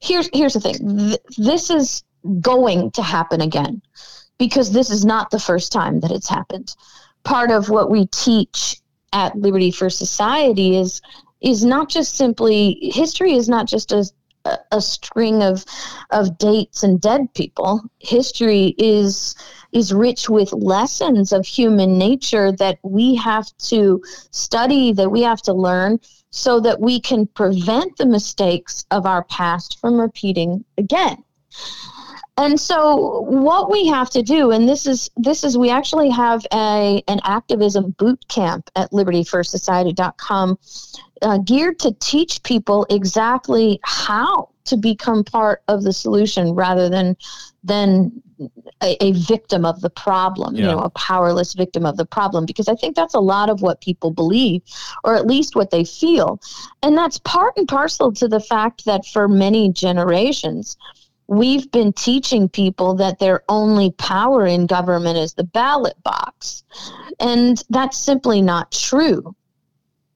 here's 0.00 0.28
here's 0.32 0.54
the 0.54 0.60
thing. 0.60 0.98
Th- 0.98 1.20
this 1.36 1.70
is 1.70 2.02
going 2.40 2.90
to 2.92 3.02
happen 3.02 3.40
again 3.40 3.80
because 4.38 4.72
this 4.72 4.90
is 4.90 5.04
not 5.04 5.30
the 5.30 5.38
first 5.38 5.72
time 5.72 6.00
that 6.00 6.10
it's 6.10 6.28
happened. 6.28 6.74
Part 7.24 7.50
of 7.50 7.68
what 7.68 7.90
we 7.90 8.06
teach 8.06 8.80
at 9.12 9.36
Liberty 9.36 9.70
First 9.70 9.98
Society 9.98 10.76
is 10.76 11.00
is 11.40 11.64
not 11.64 11.88
just 11.88 12.16
simply 12.16 12.78
history 12.82 13.34
is 13.34 13.48
not 13.48 13.66
just 13.68 13.92
a 13.92 14.04
a- 14.72 14.80
string 14.80 15.42
of 15.42 15.64
of 16.10 16.38
dates 16.38 16.82
and 16.82 17.00
dead 17.00 17.32
people. 17.34 17.82
History 17.98 18.74
is 18.78 19.34
is 19.72 19.92
rich 19.92 20.28
with 20.28 20.52
lessons 20.52 21.32
of 21.32 21.46
human 21.46 21.98
nature 21.98 22.52
that 22.52 22.78
we 22.82 23.14
have 23.16 23.46
to 23.58 24.02
study, 24.30 24.92
that 24.92 25.10
we 25.10 25.22
have 25.22 25.42
to 25.42 25.52
learn, 25.52 25.98
so 26.30 26.60
that 26.60 26.80
we 26.80 27.00
can 27.00 27.26
prevent 27.26 27.96
the 27.96 28.06
mistakes 28.06 28.84
of 28.90 29.06
our 29.06 29.24
past 29.24 29.78
from 29.80 30.00
repeating 30.00 30.64
again. 30.76 31.22
And 32.38 32.58
so 32.58 33.22
what 33.22 33.68
we 33.68 33.88
have 33.88 34.10
to 34.10 34.22
do 34.22 34.52
and 34.52 34.68
this 34.68 34.86
is 34.86 35.10
this 35.16 35.42
is 35.42 35.58
we 35.58 35.70
actually 35.70 36.08
have 36.08 36.46
a 36.52 37.02
an 37.08 37.20
activism 37.24 37.90
boot 37.98 38.26
camp 38.28 38.70
at 38.76 38.92
libertyfirstsociety.com 38.92 40.56
uh, 41.22 41.38
geared 41.38 41.80
to 41.80 41.92
teach 41.98 42.40
people 42.44 42.86
exactly 42.90 43.80
how 43.82 44.50
to 44.66 44.76
become 44.76 45.24
part 45.24 45.62
of 45.66 45.82
the 45.82 45.92
solution 45.92 46.52
rather 46.52 46.88
than 46.88 47.16
than 47.64 48.22
a, 48.82 49.04
a 49.04 49.12
victim 49.12 49.64
of 49.64 49.80
the 49.80 49.90
problem, 49.90 50.54
you 50.54 50.62
know, 50.62 50.78
a 50.78 50.90
powerless 50.90 51.54
victim 51.54 51.84
of 51.84 51.96
the 51.96 52.06
problem, 52.06 52.46
because 52.46 52.68
I 52.68 52.76
think 52.76 52.94
that's 52.94 53.14
a 53.14 53.20
lot 53.20 53.50
of 53.50 53.62
what 53.62 53.80
people 53.80 54.12
believe, 54.12 54.62
or 55.02 55.16
at 55.16 55.26
least 55.26 55.56
what 55.56 55.70
they 55.70 55.84
feel. 55.84 56.40
And 56.82 56.96
that's 56.96 57.18
part 57.18 57.54
and 57.56 57.66
parcel 57.66 58.12
to 58.12 58.28
the 58.28 58.40
fact 58.40 58.84
that 58.84 59.04
for 59.06 59.26
many 59.26 59.72
generations, 59.72 60.76
we've 61.28 61.70
been 61.70 61.92
teaching 61.92 62.48
people 62.48 62.94
that 62.94 63.18
their 63.18 63.44
only 63.48 63.90
power 63.92 64.46
in 64.46 64.66
government 64.66 65.18
is 65.18 65.34
the 65.34 65.44
ballot 65.44 66.02
box. 66.02 66.64
And 67.20 67.62
that's 67.70 67.96
simply 67.96 68.40
not 68.40 68.72
true. 68.72 69.36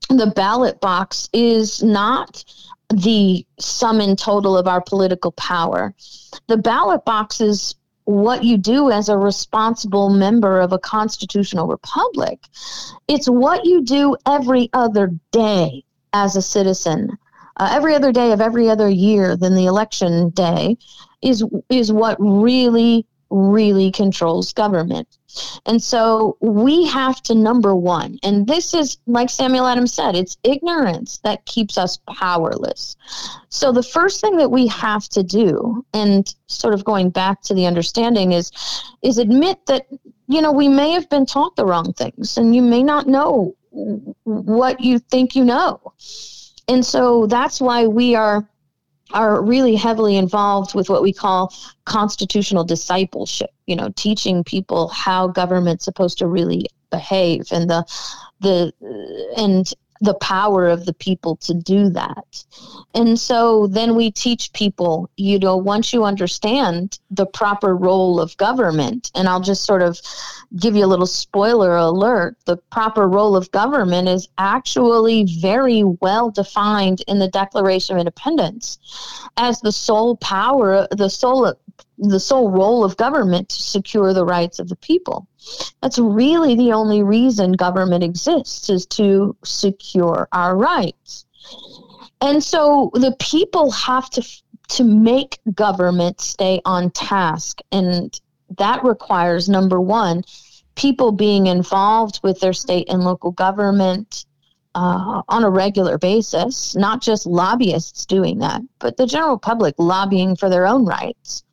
The 0.09 0.33
ballot 0.35 0.81
box 0.81 1.29
is 1.33 1.83
not 1.83 2.45
the 2.89 3.47
sum 3.59 4.01
and 4.01 4.19
total 4.19 4.57
of 4.57 4.67
our 4.67 4.81
political 4.81 5.33
power. 5.33 5.95
The 6.49 6.57
ballot 6.57 7.05
box 7.05 7.41
is 7.41 7.75
what 8.05 8.43
you 8.43 8.57
do 8.57 8.91
as 8.91 9.09
a 9.09 9.17
responsible 9.17 10.11
member 10.11 10.61
of 10.61 10.73
a 10.73 10.79
constitutional 10.79 11.69
republic. 11.69 12.41
It's 13.07 13.29
what 13.29 13.65
you 13.65 13.83
do 13.83 14.17
every 14.27 14.71
other 14.73 15.13
day 15.31 15.85
as 16.13 16.37
a 16.37 16.43
citizen. 16.43 17.17
Uh, 17.57 17.69
every 17.73 17.95
other 17.95 18.13
day 18.13 18.33
of 18.33 18.41
every 18.41 18.69
other 18.69 18.89
year 18.89 19.37
than 19.37 19.55
the 19.55 19.67
election 19.67 20.31
day 20.31 20.77
is 21.23 21.45
is 21.69 21.93
what 21.93 22.17
really 22.19 23.07
really 23.33 23.91
controls 23.91 24.53
government. 24.53 25.09
And 25.65 25.83
so 25.83 26.37
we 26.41 26.87
have 26.87 27.23
to 27.23 27.35
number 27.35 27.75
one, 27.75 28.19
and 28.23 28.47
this 28.47 28.75
is 28.75 28.99
like 29.07 29.31
Samuel 29.31 29.67
Adams 29.67 29.95
said, 29.95 30.15
it's 30.15 30.37
ignorance 30.45 31.19
that 31.25 31.47
keeps 31.47 31.79
us 31.79 31.99
powerless. 32.07 32.97
So 33.49 33.73
the 33.73 33.83
first 33.83 34.21
thing 34.21 34.37
that 34.37 34.51
we 34.51 34.67
have 34.67 35.09
to 35.11 35.23
do, 35.23 35.85
and 35.95 36.33
sort 36.47 36.75
of 36.75 36.85
going 36.85 37.09
back 37.09 37.41
to 37.43 37.55
the 37.55 37.67
understanding, 37.67 38.33
is 38.33 38.53
is 39.01 39.17
admit 39.17 39.65
that 39.67 39.87
you 40.29 40.43
know 40.43 40.53
we 40.53 40.69
may 40.69 40.91
have 40.93 41.09
been 41.09 41.25
taught 41.25 41.57
the 41.57 41.65
wrong 41.65 41.95
things, 41.95 42.37
and 42.37 42.55
you 42.55 42.61
may 42.61 42.83
not 42.83 43.07
know 43.09 43.55
what 44.25 44.81
you 44.81 44.99
think 44.99 45.35
you 45.35 45.45
know. 45.45 45.81
And 46.73 46.87
so 46.87 47.27
that's 47.27 47.61
why 47.61 47.87
we 47.87 48.15
are 48.15 48.49
are 49.13 49.43
really 49.43 49.77
heavily 49.77 50.17
involved 50.17 50.75
with 50.75 50.89
what 50.89 51.03
we 51.03 51.13
call 51.13 51.53
constitutional 51.85 52.65
discipleship 52.65 53.51
you 53.67 53.77
know 53.77 53.91
teaching 53.95 54.43
people 54.43 54.89
how 54.89 55.29
government's 55.29 55.85
supposed 55.85 56.17
to 56.17 56.27
really 56.27 56.67
behave 56.91 57.43
and 57.53 57.69
the 57.69 57.85
the 58.41 58.73
and 59.37 59.75
the 60.03 60.15
power 60.15 60.67
of 60.67 60.85
the 60.85 60.93
people 60.93 61.37
to 61.37 61.55
do 61.55 61.89
that 61.89 62.45
and 62.95 63.19
so 63.19 63.69
then 63.69 63.95
we 63.95 64.11
teach 64.11 64.53
people 64.53 65.09
you 65.17 65.39
know 65.39 65.57
once 65.57 65.93
you 65.93 66.05
understand 66.05 66.99
the 67.11 67.25
proper 67.25 67.77
role 67.77 68.21
of 68.21 68.37
government 68.37 69.13
and 69.15 69.29
i'll 69.29 69.41
just 69.41 69.65
sort 69.65 69.81
of 69.81 70.01
give 70.59 70.75
you 70.75 70.85
a 70.85 70.87
little 70.93 71.07
spoiler 71.07 71.77
alert 71.77 72.37
the 72.47 72.57
proper 72.71 73.09
role 73.09 73.37
of 73.37 73.51
government 73.53 74.09
is 74.09 74.29
actually 74.39 75.25
very 75.41 75.85
well 75.85 76.31
defined 76.31 77.01
in 77.07 77.21
the 77.21 77.29
declaration 77.29 77.95
of 77.95 78.01
independence 78.01 78.79
as 79.37 79.61
the 79.61 79.73
sole 79.73 80.17
power 80.17 80.89
the 80.91 81.09
sole 81.09 81.55
the 81.99 82.21
sole 82.21 82.51
role 82.51 82.85
of 82.85 82.97
government 82.97 83.49
to 83.49 83.63
secure 83.63 84.13
the 84.13 84.25
rights 84.25 84.59
of 84.59 84.69
the 84.69 84.77
people. 84.77 85.29
That's 85.81 85.99
really 85.99 86.55
the 86.55 86.73
only 86.73 87.03
reason 87.03 87.53
government 87.53 88.05
exists 88.05 88.71
is 88.71 88.87
to 88.87 89.37
secure 89.45 90.29
our 90.33 90.57
rights. 90.57 91.25
And 92.21 92.43
so 92.43 92.91
the 92.95 93.17
people 93.19 93.71
have 93.71 94.09
to 94.11 94.27
to 94.69 94.85
make 94.85 95.39
government 95.55 96.21
stay 96.21 96.61
on 96.65 96.91
task 96.93 97.61
and 97.73 98.19
that 98.57 98.83
requires 98.85 99.49
number 99.49 99.81
1 99.81 100.23
people 100.75 101.13
being 101.13 101.47
involved 101.47 102.21
with 102.23 102.41
their 102.41 102.53
state 102.53 102.89
and 102.89 103.03
local 103.03 103.31
government 103.33 104.25
uh, 104.75 105.23
on 105.29 105.45
a 105.45 105.51
regular 105.51 105.99
basis, 105.99 106.75
not 106.75 107.03
just 107.03 107.27
lobbyists 107.27 108.07
doing 108.07 108.39
that, 108.39 108.63
but 108.79 108.97
the 108.97 109.07
general 109.07 109.39
public 109.39 109.75
lobbying 109.79 110.35
for 110.35 110.49
their 110.49 110.67
own 110.67 110.87
rights. 110.87 111.45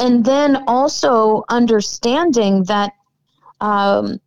And 0.00 0.24
then 0.24 0.64
also 0.66 1.44
understanding 1.48 2.64
that, 2.64 2.92
um, 3.60 4.20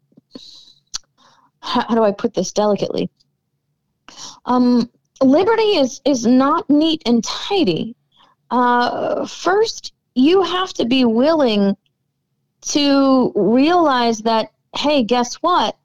how, 1.62 1.86
how, 1.88 1.96
do 1.96 2.04
I 2.04 2.12
put 2.12 2.34
this 2.34 2.52
delicately? 2.52 3.10
Um, 4.46 4.90
liberty 5.22 5.78
is, 5.78 6.02
is 6.06 6.26
not 6.26 6.70
neat 6.70 7.02
and 7.06 7.24
tidy. 7.24 7.96
Uh, 8.52 9.26
first, 9.26 9.94
you 10.16 10.44
have 10.44 10.74
to 10.74 10.86
be 10.86 11.06
willing 11.06 11.76
to 12.62 13.32
realize 13.36 14.20
that, 14.20 14.52
hey, 14.76 15.04
guess 15.04 15.36
what? 15.36 15.76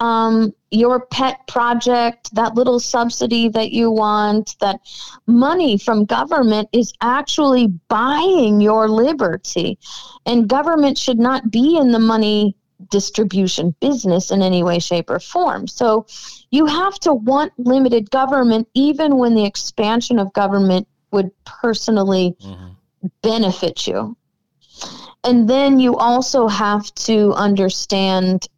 Um, 0.00 0.52
your 0.70 1.06
pet 1.06 1.46
project, 1.46 2.34
that 2.34 2.54
little 2.54 2.80
subsidy 2.80 3.48
that 3.50 3.70
you 3.72 3.90
want, 3.90 4.56
that 4.60 4.80
money 5.26 5.78
from 5.78 6.06
government 6.06 6.68
is 6.72 6.92
actually 7.02 7.68
buying 7.88 8.60
your 8.60 8.88
liberty. 8.88 9.78
And 10.26 10.48
government 10.48 10.98
should 10.98 11.18
not 11.18 11.50
be 11.50 11.76
in 11.76 11.92
the 11.92 11.98
money 11.98 12.56
distribution 12.90 13.74
business 13.80 14.30
in 14.30 14.42
any 14.42 14.62
way, 14.62 14.78
shape, 14.78 15.10
or 15.10 15.18
form. 15.18 15.66
So 15.66 16.06
you 16.50 16.66
have 16.66 16.98
to 17.00 17.14
want 17.14 17.52
limited 17.58 18.10
government, 18.10 18.68
even 18.74 19.16
when 19.16 19.34
the 19.34 19.44
expansion 19.44 20.18
of 20.18 20.32
government 20.32 20.86
would 21.10 21.30
personally 21.44 22.36
mm-hmm. 22.40 23.06
benefit 23.22 23.86
you. 23.86 24.16
And 25.24 25.48
then 25.48 25.78
you 25.78 25.96
also 25.96 26.48
have 26.48 26.92
to 26.94 27.32
understand 27.34 28.48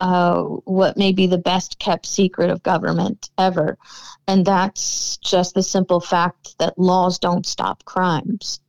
uh, 0.00 0.42
what 0.42 0.96
may 0.96 1.12
be 1.12 1.28
the 1.28 1.38
best 1.38 1.78
kept 1.78 2.06
secret 2.06 2.50
of 2.50 2.62
government 2.64 3.30
ever. 3.38 3.78
And 4.26 4.44
that's 4.44 5.16
just 5.18 5.54
the 5.54 5.62
simple 5.62 6.00
fact 6.00 6.58
that 6.58 6.76
laws 6.76 7.20
don't 7.20 7.46
stop 7.46 7.84
crimes. 7.84 8.60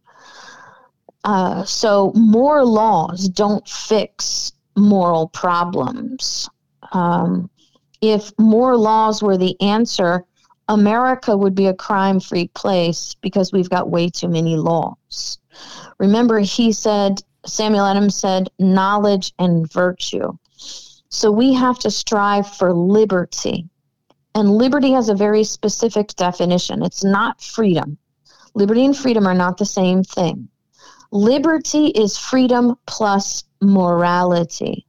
Uh, 1.24 1.64
so, 1.64 2.12
more 2.16 2.64
laws 2.64 3.30
don't 3.30 3.68
fix 3.68 4.52
moral 4.76 5.28
problems. 5.28 6.50
Um, 6.92 7.50
if 8.02 8.32
more 8.38 8.76
laws 8.76 9.24
were 9.24 9.38
the 9.38 9.60
answer, 9.62 10.26
America 10.68 11.36
would 11.36 11.56
be 11.56 11.68
a 11.68 11.74
crime 11.74 12.20
free 12.20 12.48
place 12.50 13.16
because 13.22 13.52
we've 13.52 13.70
got 13.70 13.90
way 13.90 14.10
too 14.10 14.28
many 14.28 14.56
laws. 14.56 15.40
Remember, 16.00 16.40
he 16.40 16.72
said, 16.72 17.22
Samuel 17.46 17.86
Adams 17.86 18.16
said, 18.16 18.50
knowledge 18.60 19.34
and 19.40 19.72
virtue. 19.72 20.32
So 21.10 21.32
we 21.32 21.54
have 21.54 21.80
to 21.80 21.92
strive 21.92 22.48
for 22.56 22.74
liberty. 22.74 23.70
And 24.36 24.52
liberty 24.52 24.92
has 24.94 25.10
a 25.10 25.16
very 25.16 25.44
specific 25.44 26.08
definition 26.16 26.82
it's 26.82 27.04
not 27.04 27.42
freedom. 27.42 27.98
Liberty 28.56 28.86
and 28.86 28.98
freedom 28.98 29.28
are 29.28 29.34
not 29.34 29.58
the 29.58 29.66
same 29.66 30.04
thing. 30.04 30.50
Liberty 31.14 31.90
is 31.90 32.18
freedom 32.18 32.76
plus 32.88 33.44
morality. 33.62 34.84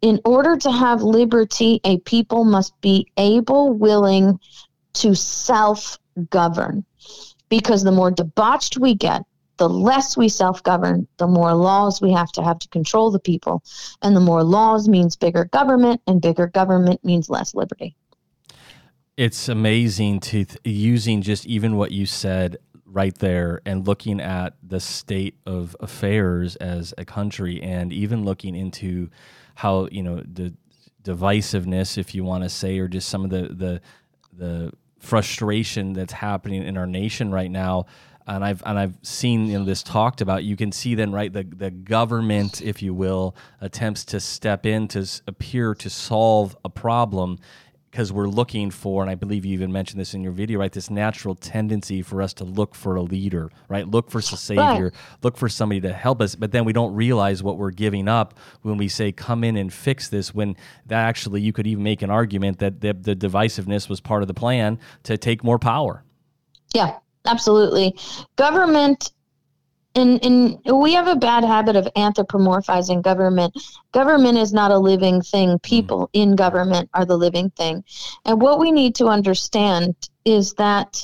In 0.00 0.22
order 0.24 0.56
to 0.56 0.72
have 0.72 1.02
liberty, 1.02 1.82
a 1.84 1.98
people 1.98 2.44
must 2.44 2.72
be 2.80 3.06
able, 3.18 3.74
willing 3.74 4.40
to 4.94 5.14
self 5.14 5.98
govern. 6.30 6.82
Because 7.50 7.84
the 7.84 7.92
more 7.92 8.10
debauched 8.10 8.78
we 8.78 8.94
get, 8.94 9.20
the 9.58 9.68
less 9.68 10.16
we 10.16 10.30
self 10.30 10.62
govern, 10.62 11.06
the 11.18 11.26
more 11.26 11.52
laws 11.52 12.00
we 12.00 12.10
have 12.10 12.32
to 12.32 12.42
have 12.42 12.58
to 12.60 12.68
control 12.68 13.10
the 13.10 13.20
people. 13.20 13.62
And 14.00 14.16
the 14.16 14.20
more 14.20 14.44
laws 14.44 14.88
means 14.88 15.14
bigger 15.14 15.44
government, 15.44 16.00
and 16.06 16.22
bigger 16.22 16.46
government 16.46 17.04
means 17.04 17.28
less 17.28 17.54
liberty. 17.54 17.94
It's 19.18 19.50
amazing 19.50 20.20
to 20.20 20.46
th- 20.46 20.58
using 20.64 21.20
just 21.20 21.44
even 21.44 21.76
what 21.76 21.92
you 21.92 22.06
said 22.06 22.56
right 22.96 23.18
there 23.18 23.60
and 23.66 23.86
looking 23.86 24.22
at 24.22 24.54
the 24.66 24.80
state 24.80 25.36
of 25.44 25.76
affairs 25.80 26.56
as 26.56 26.94
a 26.96 27.04
country 27.04 27.62
and 27.62 27.92
even 27.92 28.24
looking 28.24 28.56
into 28.56 29.10
how, 29.56 29.86
you 29.92 30.02
know, 30.02 30.22
the 30.24 30.54
divisiveness, 31.04 31.98
if 31.98 32.14
you 32.14 32.24
want 32.24 32.42
to 32.42 32.48
say, 32.48 32.78
or 32.78 32.88
just 32.88 33.10
some 33.10 33.22
of 33.22 33.28
the, 33.28 33.48
the, 33.52 33.80
the 34.32 34.72
frustration 34.98 35.92
that's 35.92 36.14
happening 36.14 36.62
in 36.62 36.78
our 36.78 36.86
nation 36.86 37.30
right 37.30 37.50
now 37.50 37.84
and 38.26 38.44
I've 38.44 38.62
and 38.66 38.78
I've 38.78 38.96
seen 39.02 39.46
you 39.46 39.58
know, 39.58 39.64
this 39.64 39.82
talked 39.82 40.20
about. 40.20 40.42
You 40.42 40.56
can 40.56 40.72
see 40.72 40.94
then 40.96 41.12
right 41.12 41.32
the 41.32 41.44
the 41.44 41.70
government, 41.70 42.60
if 42.60 42.82
you 42.82 42.92
will, 42.92 43.36
attempts 43.60 44.04
to 44.06 44.20
step 44.20 44.66
in 44.66 44.88
to 44.88 45.06
appear 45.28 45.74
to 45.76 45.88
solve 45.88 46.56
a 46.64 46.68
problem 46.68 47.38
because 47.90 48.12
we're 48.12 48.28
looking 48.28 48.70
for, 48.70 49.02
and 49.02 49.10
I 49.10 49.14
believe 49.14 49.44
you 49.44 49.54
even 49.54 49.72
mentioned 49.72 50.00
this 50.00 50.12
in 50.14 50.22
your 50.22 50.32
video, 50.32 50.58
right? 50.58 50.72
This 50.72 50.90
natural 50.90 51.34
tendency 51.34 52.02
for 52.02 52.20
us 52.20 52.34
to 52.34 52.44
look 52.44 52.74
for 52.74 52.96
a 52.96 53.02
leader, 53.02 53.50
right? 53.68 53.88
Look 53.88 54.10
for 54.10 54.18
a 54.18 54.22
savior, 54.22 54.84
right. 54.84 54.92
look 55.22 55.36
for 55.36 55.48
somebody 55.48 55.80
to 55.80 55.92
help 55.92 56.20
us, 56.20 56.34
but 56.34 56.52
then 56.52 56.64
we 56.64 56.72
don't 56.72 56.94
realize 56.94 57.42
what 57.42 57.56
we're 57.56 57.70
giving 57.70 58.08
up 58.08 58.38
when 58.62 58.76
we 58.76 58.88
say, 58.88 59.12
"Come 59.12 59.44
in 59.44 59.56
and 59.56 59.72
fix 59.72 60.08
this." 60.08 60.34
When 60.34 60.56
that 60.86 61.06
actually, 61.06 61.40
you 61.40 61.52
could 61.52 61.66
even 61.66 61.82
make 61.82 62.02
an 62.02 62.10
argument 62.10 62.58
that 62.58 62.80
the, 62.80 62.92
the 62.92 63.16
divisiveness 63.16 63.88
was 63.88 64.00
part 64.00 64.22
of 64.22 64.28
the 64.28 64.34
plan 64.34 64.78
to 65.04 65.16
take 65.16 65.42
more 65.42 65.58
power. 65.58 66.04
Yeah, 66.74 66.98
absolutely. 67.26 67.96
Government 68.36 69.10
and, 69.96 70.22
and 70.24 70.60
we 70.78 70.92
have 70.92 71.08
a 71.08 71.16
bad 71.16 71.42
habit 71.42 71.74
of 71.74 71.88
anthropomorphizing 71.96 73.02
government. 73.02 73.56
Government 73.92 74.36
is 74.36 74.52
not 74.52 74.70
a 74.70 74.78
living 74.78 75.22
thing. 75.22 75.58
People 75.60 76.08
mm. 76.08 76.10
in 76.12 76.36
government 76.36 76.90
are 76.92 77.06
the 77.06 77.16
living 77.16 77.50
thing. 77.50 77.82
And 78.26 78.40
what 78.40 78.60
we 78.60 78.70
need 78.70 78.94
to 78.96 79.06
understand 79.06 79.96
is 80.26 80.52
that, 80.54 81.02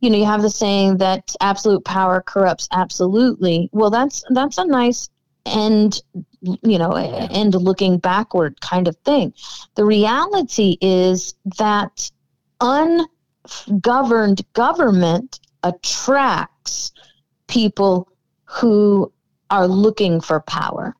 you 0.00 0.10
know, 0.10 0.18
you 0.18 0.26
have 0.26 0.42
the 0.42 0.50
saying 0.50 0.98
that 0.98 1.34
absolute 1.40 1.84
power 1.84 2.20
corrupts 2.20 2.68
absolutely. 2.70 3.70
Well, 3.72 3.90
that's 3.90 4.22
that's 4.28 4.58
a 4.58 4.66
nice 4.66 5.08
and 5.46 5.98
you 6.42 6.78
know 6.78 6.96
and 6.96 7.54
looking 7.54 7.98
backward 7.98 8.60
kind 8.60 8.88
of 8.88 8.96
thing. 9.04 9.32
The 9.74 9.84
reality 9.84 10.76
is 10.82 11.34
that 11.58 12.10
ungoverned 12.60 14.42
government 14.52 15.40
attracts 15.62 16.92
people 17.46 18.08
who 18.44 19.12
are 19.50 19.66
looking 19.66 20.20
for 20.20 20.40
power. 20.40 20.94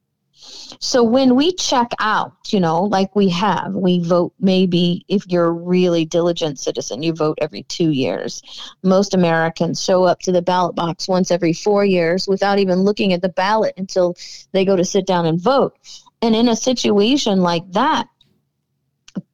So 0.79 1.03
when 1.03 1.35
we 1.35 1.53
check 1.53 1.91
out, 1.99 2.53
you 2.53 2.61
know, 2.61 2.85
like 2.85 3.17
we 3.17 3.29
have, 3.31 3.75
we 3.75 4.01
vote 4.01 4.33
maybe 4.39 5.05
if 5.09 5.27
you're 5.27 5.47
a 5.47 5.53
really 5.53 6.05
diligent 6.05 6.59
citizen, 6.59 7.03
you 7.03 7.13
vote 7.13 7.39
every 7.41 7.63
two 7.65 7.91
years. 7.91 8.43
Most 8.83 9.15
Americans 9.15 9.83
show 9.83 10.05
up 10.05 10.21
to 10.21 10.33
the 10.33 10.43
ballot 10.43 10.75
box 10.75 11.09
once 11.09 11.31
every 11.31 11.53
four 11.53 11.85
years 11.85 12.29
without 12.29 12.59
even 12.59 12.81
looking 12.81 13.13
at 13.13 13.23
the 13.23 13.29
ballot 13.29 13.75
until 13.77 14.17
they 14.53 14.65
go 14.65 14.77
to 14.77 14.85
sit 14.85 15.07
down 15.07 15.27
and 15.27 15.41
vote. 15.41 15.77
And 16.23 16.35
in 16.37 16.49
a 16.49 16.57
situation 16.57 17.41
like 17.41 17.71
that, 17.73 18.07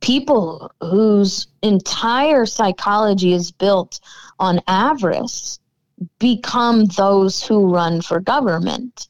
people 0.01 0.73
whose 0.81 1.49
entire 1.63 2.47
psychology 2.47 3.33
is 3.33 3.51
built 3.51 4.01
on 4.39 4.61
avarice 4.69 5.59
become 6.19 6.87
those 6.87 7.43
who 7.43 7.73
run 7.73 8.01
for 8.01 8.21
government. 8.21 9.09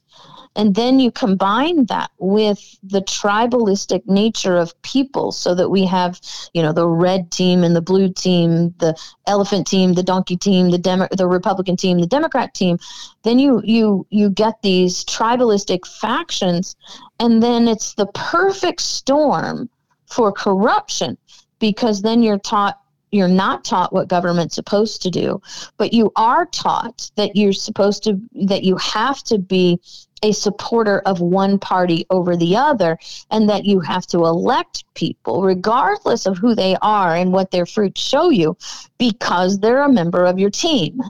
And 0.55 0.75
then 0.75 0.99
you 0.99 1.11
combine 1.11 1.85
that 1.85 2.11
with 2.19 2.77
the 2.83 3.01
tribalistic 3.01 4.05
nature 4.05 4.55
of 4.55 4.79
people 4.83 5.31
so 5.31 5.55
that 5.55 5.69
we 5.69 5.85
have, 5.85 6.21
you 6.53 6.61
know, 6.61 6.71
the 6.71 6.87
red 6.87 7.31
team 7.31 7.63
and 7.63 7.75
the 7.75 7.81
blue 7.81 8.13
team, 8.13 8.73
the 8.77 8.95
elephant 9.25 9.65
team, 9.65 9.93
the 9.93 10.03
donkey 10.03 10.37
team, 10.37 10.69
the 10.69 10.77
Demo- 10.77 11.07
the 11.11 11.27
Republican 11.27 11.75
team, 11.75 11.97
the 11.97 12.05
Democrat 12.05 12.53
team. 12.53 12.77
Then 13.23 13.39
you 13.39 13.61
you 13.63 14.05
you 14.11 14.29
get 14.29 14.61
these 14.61 15.03
tribalistic 15.05 15.87
factions 15.87 16.75
and 17.19 17.41
then 17.41 17.67
it's 17.67 17.95
the 17.95 18.07
perfect 18.07 18.81
storm 18.81 19.69
for 20.05 20.31
corruption 20.31 21.17
because 21.57 22.01
then 22.03 22.21
you're 22.21 22.37
taught 22.37 22.79
you're 23.13 23.27
not 23.27 23.63
taught 23.63 23.93
what 23.93 24.07
government's 24.07 24.55
supposed 24.55 25.01
to 25.01 25.09
do 25.09 25.41
but 25.77 25.93
you 25.93 26.11
are 26.15 26.45
taught 26.47 27.09
that 27.15 27.35
you're 27.35 27.53
supposed 27.53 28.03
to 28.03 28.19
that 28.33 28.63
you 28.63 28.75
have 28.77 29.23
to 29.23 29.37
be 29.37 29.79
a 30.23 30.31
supporter 30.31 30.99
of 30.99 31.19
one 31.19 31.59
party 31.59 32.05
over 32.09 32.35
the 32.35 32.55
other 32.55 32.97
and 33.29 33.49
that 33.49 33.65
you 33.65 33.81
have 33.81 34.07
to 34.07 34.19
elect 34.19 34.85
people 34.95 35.43
regardless 35.43 36.25
of 36.25 36.37
who 36.37 36.55
they 36.55 36.75
are 36.81 37.15
and 37.15 37.33
what 37.33 37.51
their 37.51 37.65
fruits 37.65 38.01
show 38.01 38.29
you 38.29 38.57
because 38.97 39.59
they're 39.59 39.83
a 39.83 39.91
member 39.91 40.23
of 40.23 40.39
your 40.39 40.49
team. 40.49 41.01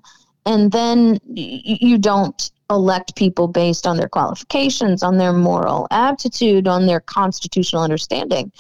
And 0.45 0.71
then 0.71 1.19
you 1.25 1.97
don't 1.97 2.51
elect 2.69 3.15
people 3.15 3.47
based 3.47 3.85
on 3.85 3.97
their 3.97 4.09
qualifications, 4.09 5.03
on 5.03 5.17
their 5.17 5.31
moral 5.31 5.87
aptitude, 5.91 6.67
on 6.67 6.85
their 6.85 6.99
constitutional 6.99 7.83
understanding, 7.83 8.51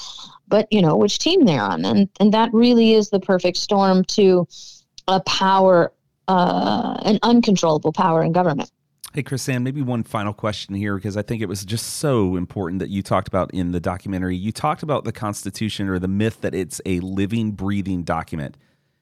but 0.47 0.67
you 0.71 0.81
know 0.81 0.95
which 0.95 1.19
team 1.19 1.45
they're 1.45 1.61
on, 1.61 1.85
and 1.85 2.09
and 2.19 2.33
that 2.33 2.53
really 2.53 2.93
is 2.93 3.09
the 3.09 3.19
perfect 3.19 3.57
storm 3.57 4.03
to 4.05 4.47
a 5.07 5.19
power, 5.21 5.91
uh, 6.27 6.97
an 7.03 7.19
uncontrollable 7.23 7.91
power 7.91 8.23
in 8.23 8.31
government. 8.31 8.71
Hey, 9.13 9.21
KrisAnne, 9.21 9.61
maybe 9.61 9.83
one 9.83 10.03
final 10.03 10.33
question 10.33 10.73
here 10.73 10.95
because 10.95 11.17
I 11.17 11.21
think 11.21 11.43
it 11.43 11.45
was 11.47 11.63
just 11.63 11.97
so 11.97 12.35
important 12.35 12.79
that 12.79 12.89
you 12.89 13.03
talked 13.03 13.27
about 13.27 13.53
in 13.53 13.71
the 13.71 13.79
documentary. 13.79 14.35
You 14.35 14.51
talked 14.51 14.81
about 14.81 15.03
the 15.03 15.11
Constitution 15.11 15.87
or 15.87 15.99
the 15.99 16.07
myth 16.07 16.41
that 16.41 16.55
it's 16.55 16.81
a 16.87 16.99
living, 17.01 17.51
breathing 17.51 18.01
document. 18.03 18.57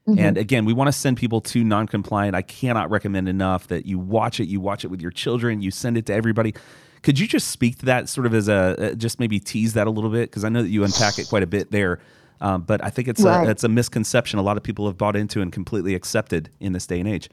Mm-hmm. 0.07 0.19
And 0.19 0.37
again, 0.37 0.65
we 0.65 0.73
want 0.73 0.89
to 0.89 0.91
send 0.91 1.15
people 1.15 1.39
to 1.41 1.63
non-compliant. 1.63 2.35
I 2.35 2.41
cannot 2.41 2.89
recommend 2.89 3.29
enough 3.29 3.67
that 3.67 3.85
you 3.85 3.99
watch 3.99 4.41
it. 4.41 4.49
You 4.49 4.59
watch 4.59 4.83
it 4.83 4.89
with 4.89 4.99
your 4.99 5.11
children. 5.11 5.61
You 5.61 5.71
send 5.71 5.97
it 5.97 6.07
to 6.07 6.13
everybody. 6.13 6.55
Could 7.03 7.19
you 7.19 7.27
just 7.27 7.47
speak 7.49 7.79
to 7.79 7.85
that, 7.85 8.09
sort 8.09 8.27
of 8.27 8.33
as 8.33 8.47
a 8.47 8.95
just 8.95 9.19
maybe 9.19 9.39
tease 9.39 9.73
that 9.73 9.87
a 9.87 9.89
little 9.89 10.09
bit 10.09 10.29
because 10.29 10.43
I 10.43 10.49
know 10.49 10.61
that 10.61 10.69
you 10.69 10.83
unpack 10.83 11.17
it 11.19 11.27
quite 11.27 11.43
a 11.43 11.47
bit 11.47 11.71
there. 11.71 11.99
Um, 12.41 12.63
but 12.63 12.83
I 12.83 12.89
think 12.89 13.07
it's 13.07 13.21
right. 13.21 13.47
a 13.47 13.51
it's 13.51 13.63
a 13.63 13.69
misconception 13.69 14.39
a 14.39 14.41
lot 14.41 14.57
of 14.57 14.63
people 14.63 14.87
have 14.87 14.97
bought 14.97 15.15
into 15.15 15.41
and 15.41 15.51
completely 15.51 15.93
accepted 15.93 16.49
in 16.59 16.73
this 16.73 16.87
day 16.87 16.99
and 16.99 17.07
age. 17.07 17.29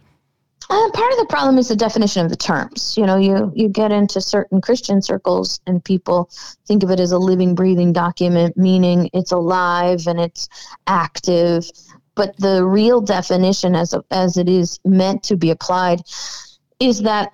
Uh, 0.70 0.90
part 0.90 1.12
of 1.12 1.18
the 1.18 1.26
problem 1.30 1.56
is 1.56 1.68
the 1.68 1.76
definition 1.76 2.22
of 2.22 2.30
the 2.30 2.36
terms. 2.36 2.94
You 2.96 3.06
know, 3.06 3.16
you 3.16 3.50
you 3.54 3.68
get 3.68 3.90
into 3.90 4.20
certain 4.20 4.60
Christian 4.60 5.00
circles, 5.00 5.60
and 5.66 5.82
people 5.82 6.30
think 6.66 6.82
of 6.82 6.90
it 6.90 7.00
as 7.00 7.10
a 7.10 7.18
living, 7.18 7.54
breathing 7.54 7.92
document, 7.92 8.56
meaning 8.56 9.08
it's 9.14 9.32
alive 9.32 10.06
and 10.06 10.20
it's 10.20 10.48
active. 10.86 11.70
But 12.14 12.36
the 12.36 12.64
real 12.66 13.00
definition, 13.00 13.74
as 13.74 13.94
as 14.10 14.36
it 14.36 14.48
is 14.48 14.78
meant 14.84 15.22
to 15.24 15.36
be 15.36 15.50
applied, 15.50 16.02
is 16.80 17.00
that 17.02 17.32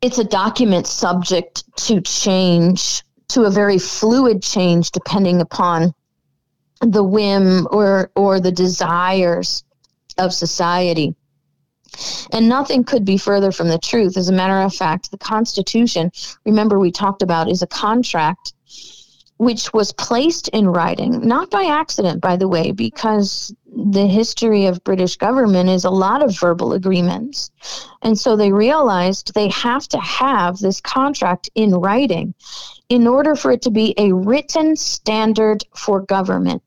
it's 0.00 0.18
a 0.18 0.24
document 0.24 0.86
subject 0.86 1.64
to 1.86 2.00
change, 2.00 3.02
to 3.28 3.44
a 3.44 3.50
very 3.50 3.78
fluid 3.78 4.42
change, 4.42 4.90
depending 4.90 5.40
upon 5.40 5.94
the 6.80 7.02
whim 7.02 7.66
or 7.70 8.10
or 8.14 8.40
the 8.40 8.52
desires 8.52 9.64
of 10.18 10.32
society 10.32 11.14
and 12.32 12.48
nothing 12.48 12.84
could 12.84 13.04
be 13.04 13.16
further 13.16 13.52
from 13.52 13.68
the 13.68 13.78
truth. 13.78 14.16
As 14.16 14.28
a 14.28 14.32
matter 14.32 14.60
of 14.60 14.74
fact, 14.74 15.10
the 15.10 15.18
Constitution, 15.18 16.10
remember 16.44 16.78
we 16.78 16.90
talked 16.90 17.22
about, 17.22 17.50
is 17.50 17.62
a 17.62 17.66
contract 17.66 18.52
which 19.38 19.72
was 19.72 19.92
placed 19.92 20.48
in 20.48 20.68
writing, 20.68 21.26
not 21.26 21.50
by 21.50 21.64
accident, 21.64 22.20
by 22.20 22.36
the 22.36 22.48
way, 22.48 22.70
because 22.70 23.54
the 23.66 24.06
history 24.06 24.66
of 24.66 24.84
British 24.84 25.16
government 25.16 25.68
is 25.68 25.84
a 25.84 25.90
lot 25.90 26.22
of 26.22 26.38
verbal 26.38 26.72
agreements. 26.72 27.50
And 28.02 28.18
so 28.18 28.36
they 28.36 28.52
realized 28.52 29.34
they 29.34 29.48
have 29.48 29.88
to 29.88 29.98
have 29.98 30.58
this 30.58 30.80
contract 30.80 31.50
in 31.54 31.72
writing 31.74 32.34
in 32.88 33.06
order 33.06 33.34
for 33.34 33.50
it 33.50 33.62
to 33.62 33.70
be 33.70 33.94
a 33.98 34.12
written 34.12 34.76
standard 34.76 35.64
for 35.74 36.00
government. 36.00 36.62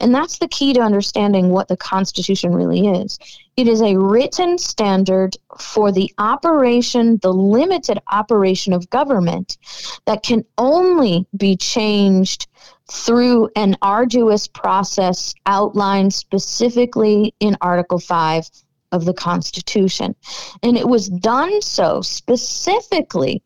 And 0.00 0.14
that's 0.14 0.38
the 0.38 0.48
key 0.48 0.72
to 0.74 0.80
understanding 0.80 1.50
what 1.50 1.68
the 1.68 1.76
Constitution 1.76 2.54
really 2.54 2.86
is. 2.86 3.18
It 3.56 3.68
is 3.68 3.80
a 3.80 3.96
written 3.96 4.58
standard 4.58 5.36
for 5.58 5.90
the 5.90 6.12
operation, 6.18 7.18
the 7.22 7.32
limited 7.32 7.98
operation 8.08 8.72
of 8.72 8.90
government 8.90 9.56
that 10.04 10.22
can 10.22 10.44
only 10.58 11.26
be 11.36 11.56
changed 11.56 12.48
through 12.90 13.50
an 13.56 13.76
arduous 13.82 14.46
process 14.46 15.34
outlined 15.46 16.14
specifically 16.14 17.34
in 17.40 17.56
Article 17.60 17.98
5 17.98 18.48
of 18.92 19.04
the 19.04 19.14
Constitution. 19.14 20.14
And 20.62 20.76
it 20.76 20.88
was 20.88 21.08
done 21.08 21.60
so 21.62 22.02
specifically 22.02 23.42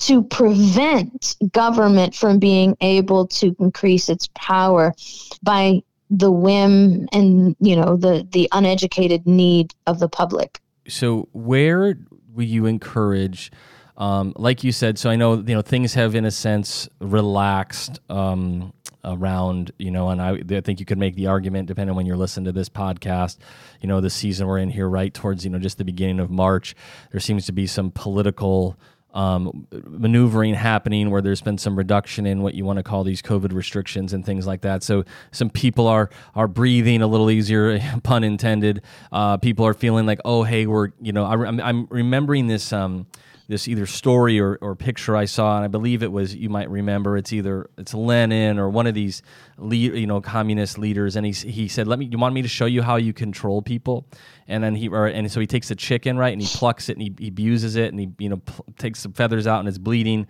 to 0.00 0.22
prevent 0.22 1.36
government 1.52 2.14
from 2.14 2.38
being 2.38 2.76
able 2.80 3.26
to 3.26 3.54
increase 3.60 4.08
its 4.08 4.28
power 4.34 4.94
by 5.42 5.82
the 6.10 6.32
whim 6.32 7.06
and 7.12 7.54
you 7.60 7.76
know 7.76 7.96
the 7.96 8.26
the 8.32 8.48
uneducated 8.52 9.26
need 9.26 9.72
of 9.86 10.00
the 10.00 10.08
public. 10.08 10.60
So 10.88 11.28
where 11.32 11.96
will 12.34 12.44
you 12.44 12.66
encourage 12.66 13.52
um, 13.96 14.32
like 14.36 14.64
you 14.64 14.72
said 14.72 14.98
so 14.98 15.10
i 15.10 15.16
know 15.16 15.34
you 15.34 15.54
know 15.54 15.62
things 15.62 15.94
have 15.94 16.14
in 16.14 16.24
a 16.24 16.30
sense 16.30 16.88
relaxed 17.00 18.00
um, 18.08 18.72
around 19.04 19.72
you 19.78 19.90
know 19.90 20.08
and 20.08 20.22
I, 20.22 20.40
I 20.56 20.60
think 20.60 20.80
you 20.80 20.86
could 20.86 20.98
make 20.98 21.16
the 21.16 21.26
argument 21.26 21.68
depending 21.68 21.90
on 21.90 21.96
when 21.96 22.06
you're 22.06 22.16
listening 22.16 22.46
to 22.46 22.52
this 22.52 22.68
podcast 22.68 23.36
you 23.80 23.88
know 23.88 24.00
the 24.00 24.08
season 24.08 24.46
we're 24.46 24.58
in 24.58 24.70
here 24.70 24.88
right 24.88 25.12
towards 25.12 25.44
you 25.44 25.50
know 25.50 25.58
just 25.58 25.76
the 25.76 25.84
beginning 25.84 26.20
of 26.20 26.30
march 26.30 26.74
there 27.10 27.20
seems 27.20 27.46
to 27.46 27.52
be 27.52 27.66
some 27.66 27.90
political 27.90 28.78
um, 29.14 29.66
maneuvering 29.70 30.54
happening 30.54 31.10
where 31.10 31.22
there's 31.22 31.42
been 31.42 31.58
some 31.58 31.76
reduction 31.76 32.26
in 32.26 32.42
what 32.42 32.54
you 32.54 32.64
want 32.64 32.78
to 32.78 32.82
call 32.82 33.04
these 33.04 33.22
COVID 33.22 33.52
restrictions 33.52 34.12
and 34.12 34.24
things 34.24 34.46
like 34.46 34.60
that. 34.62 34.82
So 34.82 35.04
some 35.32 35.50
people 35.50 35.86
are 35.86 36.10
are 36.34 36.48
breathing 36.48 37.02
a 37.02 37.06
little 37.06 37.30
easier, 37.30 37.78
pun 38.02 38.24
intended. 38.24 38.82
Uh, 39.12 39.36
people 39.36 39.66
are 39.66 39.74
feeling 39.74 40.06
like, 40.06 40.20
oh, 40.24 40.42
hey, 40.42 40.66
we're 40.66 40.90
you 41.00 41.12
know, 41.12 41.24
I, 41.24 41.68
am 41.68 41.86
remembering 41.90 42.46
this. 42.46 42.72
Um, 42.72 43.06
this 43.50 43.66
either 43.66 43.84
story 43.84 44.38
or, 44.38 44.58
or 44.60 44.76
picture 44.76 45.16
I 45.16 45.24
saw, 45.24 45.56
and 45.56 45.64
I 45.64 45.68
believe 45.68 46.04
it 46.04 46.12
was 46.12 46.36
you 46.36 46.48
might 46.48 46.70
remember. 46.70 47.16
It's 47.16 47.32
either 47.32 47.68
it's 47.76 47.92
Lenin 47.92 48.60
or 48.60 48.70
one 48.70 48.86
of 48.86 48.94
these, 48.94 49.22
lead, 49.58 49.94
you 49.94 50.06
know, 50.06 50.20
communist 50.20 50.78
leaders, 50.78 51.16
and 51.16 51.26
he 51.26 51.32
he 51.32 51.66
said, 51.66 51.88
"Let 51.88 51.98
me. 51.98 52.06
You 52.06 52.16
want 52.16 52.32
me 52.32 52.42
to 52.42 52.48
show 52.48 52.66
you 52.66 52.80
how 52.80 52.94
you 52.94 53.12
control 53.12 53.60
people?" 53.60 54.06
And 54.50 54.62
then 54.62 54.74
he 54.74 54.88
or, 54.88 55.06
and 55.06 55.30
so 55.30 55.40
he 55.40 55.46
takes 55.46 55.70
a 55.70 55.76
chicken 55.76 56.18
right 56.18 56.32
and 56.32 56.42
he 56.42 56.48
plucks 56.48 56.88
it 56.88 56.92
and 56.96 57.02
he, 57.02 57.14
he 57.18 57.28
abuses 57.28 57.76
it 57.76 57.92
and 57.92 58.00
he 58.00 58.10
you 58.18 58.28
know 58.28 58.38
pl- 58.38 58.66
takes 58.78 59.00
some 59.00 59.12
feathers 59.12 59.46
out 59.46 59.60
and 59.60 59.68
it's 59.68 59.78
bleeding. 59.78 60.26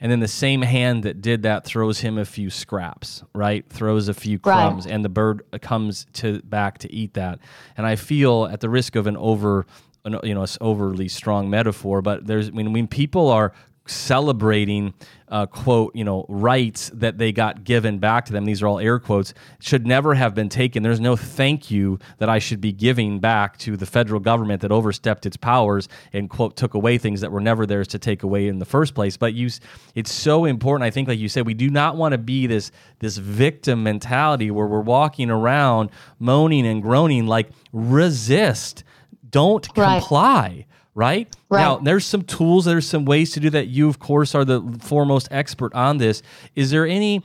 And 0.00 0.12
then 0.12 0.20
the 0.20 0.28
same 0.28 0.62
hand 0.62 1.04
that 1.04 1.22
did 1.22 1.42
that 1.42 1.64
throws 1.64 2.00
him 2.00 2.18
a 2.18 2.24
few 2.24 2.50
scraps, 2.50 3.22
right? 3.34 3.64
Throws 3.70 4.08
a 4.08 4.14
few 4.14 4.38
crumbs, 4.38 4.84
right. 4.84 4.94
and 4.94 5.02
the 5.04 5.08
bird 5.08 5.42
comes 5.62 6.06
to 6.14 6.42
back 6.42 6.78
to 6.78 6.92
eat 6.92 7.14
that. 7.14 7.38
And 7.78 7.86
I 7.86 7.96
feel, 7.96 8.44
at 8.44 8.60
the 8.60 8.68
risk 8.68 8.94
of 8.94 9.06
an 9.06 9.16
over 9.16 9.64
an, 10.04 10.18
you 10.22 10.34
know, 10.34 10.44
overly 10.60 11.08
strong 11.08 11.50
metaphor, 11.50 12.02
but 12.02 12.26
there's 12.26 12.50
when 12.52 12.72
when 12.72 12.86
people 12.86 13.28
are 13.28 13.52
celebrating 13.86 14.94
uh, 15.28 15.44
quote 15.44 15.94
you 15.96 16.04
know 16.04 16.24
rights 16.28 16.90
that 16.94 17.18
they 17.18 17.32
got 17.32 17.64
given 17.64 17.98
back 17.98 18.26
to 18.26 18.32
them. 18.32 18.44
These 18.44 18.62
are 18.62 18.68
all 18.68 18.78
air 18.78 18.98
quotes. 18.98 19.34
Should 19.58 19.86
never 19.86 20.14
have 20.14 20.34
been 20.34 20.48
taken. 20.48 20.82
There's 20.82 21.00
no 21.00 21.16
thank 21.16 21.70
you 21.70 21.98
that 22.18 22.28
i 22.28 22.38
should 22.38 22.60
be 22.60 22.72
giving 22.72 23.18
back 23.18 23.56
to 23.58 23.76
the 23.76 23.86
federal 23.86 24.20
government 24.20 24.62
that 24.62 24.70
overstepped 24.70 25.26
its 25.26 25.36
powers 25.36 25.88
and 26.12 26.30
quote 26.30 26.56
took 26.56 26.74
away 26.74 26.98
things 26.98 27.20
that 27.20 27.32
were 27.32 27.40
never 27.40 27.66
theirs 27.66 27.88
to 27.88 27.98
take 27.98 28.22
away 28.22 28.46
in 28.48 28.58
the 28.58 28.64
first 28.64 28.94
place. 28.94 29.16
But 29.16 29.34
you 29.34 29.48
it's 29.94 30.12
so 30.12 30.44
important 30.44 30.86
i 30.86 30.90
think 30.90 31.08
like 31.08 31.18
you 31.18 31.28
said 31.28 31.46
we 31.46 31.54
do 31.54 31.70
not 31.70 31.96
want 31.96 32.12
to 32.12 32.18
be 32.18 32.46
this 32.46 32.70
this 33.00 33.16
victim 33.16 33.82
mentality 33.82 34.50
where 34.50 34.66
we're 34.66 34.80
walking 34.80 35.30
around 35.30 35.90
moaning 36.18 36.66
and 36.66 36.82
groaning 36.82 37.26
like 37.26 37.50
resist. 37.72 38.84
Don't 39.28 39.66
right. 39.76 39.98
comply. 39.98 40.66
Right? 40.96 41.36
right? 41.50 41.60
Now, 41.60 41.76
there's 41.76 42.06
some 42.06 42.22
tools, 42.22 42.64
there's 42.64 42.86
some 42.86 43.04
ways 43.04 43.32
to 43.32 43.40
do 43.40 43.50
that. 43.50 43.68
You, 43.68 43.88
of 43.88 43.98
course, 43.98 44.34
are 44.34 44.46
the 44.46 44.62
foremost 44.80 45.28
expert 45.30 45.74
on 45.74 45.98
this. 45.98 46.22
Is 46.54 46.70
there 46.70 46.86
any 46.86 47.22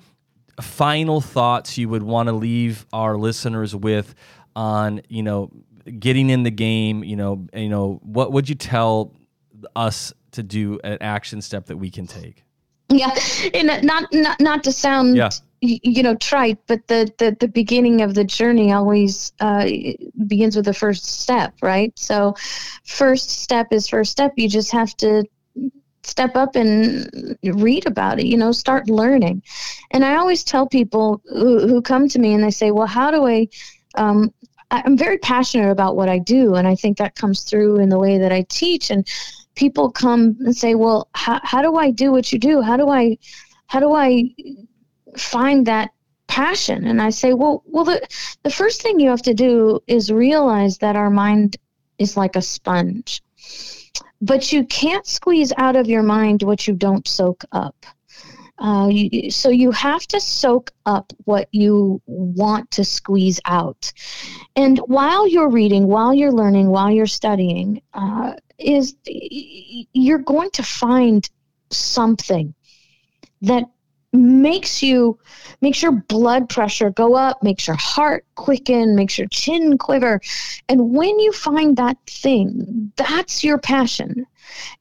final 0.59 1.21
thoughts 1.21 1.77
you 1.77 1.87
would 1.87 2.03
want 2.03 2.27
to 2.27 2.33
leave 2.33 2.85
our 2.91 3.15
listeners 3.17 3.73
with 3.73 4.13
on, 4.57 5.01
you 5.07 5.23
know, 5.23 5.51
getting 5.97 6.29
in 6.29 6.43
the 6.43 6.51
game? 6.51 7.01
You 7.03 7.15
know, 7.15 7.47
you 7.53 7.69
know, 7.69 8.01
what 8.03 8.33
would 8.33 8.49
you 8.49 8.55
tell 8.55 9.13
us 9.73 10.13
to 10.33 10.43
do 10.43 10.77
an 10.83 10.97
action 10.99 11.41
step 11.41 11.67
that 11.67 11.77
we 11.77 11.89
can 11.89 12.07
take? 12.07 12.43
Yeah, 12.89 13.15
and 13.53 13.85
not 13.85 14.11
not 14.11 14.41
not 14.41 14.63
to 14.65 14.73
sound 14.73 15.15
yeah 15.15 15.29
you 15.61 16.01
know 16.03 16.15
trite 16.15 16.57
but 16.67 16.87
the, 16.87 17.11
the 17.19 17.37
the 17.39 17.47
beginning 17.47 18.01
of 18.01 18.15
the 18.15 18.23
journey 18.23 18.71
always 18.71 19.31
uh, 19.39 19.65
begins 20.27 20.55
with 20.55 20.65
the 20.65 20.73
first 20.73 21.05
step 21.05 21.53
right? 21.61 21.97
So 21.97 22.35
first 22.85 23.29
step 23.29 23.67
is 23.71 23.87
first 23.87 24.11
step. 24.11 24.33
You 24.37 24.49
just 24.49 24.71
have 24.71 24.95
to 24.97 25.23
step 26.03 26.35
up 26.35 26.55
and 26.55 27.37
read 27.43 27.85
about 27.85 28.19
it 28.19 28.25
you 28.25 28.37
know 28.37 28.51
start 28.51 28.89
learning. 28.89 29.43
And 29.91 30.03
i 30.03 30.15
always 30.15 30.43
tell 30.43 30.67
people 30.67 31.21
who, 31.29 31.67
who 31.67 31.81
come 31.81 32.07
to 32.09 32.19
me 32.19 32.33
and 32.33 32.43
they 32.43 32.51
say 32.51 32.71
well 32.71 32.87
how 32.87 33.11
do 33.11 33.27
i 33.27 33.47
um, 33.95 34.33
i'm 34.71 34.97
very 34.97 35.17
passionate 35.19 35.69
about 35.69 35.95
what 35.95 36.09
i 36.09 36.17
do 36.17 36.55
and 36.55 36.67
i 36.67 36.75
think 36.75 36.97
that 36.97 37.15
comes 37.15 37.43
through 37.43 37.77
in 37.77 37.89
the 37.89 37.99
way 37.99 38.17
that 38.17 38.31
i 38.31 38.41
teach. 38.49 38.89
And 38.89 39.07
people 39.55 39.91
come 39.91 40.37
and 40.39 40.55
say 40.55 40.75
well 40.75 41.07
how, 41.13 41.39
how 41.43 41.61
do 41.61 41.75
i 41.75 41.91
do 41.91 42.11
what 42.11 42.31
you 42.31 42.39
do? 42.39 42.61
How 42.61 42.77
do 42.77 42.89
i 42.89 43.17
how 43.67 43.79
do 43.79 43.93
i 43.93 44.25
find 45.17 45.65
that 45.67 45.91
passion. 46.27 46.87
And 46.87 47.01
i 47.01 47.09
say 47.09 47.33
well 47.33 47.61
well 47.65 47.83
the, 47.83 48.07
the 48.43 48.49
first 48.49 48.81
thing 48.81 48.99
you 48.99 49.09
have 49.09 49.21
to 49.23 49.33
do 49.33 49.81
is 49.87 50.11
realize 50.11 50.77
that 50.77 50.95
our 50.95 51.09
mind 51.09 51.57
is 51.97 52.15
like 52.15 52.35
a 52.35 52.41
sponge. 52.41 53.21
But 54.21 54.53
you 54.53 54.65
can't 54.65 55.05
squeeze 55.05 55.51
out 55.57 55.75
of 55.75 55.87
your 55.87 56.03
mind 56.03 56.43
what 56.43 56.67
you 56.67 56.75
don't 56.75 57.07
soak 57.07 57.43
up. 57.51 57.85
Uh, 58.59 58.87
you, 58.91 59.31
so 59.31 59.49
you 59.49 59.71
have 59.71 60.05
to 60.07 60.21
soak 60.21 60.71
up 60.85 61.11
what 61.25 61.49
you 61.51 61.99
want 62.05 62.69
to 62.71 62.85
squeeze 62.85 63.39
out. 63.45 63.91
And 64.55 64.77
while 64.85 65.27
you're 65.27 65.49
reading 65.49 65.87
while 65.87 66.13
you're 66.13 66.31
learning 66.31 66.67
while 66.69 66.91
you're 66.91 67.07
studying 67.07 67.81
uh, 67.93 68.33
is 68.59 68.95
you're 69.05 70.19
going 70.19 70.51
to 70.51 70.63
find 70.63 71.27
something 71.71 72.53
that 73.41 73.63
makes 74.13 74.83
you 74.83 75.17
makes 75.61 75.81
your 75.81 75.91
blood 75.91 76.49
pressure 76.49 76.89
go 76.89 77.15
up 77.15 77.41
makes 77.43 77.67
your 77.67 77.77
heart 77.77 78.25
quicken 78.35 78.95
makes 78.95 79.17
your 79.17 79.27
chin 79.27 79.77
quiver. 79.77 80.19
And 80.67 80.93
when 80.93 81.19
you 81.19 81.31
find 81.31 81.77
that 81.77 81.97
thing 82.07 82.91
that's 82.97 83.43
your 83.43 83.57
passion. 83.57 84.25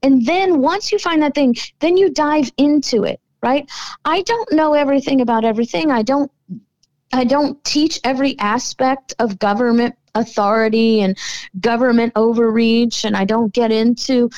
And 0.03 0.26
then 0.26 0.61
once 0.61 0.91
you 0.91 0.99
find 0.99 1.22
that 1.22 1.35
thing 1.35 1.55
then 1.78 1.97
you 1.97 2.11
dive 2.11 2.51
into 2.57 3.05
it 3.05 3.20
right? 3.43 3.70
I 4.05 4.22
don't 4.22 4.53
know 4.53 4.74
everything 4.74 5.20
about 5.22 5.45
everything. 5.45 5.91
I 5.91 6.03
don't 6.03 6.31
i 7.12 7.24
don't 7.24 7.62
teach 7.64 7.99
every 8.05 8.39
aspect 8.39 9.14
of 9.18 9.39
government 9.39 9.95
authority 10.14 11.01
and 11.01 11.16
government 11.61 12.12
overreach 12.16 13.05
and 13.05 13.16
i 13.16 13.24
don't 13.24 13.53
get 13.53 13.72
into 13.72 14.31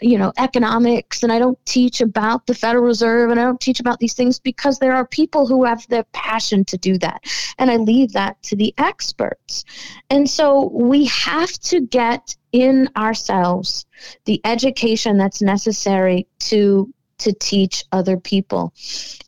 you 0.00 0.18
know 0.18 0.32
economics 0.38 1.22
and 1.22 1.32
i 1.32 1.38
don't 1.38 1.58
teach 1.66 2.00
about 2.00 2.46
the 2.46 2.54
federal 2.54 2.84
reserve 2.84 3.30
and 3.30 3.38
i 3.38 3.44
don't 3.44 3.60
teach 3.60 3.80
about 3.80 3.98
these 3.98 4.14
things 4.14 4.38
because 4.38 4.78
there 4.78 4.94
are 4.94 5.06
people 5.06 5.46
who 5.46 5.64
have 5.64 5.86
the 5.88 6.04
passion 6.12 6.64
to 6.64 6.76
do 6.78 6.98
that 6.98 7.22
and 7.58 7.70
i 7.70 7.76
leave 7.76 8.12
that 8.12 8.40
to 8.42 8.56
the 8.56 8.74
experts. 8.78 9.64
And 10.10 10.28
so 10.28 10.70
we 10.72 11.06
have 11.06 11.52
to 11.70 11.80
get 11.80 12.36
in 12.52 12.88
ourselves 12.96 13.86
the 14.24 14.40
education 14.44 15.16
that's 15.16 15.40
necessary 15.40 16.26
to 16.40 16.92
to 17.18 17.34
teach 17.34 17.84
other 17.92 18.16
people. 18.16 18.72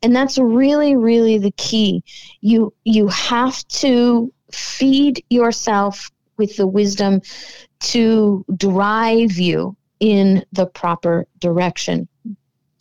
And 0.03 0.17
that's 0.17 0.39
really 0.39 0.97
really 0.97 1.39
the 1.39 1.53
key. 1.53 2.03
You 2.41 2.73
you 2.85 3.09
have 3.09 3.67
to 3.69 4.33
feed 4.51 5.25
yourself 5.31 6.11
with 6.37 6.57
the 6.57 6.67
wisdom 6.67 7.21
to 7.81 8.45
drive 8.57 9.33
you 9.33 9.77
in 10.03 10.45
the 10.53 10.67
proper 10.67 11.27
direction. 11.39 12.09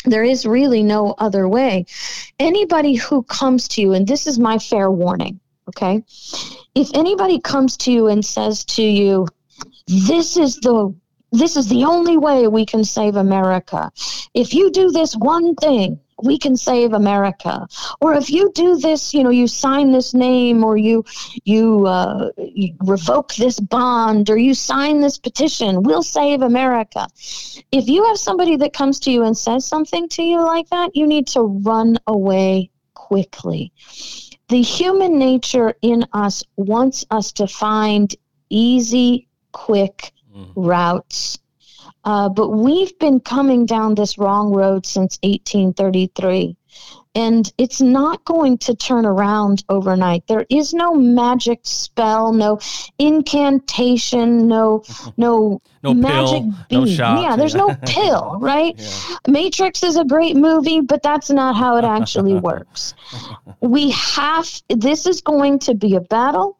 There 0.06 0.24
is 0.24 0.48
really 0.48 0.82
no 0.82 1.14
other 1.20 1.48
way. 1.48 1.86
Anybody 2.40 2.96
who 2.96 3.22
comes 3.22 3.68
to 3.70 3.82
you, 3.82 3.94
and 3.94 4.08
this 4.08 4.26
is 4.26 4.40
my 4.40 4.58
fair 4.58 4.90
warning, 4.90 5.40
okay? 5.70 6.04
If 6.74 6.90
anybody 6.96 7.40
comes 7.40 7.78
to 7.78 7.92
you 7.92 8.08
and 8.08 8.26
says 8.26 8.66
to 8.66 8.82
you, 8.84 9.28
this 9.88 10.36
is 10.36 10.56
the 10.62 10.96
this 11.32 11.56
is 11.56 11.70
the 11.70 11.86
only 11.86 12.18
way 12.18 12.48
we 12.48 12.66
can 12.66 12.84
save 12.84 13.16
America. 13.16 13.90
If 14.34 14.54
you 14.54 14.70
do 14.72 14.92
this 14.92 15.14
one 15.14 15.56
thing, 15.56 15.98
we 16.24 16.38
can 16.38 16.56
save 16.58 16.94
America. 16.94 17.68
Or 18.00 18.14
if 18.14 18.30
you 18.30 18.52
do 18.54 18.78
this, 18.78 19.14
you 19.14 19.24
know, 19.24 19.30
you 19.30 19.48
sign 19.48 19.92
this 19.92 20.14
name, 20.14 20.64
or 20.64 20.78
you 20.78 21.04
you, 21.44 21.86
uh, 21.88 22.32
you 22.38 22.76
revoke 22.84 23.34
this 23.36 23.60
bond, 23.60 24.30
or 24.30 24.38
you 24.38 24.54
sign 24.54 25.02
this 25.02 25.18
petition, 25.18 25.84
we'll 25.84 26.04
save 26.04 26.42
America. 26.42 27.08
If 27.72 27.88
you 27.88 28.06
have 28.06 28.18
somebody 28.18 28.56
that 28.58 28.74
comes 28.74 29.00
to 29.02 29.12
you 29.12 29.24
and 29.24 29.38
says 29.38 29.66
something 29.66 30.08
to 30.10 30.24
you 30.24 30.42
like 30.42 30.70
that, 30.70 30.96
you 30.96 31.08
need 31.08 31.28
to 31.28 31.42
run 31.42 31.98
away 32.08 32.70
quickly. 32.94 33.72
The 34.50 34.62
human 34.62 35.18
nature 35.18 35.74
in 35.82 36.06
us 36.14 36.44
wants 36.58 37.06
us 37.10 37.32
to 37.34 37.48
find 37.48 38.14
easy, 38.50 39.28
quick 39.54 40.12
mm. 40.36 40.52
routes 40.56 41.40
uh, 42.04 42.30
but 42.30 42.50
we've 42.50 42.98
been 43.00 43.20
coming 43.20 43.66
down 43.66 43.96
this 43.96 44.18
wrong 44.18 44.54
road 44.54 44.86
since 44.86 45.20
1833. 45.24 46.56
And 47.14 47.52
it's 47.58 47.82
not 47.82 48.24
going 48.24 48.58
to 48.60 48.74
turn 48.74 49.06
around 49.06 49.66
overnight. 49.68 50.26
There 50.28 50.46
is 50.50 50.74
no 50.74 50.96
magic 50.96 51.60
spell, 51.64 52.32
no 52.32 52.60
incantation, 52.98 54.48
no 54.48 54.84
no, 55.18 55.62
no 55.84 55.94
magic 55.94 56.44
pill, 56.44 56.54
beam. 56.70 56.80
No 56.80 56.86
shot, 56.86 57.22
yeah, 57.22 57.36
there's 57.36 57.54
no 57.54 57.76
pill, 57.86 58.38
right? 58.40 58.76
Yeah. 58.78 59.18
Matrix 59.28 59.84
is 59.84 59.98
a 59.98 60.06
great 60.06 60.38
movie, 60.38 60.80
but 60.80 61.04
that's 61.04 61.30
not 61.30 61.58
how 61.58 61.76
it 61.76 61.84
actually 61.84 62.34
works. 62.40 62.94
We 63.60 63.90
have 63.92 64.50
this 64.70 65.06
is 65.06 65.20
going 65.20 65.60
to 65.60 65.74
be 65.74 65.96
a 65.96 66.02
battle 66.02 66.58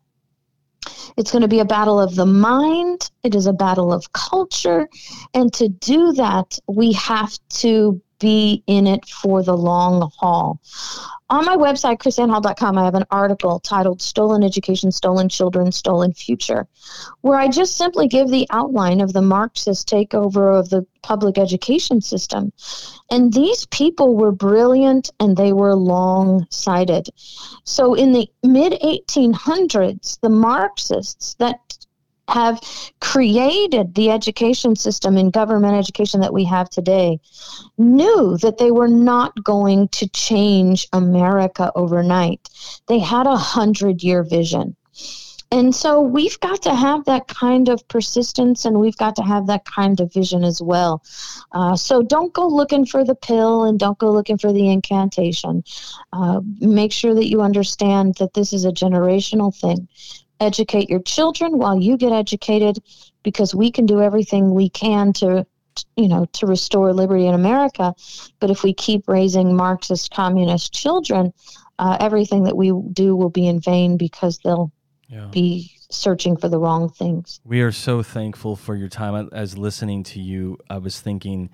it's 1.18 1.32
going 1.32 1.42
to 1.42 1.48
be 1.48 1.60
a 1.60 1.66
battle 1.66 2.00
of 2.00 2.16
the 2.16 2.26
mind. 2.26 3.10
It 3.24 3.36
is 3.36 3.46
a 3.46 3.54
battle 3.54 3.94
of 3.94 4.12
culture. 4.14 4.88
And 5.34 5.54
to 5.54 5.68
do 5.68 6.14
that, 6.14 6.58
we 6.68 6.94
have 6.94 7.38
to 7.50 8.02
be 8.22 8.64
in 8.68 8.88
it 8.88 9.06
for 9.06 9.44
the 9.44 9.58
long 9.58 10.10
haul. 10.18 10.62
On 11.30 11.46
my 11.46 11.56
website, 11.56 11.98
krisannehall.com, 11.98 12.78
I 12.78 12.84
have 12.84 12.96
an 12.96 13.06
article 13.10 13.60
titled 13.60 14.02
Stolen 14.02 14.44
Education, 14.44 14.92
Stolen 14.92 15.30
Children, 15.30 15.72
Stolen 15.72 16.14
Future, 16.14 16.68
where 17.22 17.38
I 17.38 17.48
just 17.48 17.78
simply 17.78 18.08
give 18.08 18.30
the 18.30 18.48
outline 18.52 19.02
of 19.02 19.14
the 19.14 19.22
Marxist 19.22 19.90
takeover 19.90 20.58
of 20.60 20.70
the 20.70 20.86
public 21.02 21.38
education 21.38 22.02
system. 22.02 22.52
And 23.10 23.34
these 23.34 23.66
people 23.68 24.16
were 24.16 24.32
brilliant 24.32 25.10
and 25.20 25.36
they 25.36 25.54
were 25.54 25.74
long 25.76 26.48
sighted. 26.50 27.10
So 27.64 27.94
in 27.94 28.12
the 28.12 28.30
mid 28.44 28.74
1800s, 28.74 30.20
the 30.20 30.30
Marxists 30.30 31.36
that 31.36 31.60
have 32.32 32.60
created 33.00 33.96
the 33.96 34.10
education 34.12 34.76
system 34.76 35.18
and 35.18 35.34
government 35.34 35.76
education 35.76 36.22
that 36.22 36.34
we 36.34 36.46
have 36.46 36.70
today 36.70 37.20
knew 37.78 38.38
that 38.38 38.58
they 38.58 38.72
were 38.72 38.88
not 38.88 39.44
going 39.44 39.88
to 39.90 40.08
change 40.10 40.88
America 40.94 41.72
overnight. 41.76 42.50
They 42.88 43.00
had 43.00 43.28
a 43.28 43.38
hundred 43.38 44.04
year 44.04 44.24
vision. 44.24 44.76
And 45.54 45.76
so 45.76 46.00
we've 46.00 46.40
got 46.40 46.62
to 46.62 46.74
have 46.74 47.04
that 47.06 47.28
kind 47.28 47.68
of 47.68 47.86
persistence 47.90 48.64
and 48.64 48.80
we've 48.80 48.96
got 48.96 49.18
to 49.18 49.22
have 49.22 49.48
that 49.48 49.66
kind 49.66 50.00
of 50.00 50.14
vision 50.14 50.46
as 50.46 50.62
well. 50.62 51.04
Uh, 51.52 51.76
so 51.76 52.02
don't 52.02 52.32
go 52.32 52.48
looking 52.48 52.86
for 52.86 53.04
the 53.04 53.16
pill 53.16 53.66
and 53.66 53.78
don't 53.78 53.98
go 54.00 54.10
looking 54.12 54.38
for 54.38 54.54
the 54.54 54.70
incantation. 54.70 55.62
Uh, 56.14 56.40
make 56.62 56.94
sure 56.94 57.14
that 57.14 57.28
you 57.28 57.42
understand 57.42 58.16
that 58.16 58.34
this 58.34 58.54
is 58.54 58.64
a 58.64 58.72
generational 58.72 59.54
thing 59.54 59.90
educate 60.42 60.90
your 60.90 61.02
children 61.02 61.58
while 61.58 61.80
you 61.80 61.96
get 61.96 62.12
educated 62.12 62.80
because 63.24 63.56
we 63.56 63.72
can 63.72 63.86
do 63.86 64.02
everything 64.02 64.54
we 64.54 64.70
can 64.70 65.14
to 65.14 65.46
you 65.96 66.08
know 66.08 66.26
to 66.34 66.46
restore 66.46 66.94
liberty 66.94 67.28
in 67.28 67.34
america. 67.34 67.94
But 68.40 68.50
if 68.50 68.64
we 68.64 68.74
keep 68.74 69.08
raising 69.08 69.56
marxist 69.56 70.12
communist 70.12 70.74
children 70.74 71.34
uh, 71.80 71.98
everything 72.00 72.44
that 72.44 72.58
we 72.58 72.72
do 72.92 73.16
will 73.16 73.30
be 73.30 73.48
in 73.48 73.60
vain 73.60 73.98
because 73.98 74.40
they'll 74.40 74.72
yeah. 75.08 75.28
be 75.32 75.72
searching 75.90 76.38
for 76.38 76.48
the 76.48 76.60
wrong 76.60 76.90
things. 76.90 77.40
We 77.44 77.62
are 77.62 77.72
so 77.72 78.04
thankful 78.04 78.56
for 78.56 78.76
your 78.76 78.88
time. 78.88 79.30
As 79.32 79.58
listening 79.58 80.04
to 80.04 80.20
you 80.20 80.58
i 80.70 80.78
was 80.78 81.00
thinking 81.00 81.50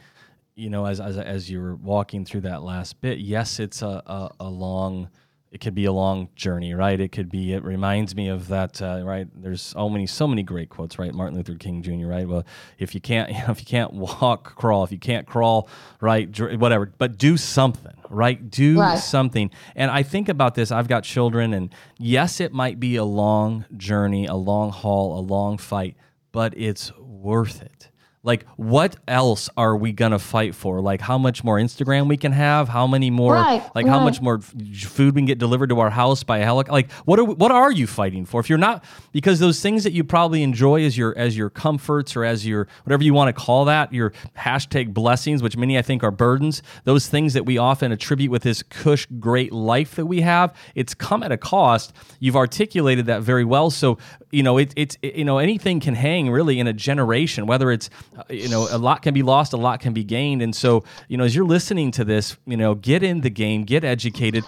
you 0.55 0.69
know 0.69 0.85
as 0.85 0.99
as, 0.99 1.17
as 1.17 1.49
you 1.49 1.61
were 1.61 1.75
walking 1.75 2.25
through 2.25 2.41
that 2.41 2.63
last 2.63 2.99
bit 2.99 3.19
yes 3.19 3.59
it's 3.59 3.81
a, 3.81 4.01
a, 4.05 4.31
a 4.41 4.49
long 4.49 5.09
it 5.49 5.61
could 5.61 5.73
be 5.73 5.85
a 5.85 5.91
long 5.91 6.27
journey, 6.35 6.73
right? 6.73 6.99
It 6.99 7.11
could 7.13 7.29
be. 7.29 7.53
It 7.53 7.63
reminds 7.63 8.15
me 8.15 8.27
of 8.27 8.49
that, 8.49 8.81
uh, 8.81 9.01
right? 9.03 9.27
There's 9.33 9.61
so 9.61 9.87
many, 9.87 10.05
so 10.05 10.27
many 10.27 10.43
great 10.43 10.69
quotes, 10.69 10.99
right? 10.99 11.13
Martin 11.13 11.37
Luther 11.37 11.55
King 11.55 11.81
Jr. 11.81 12.07
Right? 12.07 12.27
Well, 12.27 12.45
if 12.77 12.93
you 12.93 12.99
can't, 12.99 13.29
you 13.31 13.39
know, 13.39 13.51
if 13.51 13.59
you 13.59 13.65
can't 13.65 13.93
walk, 13.93 14.55
crawl. 14.55 14.83
If 14.83 14.91
you 14.91 14.99
can't 14.99 15.25
crawl, 15.25 15.69
right? 16.01 16.27
Whatever. 16.57 16.91
But 16.97 17.17
do 17.17 17.37
something, 17.37 17.95
right? 18.09 18.49
Do 18.49 18.79
right. 18.79 18.99
something. 18.99 19.49
And 19.75 19.89
I 19.89 20.03
think 20.03 20.27
about 20.27 20.55
this. 20.55 20.71
I've 20.71 20.89
got 20.89 21.03
children, 21.03 21.53
and 21.53 21.73
yes, 21.97 22.41
it 22.41 22.51
might 22.51 22.79
be 22.79 22.97
a 22.97 23.05
long 23.05 23.65
journey, 23.77 24.25
a 24.25 24.35
long 24.35 24.71
haul, 24.71 25.17
a 25.17 25.21
long 25.21 25.57
fight, 25.57 25.95
but 26.33 26.53
it's 26.57 26.91
worth 26.97 27.61
it 27.61 27.89
like 28.27 28.45
what 28.57 28.95
else 29.07 29.49
are 29.57 29.75
we 29.75 29.91
gonna 29.91 30.19
fight 30.19 30.53
for? 30.53 30.81
Like 30.81 31.01
how 31.01 31.17
much 31.17 31.43
more 31.43 31.57
instagram 31.57 32.07
we 32.07 32.17
can 32.17 32.31
have? 32.31 32.69
How 32.69 32.85
many 32.85 33.09
more 33.09 33.33
right, 33.33 33.63
like 33.73 33.85
right. 33.85 33.87
how 33.87 33.99
much 33.99 34.21
more 34.21 34.39
food 34.39 35.15
we 35.15 35.21
can 35.21 35.25
get 35.25 35.39
delivered 35.39 35.69
to 35.69 35.79
our 35.79 35.89
house 35.89 36.23
by 36.23 36.37
a 36.39 36.43
helicopter 36.43 36.73
like 36.73 36.91
what 37.05 37.17
are 37.17 37.25
what 37.25 37.51
are 37.51 37.71
you 37.71 37.87
fighting 37.87 38.25
for? 38.25 38.39
If 38.39 38.49
you're 38.49 38.59
not 38.59 38.83
because 39.11 39.39
those 39.39 39.61
things 39.61 39.83
that 39.83 39.93
you 39.93 40.03
probably 40.03 40.43
enjoy 40.43 40.83
as 40.83 40.95
your 40.95 41.17
as 41.17 41.35
your 41.35 41.49
comforts 41.49 42.15
or 42.15 42.23
as 42.23 42.45
your 42.45 42.67
whatever 42.83 43.03
you 43.03 43.15
want 43.15 43.35
to 43.35 43.41
call 43.41 43.65
that 43.65 43.91
your 43.91 44.13
hashtag 44.37 44.93
blessings 44.93 45.41
which 45.41 45.57
many 45.57 45.77
i 45.77 45.81
think 45.81 46.03
are 46.03 46.11
burdens 46.11 46.61
those 46.83 47.07
things 47.07 47.33
that 47.33 47.45
we 47.45 47.57
often 47.57 47.91
attribute 47.91 48.29
with 48.29 48.43
this 48.43 48.61
cush 48.63 49.07
great 49.19 49.51
life 49.51 49.95
that 49.95 50.05
we 50.05 50.21
have 50.21 50.53
it's 50.75 50.93
come 50.93 51.23
at 51.23 51.31
a 51.31 51.37
cost. 51.37 51.93
You've 52.19 52.35
articulated 52.35 53.05
that 53.07 53.21
very 53.21 53.45
well. 53.45 53.69
So 53.69 53.97
you 54.31 54.43
know 54.43 54.57
it, 54.57 54.73
it's 54.75 54.97
it, 55.01 55.15
you 55.15 55.25
know 55.25 55.37
anything 55.37 55.79
can 55.79 55.95
hang 55.95 56.29
really 56.29 56.59
in 56.59 56.67
a 56.67 56.73
generation 56.73 57.47
whether 57.47 57.71
it's 57.71 57.89
uh, 58.17 58.23
you 58.29 58.49
know 58.49 58.67
a 58.69 58.77
lot 58.77 59.01
can 59.01 59.13
be 59.13 59.23
lost 59.23 59.53
a 59.53 59.57
lot 59.57 59.79
can 59.79 59.93
be 59.93 60.03
gained. 60.03 60.41
And 60.41 60.55
so 60.55 60.83
you 61.07 61.17
know 61.17 61.23
as 61.23 61.35
you're 61.35 61.45
listening 61.45 61.91
to 61.91 62.05
this 62.05 62.37
you 62.45 62.57
know 62.57 62.75
get 62.75 63.03
in 63.03 63.21
the 63.21 63.29
game 63.29 63.63
get 63.63 63.83
educated. 63.83 64.43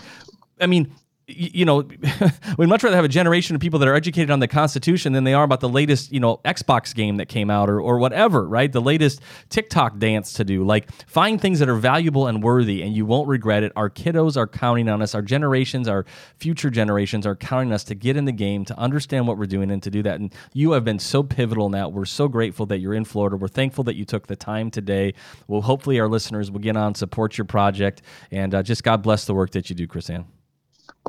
I 0.60 0.68
mean 0.68 0.94
you 1.30 1.66
know, 1.66 1.88
we'd 2.58 2.68
much 2.68 2.84
rather 2.84 2.96
have 2.96 3.06
a 3.06 3.10
generation 3.10 3.56
of 3.56 3.62
people 3.62 3.80
that 3.80 3.88
are 3.88 3.96
educated 3.96 4.32
on 4.32 4.40
the 4.40 4.48
Constitution 4.48 5.14
than 5.14 5.24
they 5.24 5.34
are 5.34 5.44
about 5.44 5.60
the 5.60 5.70
latest, 5.70 6.12
you 6.12 6.20
know, 6.20 6.38
Xbox 6.46 6.94
game 6.94 7.18
that 7.18 7.28
came 7.28 7.50
out 7.50 7.70
or, 7.70 7.80
or 7.80 8.00
whatever, 8.00 8.48
right? 8.48 8.72
The 8.72 8.82
latest 8.82 9.22
TikTok 9.50 10.00
dance 10.00 10.34
to 10.34 10.44
do. 10.44 10.64
Like, 10.64 10.92
find 11.08 11.40
things 11.40 11.60
that 11.60 11.70
are 11.70 11.76
valuable 11.76 12.28
and 12.28 12.42
worthy, 12.42 12.82
and 12.82 12.96
you 12.96 13.06
won't 13.06 13.28
regret 13.28 13.64
it. 13.64 13.72
Our 13.76 13.90
kiddos 13.90 14.38
are 14.38 14.48
counting 14.48 14.90
on 14.90 15.02
us. 15.02 15.14
Our 15.14 15.22
generations, 15.22 15.88
our 15.88 16.06
future 16.38 16.70
generations 16.70 17.26
are 17.26 17.36
counting 17.36 17.70
on 17.70 17.74
us 17.74 17.84
to 17.86 17.96
get 17.96 18.18
in 18.18 18.26
the 18.26 18.32
game, 18.32 18.66
to 18.66 18.78
understand 18.78 19.28
what 19.28 19.38
we're 19.38 19.46
doing, 19.46 19.72
and 19.72 19.84
to 19.84 19.92
do 19.92 20.02
that. 20.04 20.20
And 20.20 20.34
you 20.54 20.72
have 20.72 20.84
been 20.84 21.00
so 21.00 21.24
pivotal 21.24 21.68
in 21.68 21.74
that. 21.74 21.94
We're 21.94 22.06
so 22.06 22.28
grateful 22.28 22.66
that 22.68 22.80
you're 22.80 22.94
in 22.94 23.06
Florida. 23.06 23.38
We're 23.38 23.48
thankful 23.48 23.84
that 23.86 23.96
you 23.96 24.06
took 24.06 24.28
the 24.28 24.36
time 24.36 24.72
today. 24.72 25.14
Well, 25.48 25.62
hopefully, 25.62 26.00
our 26.00 26.08
listeners 26.08 26.50
will 26.52 26.60
get 26.60 26.76
on, 26.76 26.96
support 26.96 27.38
your 27.38 27.46
project, 27.46 28.02
and 28.32 28.56
uh, 28.56 28.64
just 28.64 28.84
God 28.84 29.02
bless 29.02 29.26
the 29.26 29.34
work 29.34 29.52
that 29.52 29.70
you 29.70 29.76
do, 29.76 29.88
KrisAnne. 29.88 30.26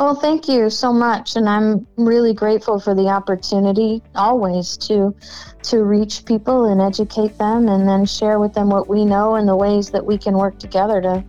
Well, 0.01 0.15
thank 0.15 0.49
you 0.49 0.71
so 0.71 0.95
much, 0.95 1.37
and 1.37 1.47
I'm 1.47 1.87
really 1.99 2.33
grateful 2.33 2.81
for 2.81 2.95
the 2.95 3.09
opportunity 3.09 4.03
always 4.15 4.79
to 4.89 5.15
to 5.65 5.85
reach 5.85 6.25
people 6.25 6.65
and 6.65 6.81
educate 6.81 7.37
them, 7.37 7.69
and 7.69 7.87
then 7.87 8.07
share 8.07 8.41
with 8.41 8.55
them 8.55 8.71
what 8.71 8.89
we 8.89 9.05
know 9.05 9.35
and 9.35 9.47
the 9.47 9.55
ways 9.55 9.91
that 9.91 10.07
we 10.07 10.17
can 10.17 10.39
work 10.39 10.59
together 10.59 11.03
to 11.03 11.23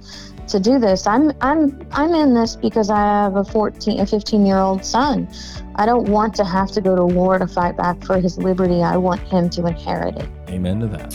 to 0.48 0.60
do 0.62 0.80
this. 0.80 1.06
I'm 1.06 1.34
I'm 1.42 1.86
I'm 1.92 2.14
in 2.14 2.34
this 2.34 2.56
because 2.56 2.90
I 2.90 3.00
have 3.00 3.36
a 3.36 3.44
14 3.44 4.00
a 4.00 4.06
15 4.06 4.46
year 4.46 4.60
old 4.60 4.86
son. 4.86 5.28
I 5.76 5.86
don't 5.86 6.08
want 6.08 6.34
to 6.36 6.46
have 6.46 6.72
to 6.72 6.80
go 6.80 6.96
to 6.96 7.04
war 7.04 7.40
to 7.40 7.48
fight 7.48 7.76
back 7.76 8.02
for 8.06 8.22
his 8.22 8.38
liberty. 8.38 8.82
I 8.84 8.96
want 8.96 9.20
him 9.20 9.50
to 9.50 9.66
inherit 9.66 10.16
it. 10.16 10.30
Amen 10.48 10.80
to 10.80 10.88
that. 10.88 11.14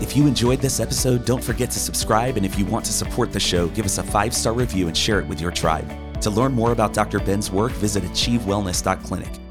If 0.00 0.14
you 0.14 0.26
enjoyed 0.26 0.60
this 0.60 0.78
episode, 0.78 1.24
don't 1.24 1.42
forget 1.42 1.70
to 1.70 1.78
subscribe. 1.78 2.36
And 2.36 2.44
if 2.44 2.58
you 2.58 2.66
want 2.66 2.84
to 2.84 2.92
support 2.92 3.32
the 3.32 3.40
show, 3.40 3.68
give 3.68 3.86
us 3.86 3.96
a 3.98 4.02
five 4.02 4.34
star 4.34 4.52
review 4.52 4.88
and 4.88 4.96
share 4.96 5.20
it 5.20 5.26
with 5.26 5.40
your 5.40 5.50
tribe. 5.50 5.90
To 6.20 6.30
learn 6.30 6.52
more 6.52 6.72
about 6.72 6.92
Dr. 6.92 7.18
Ben's 7.18 7.50
work, 7.50 7.72
visit 7.72 8.04
achievewellness.clinic. 8.04 9.45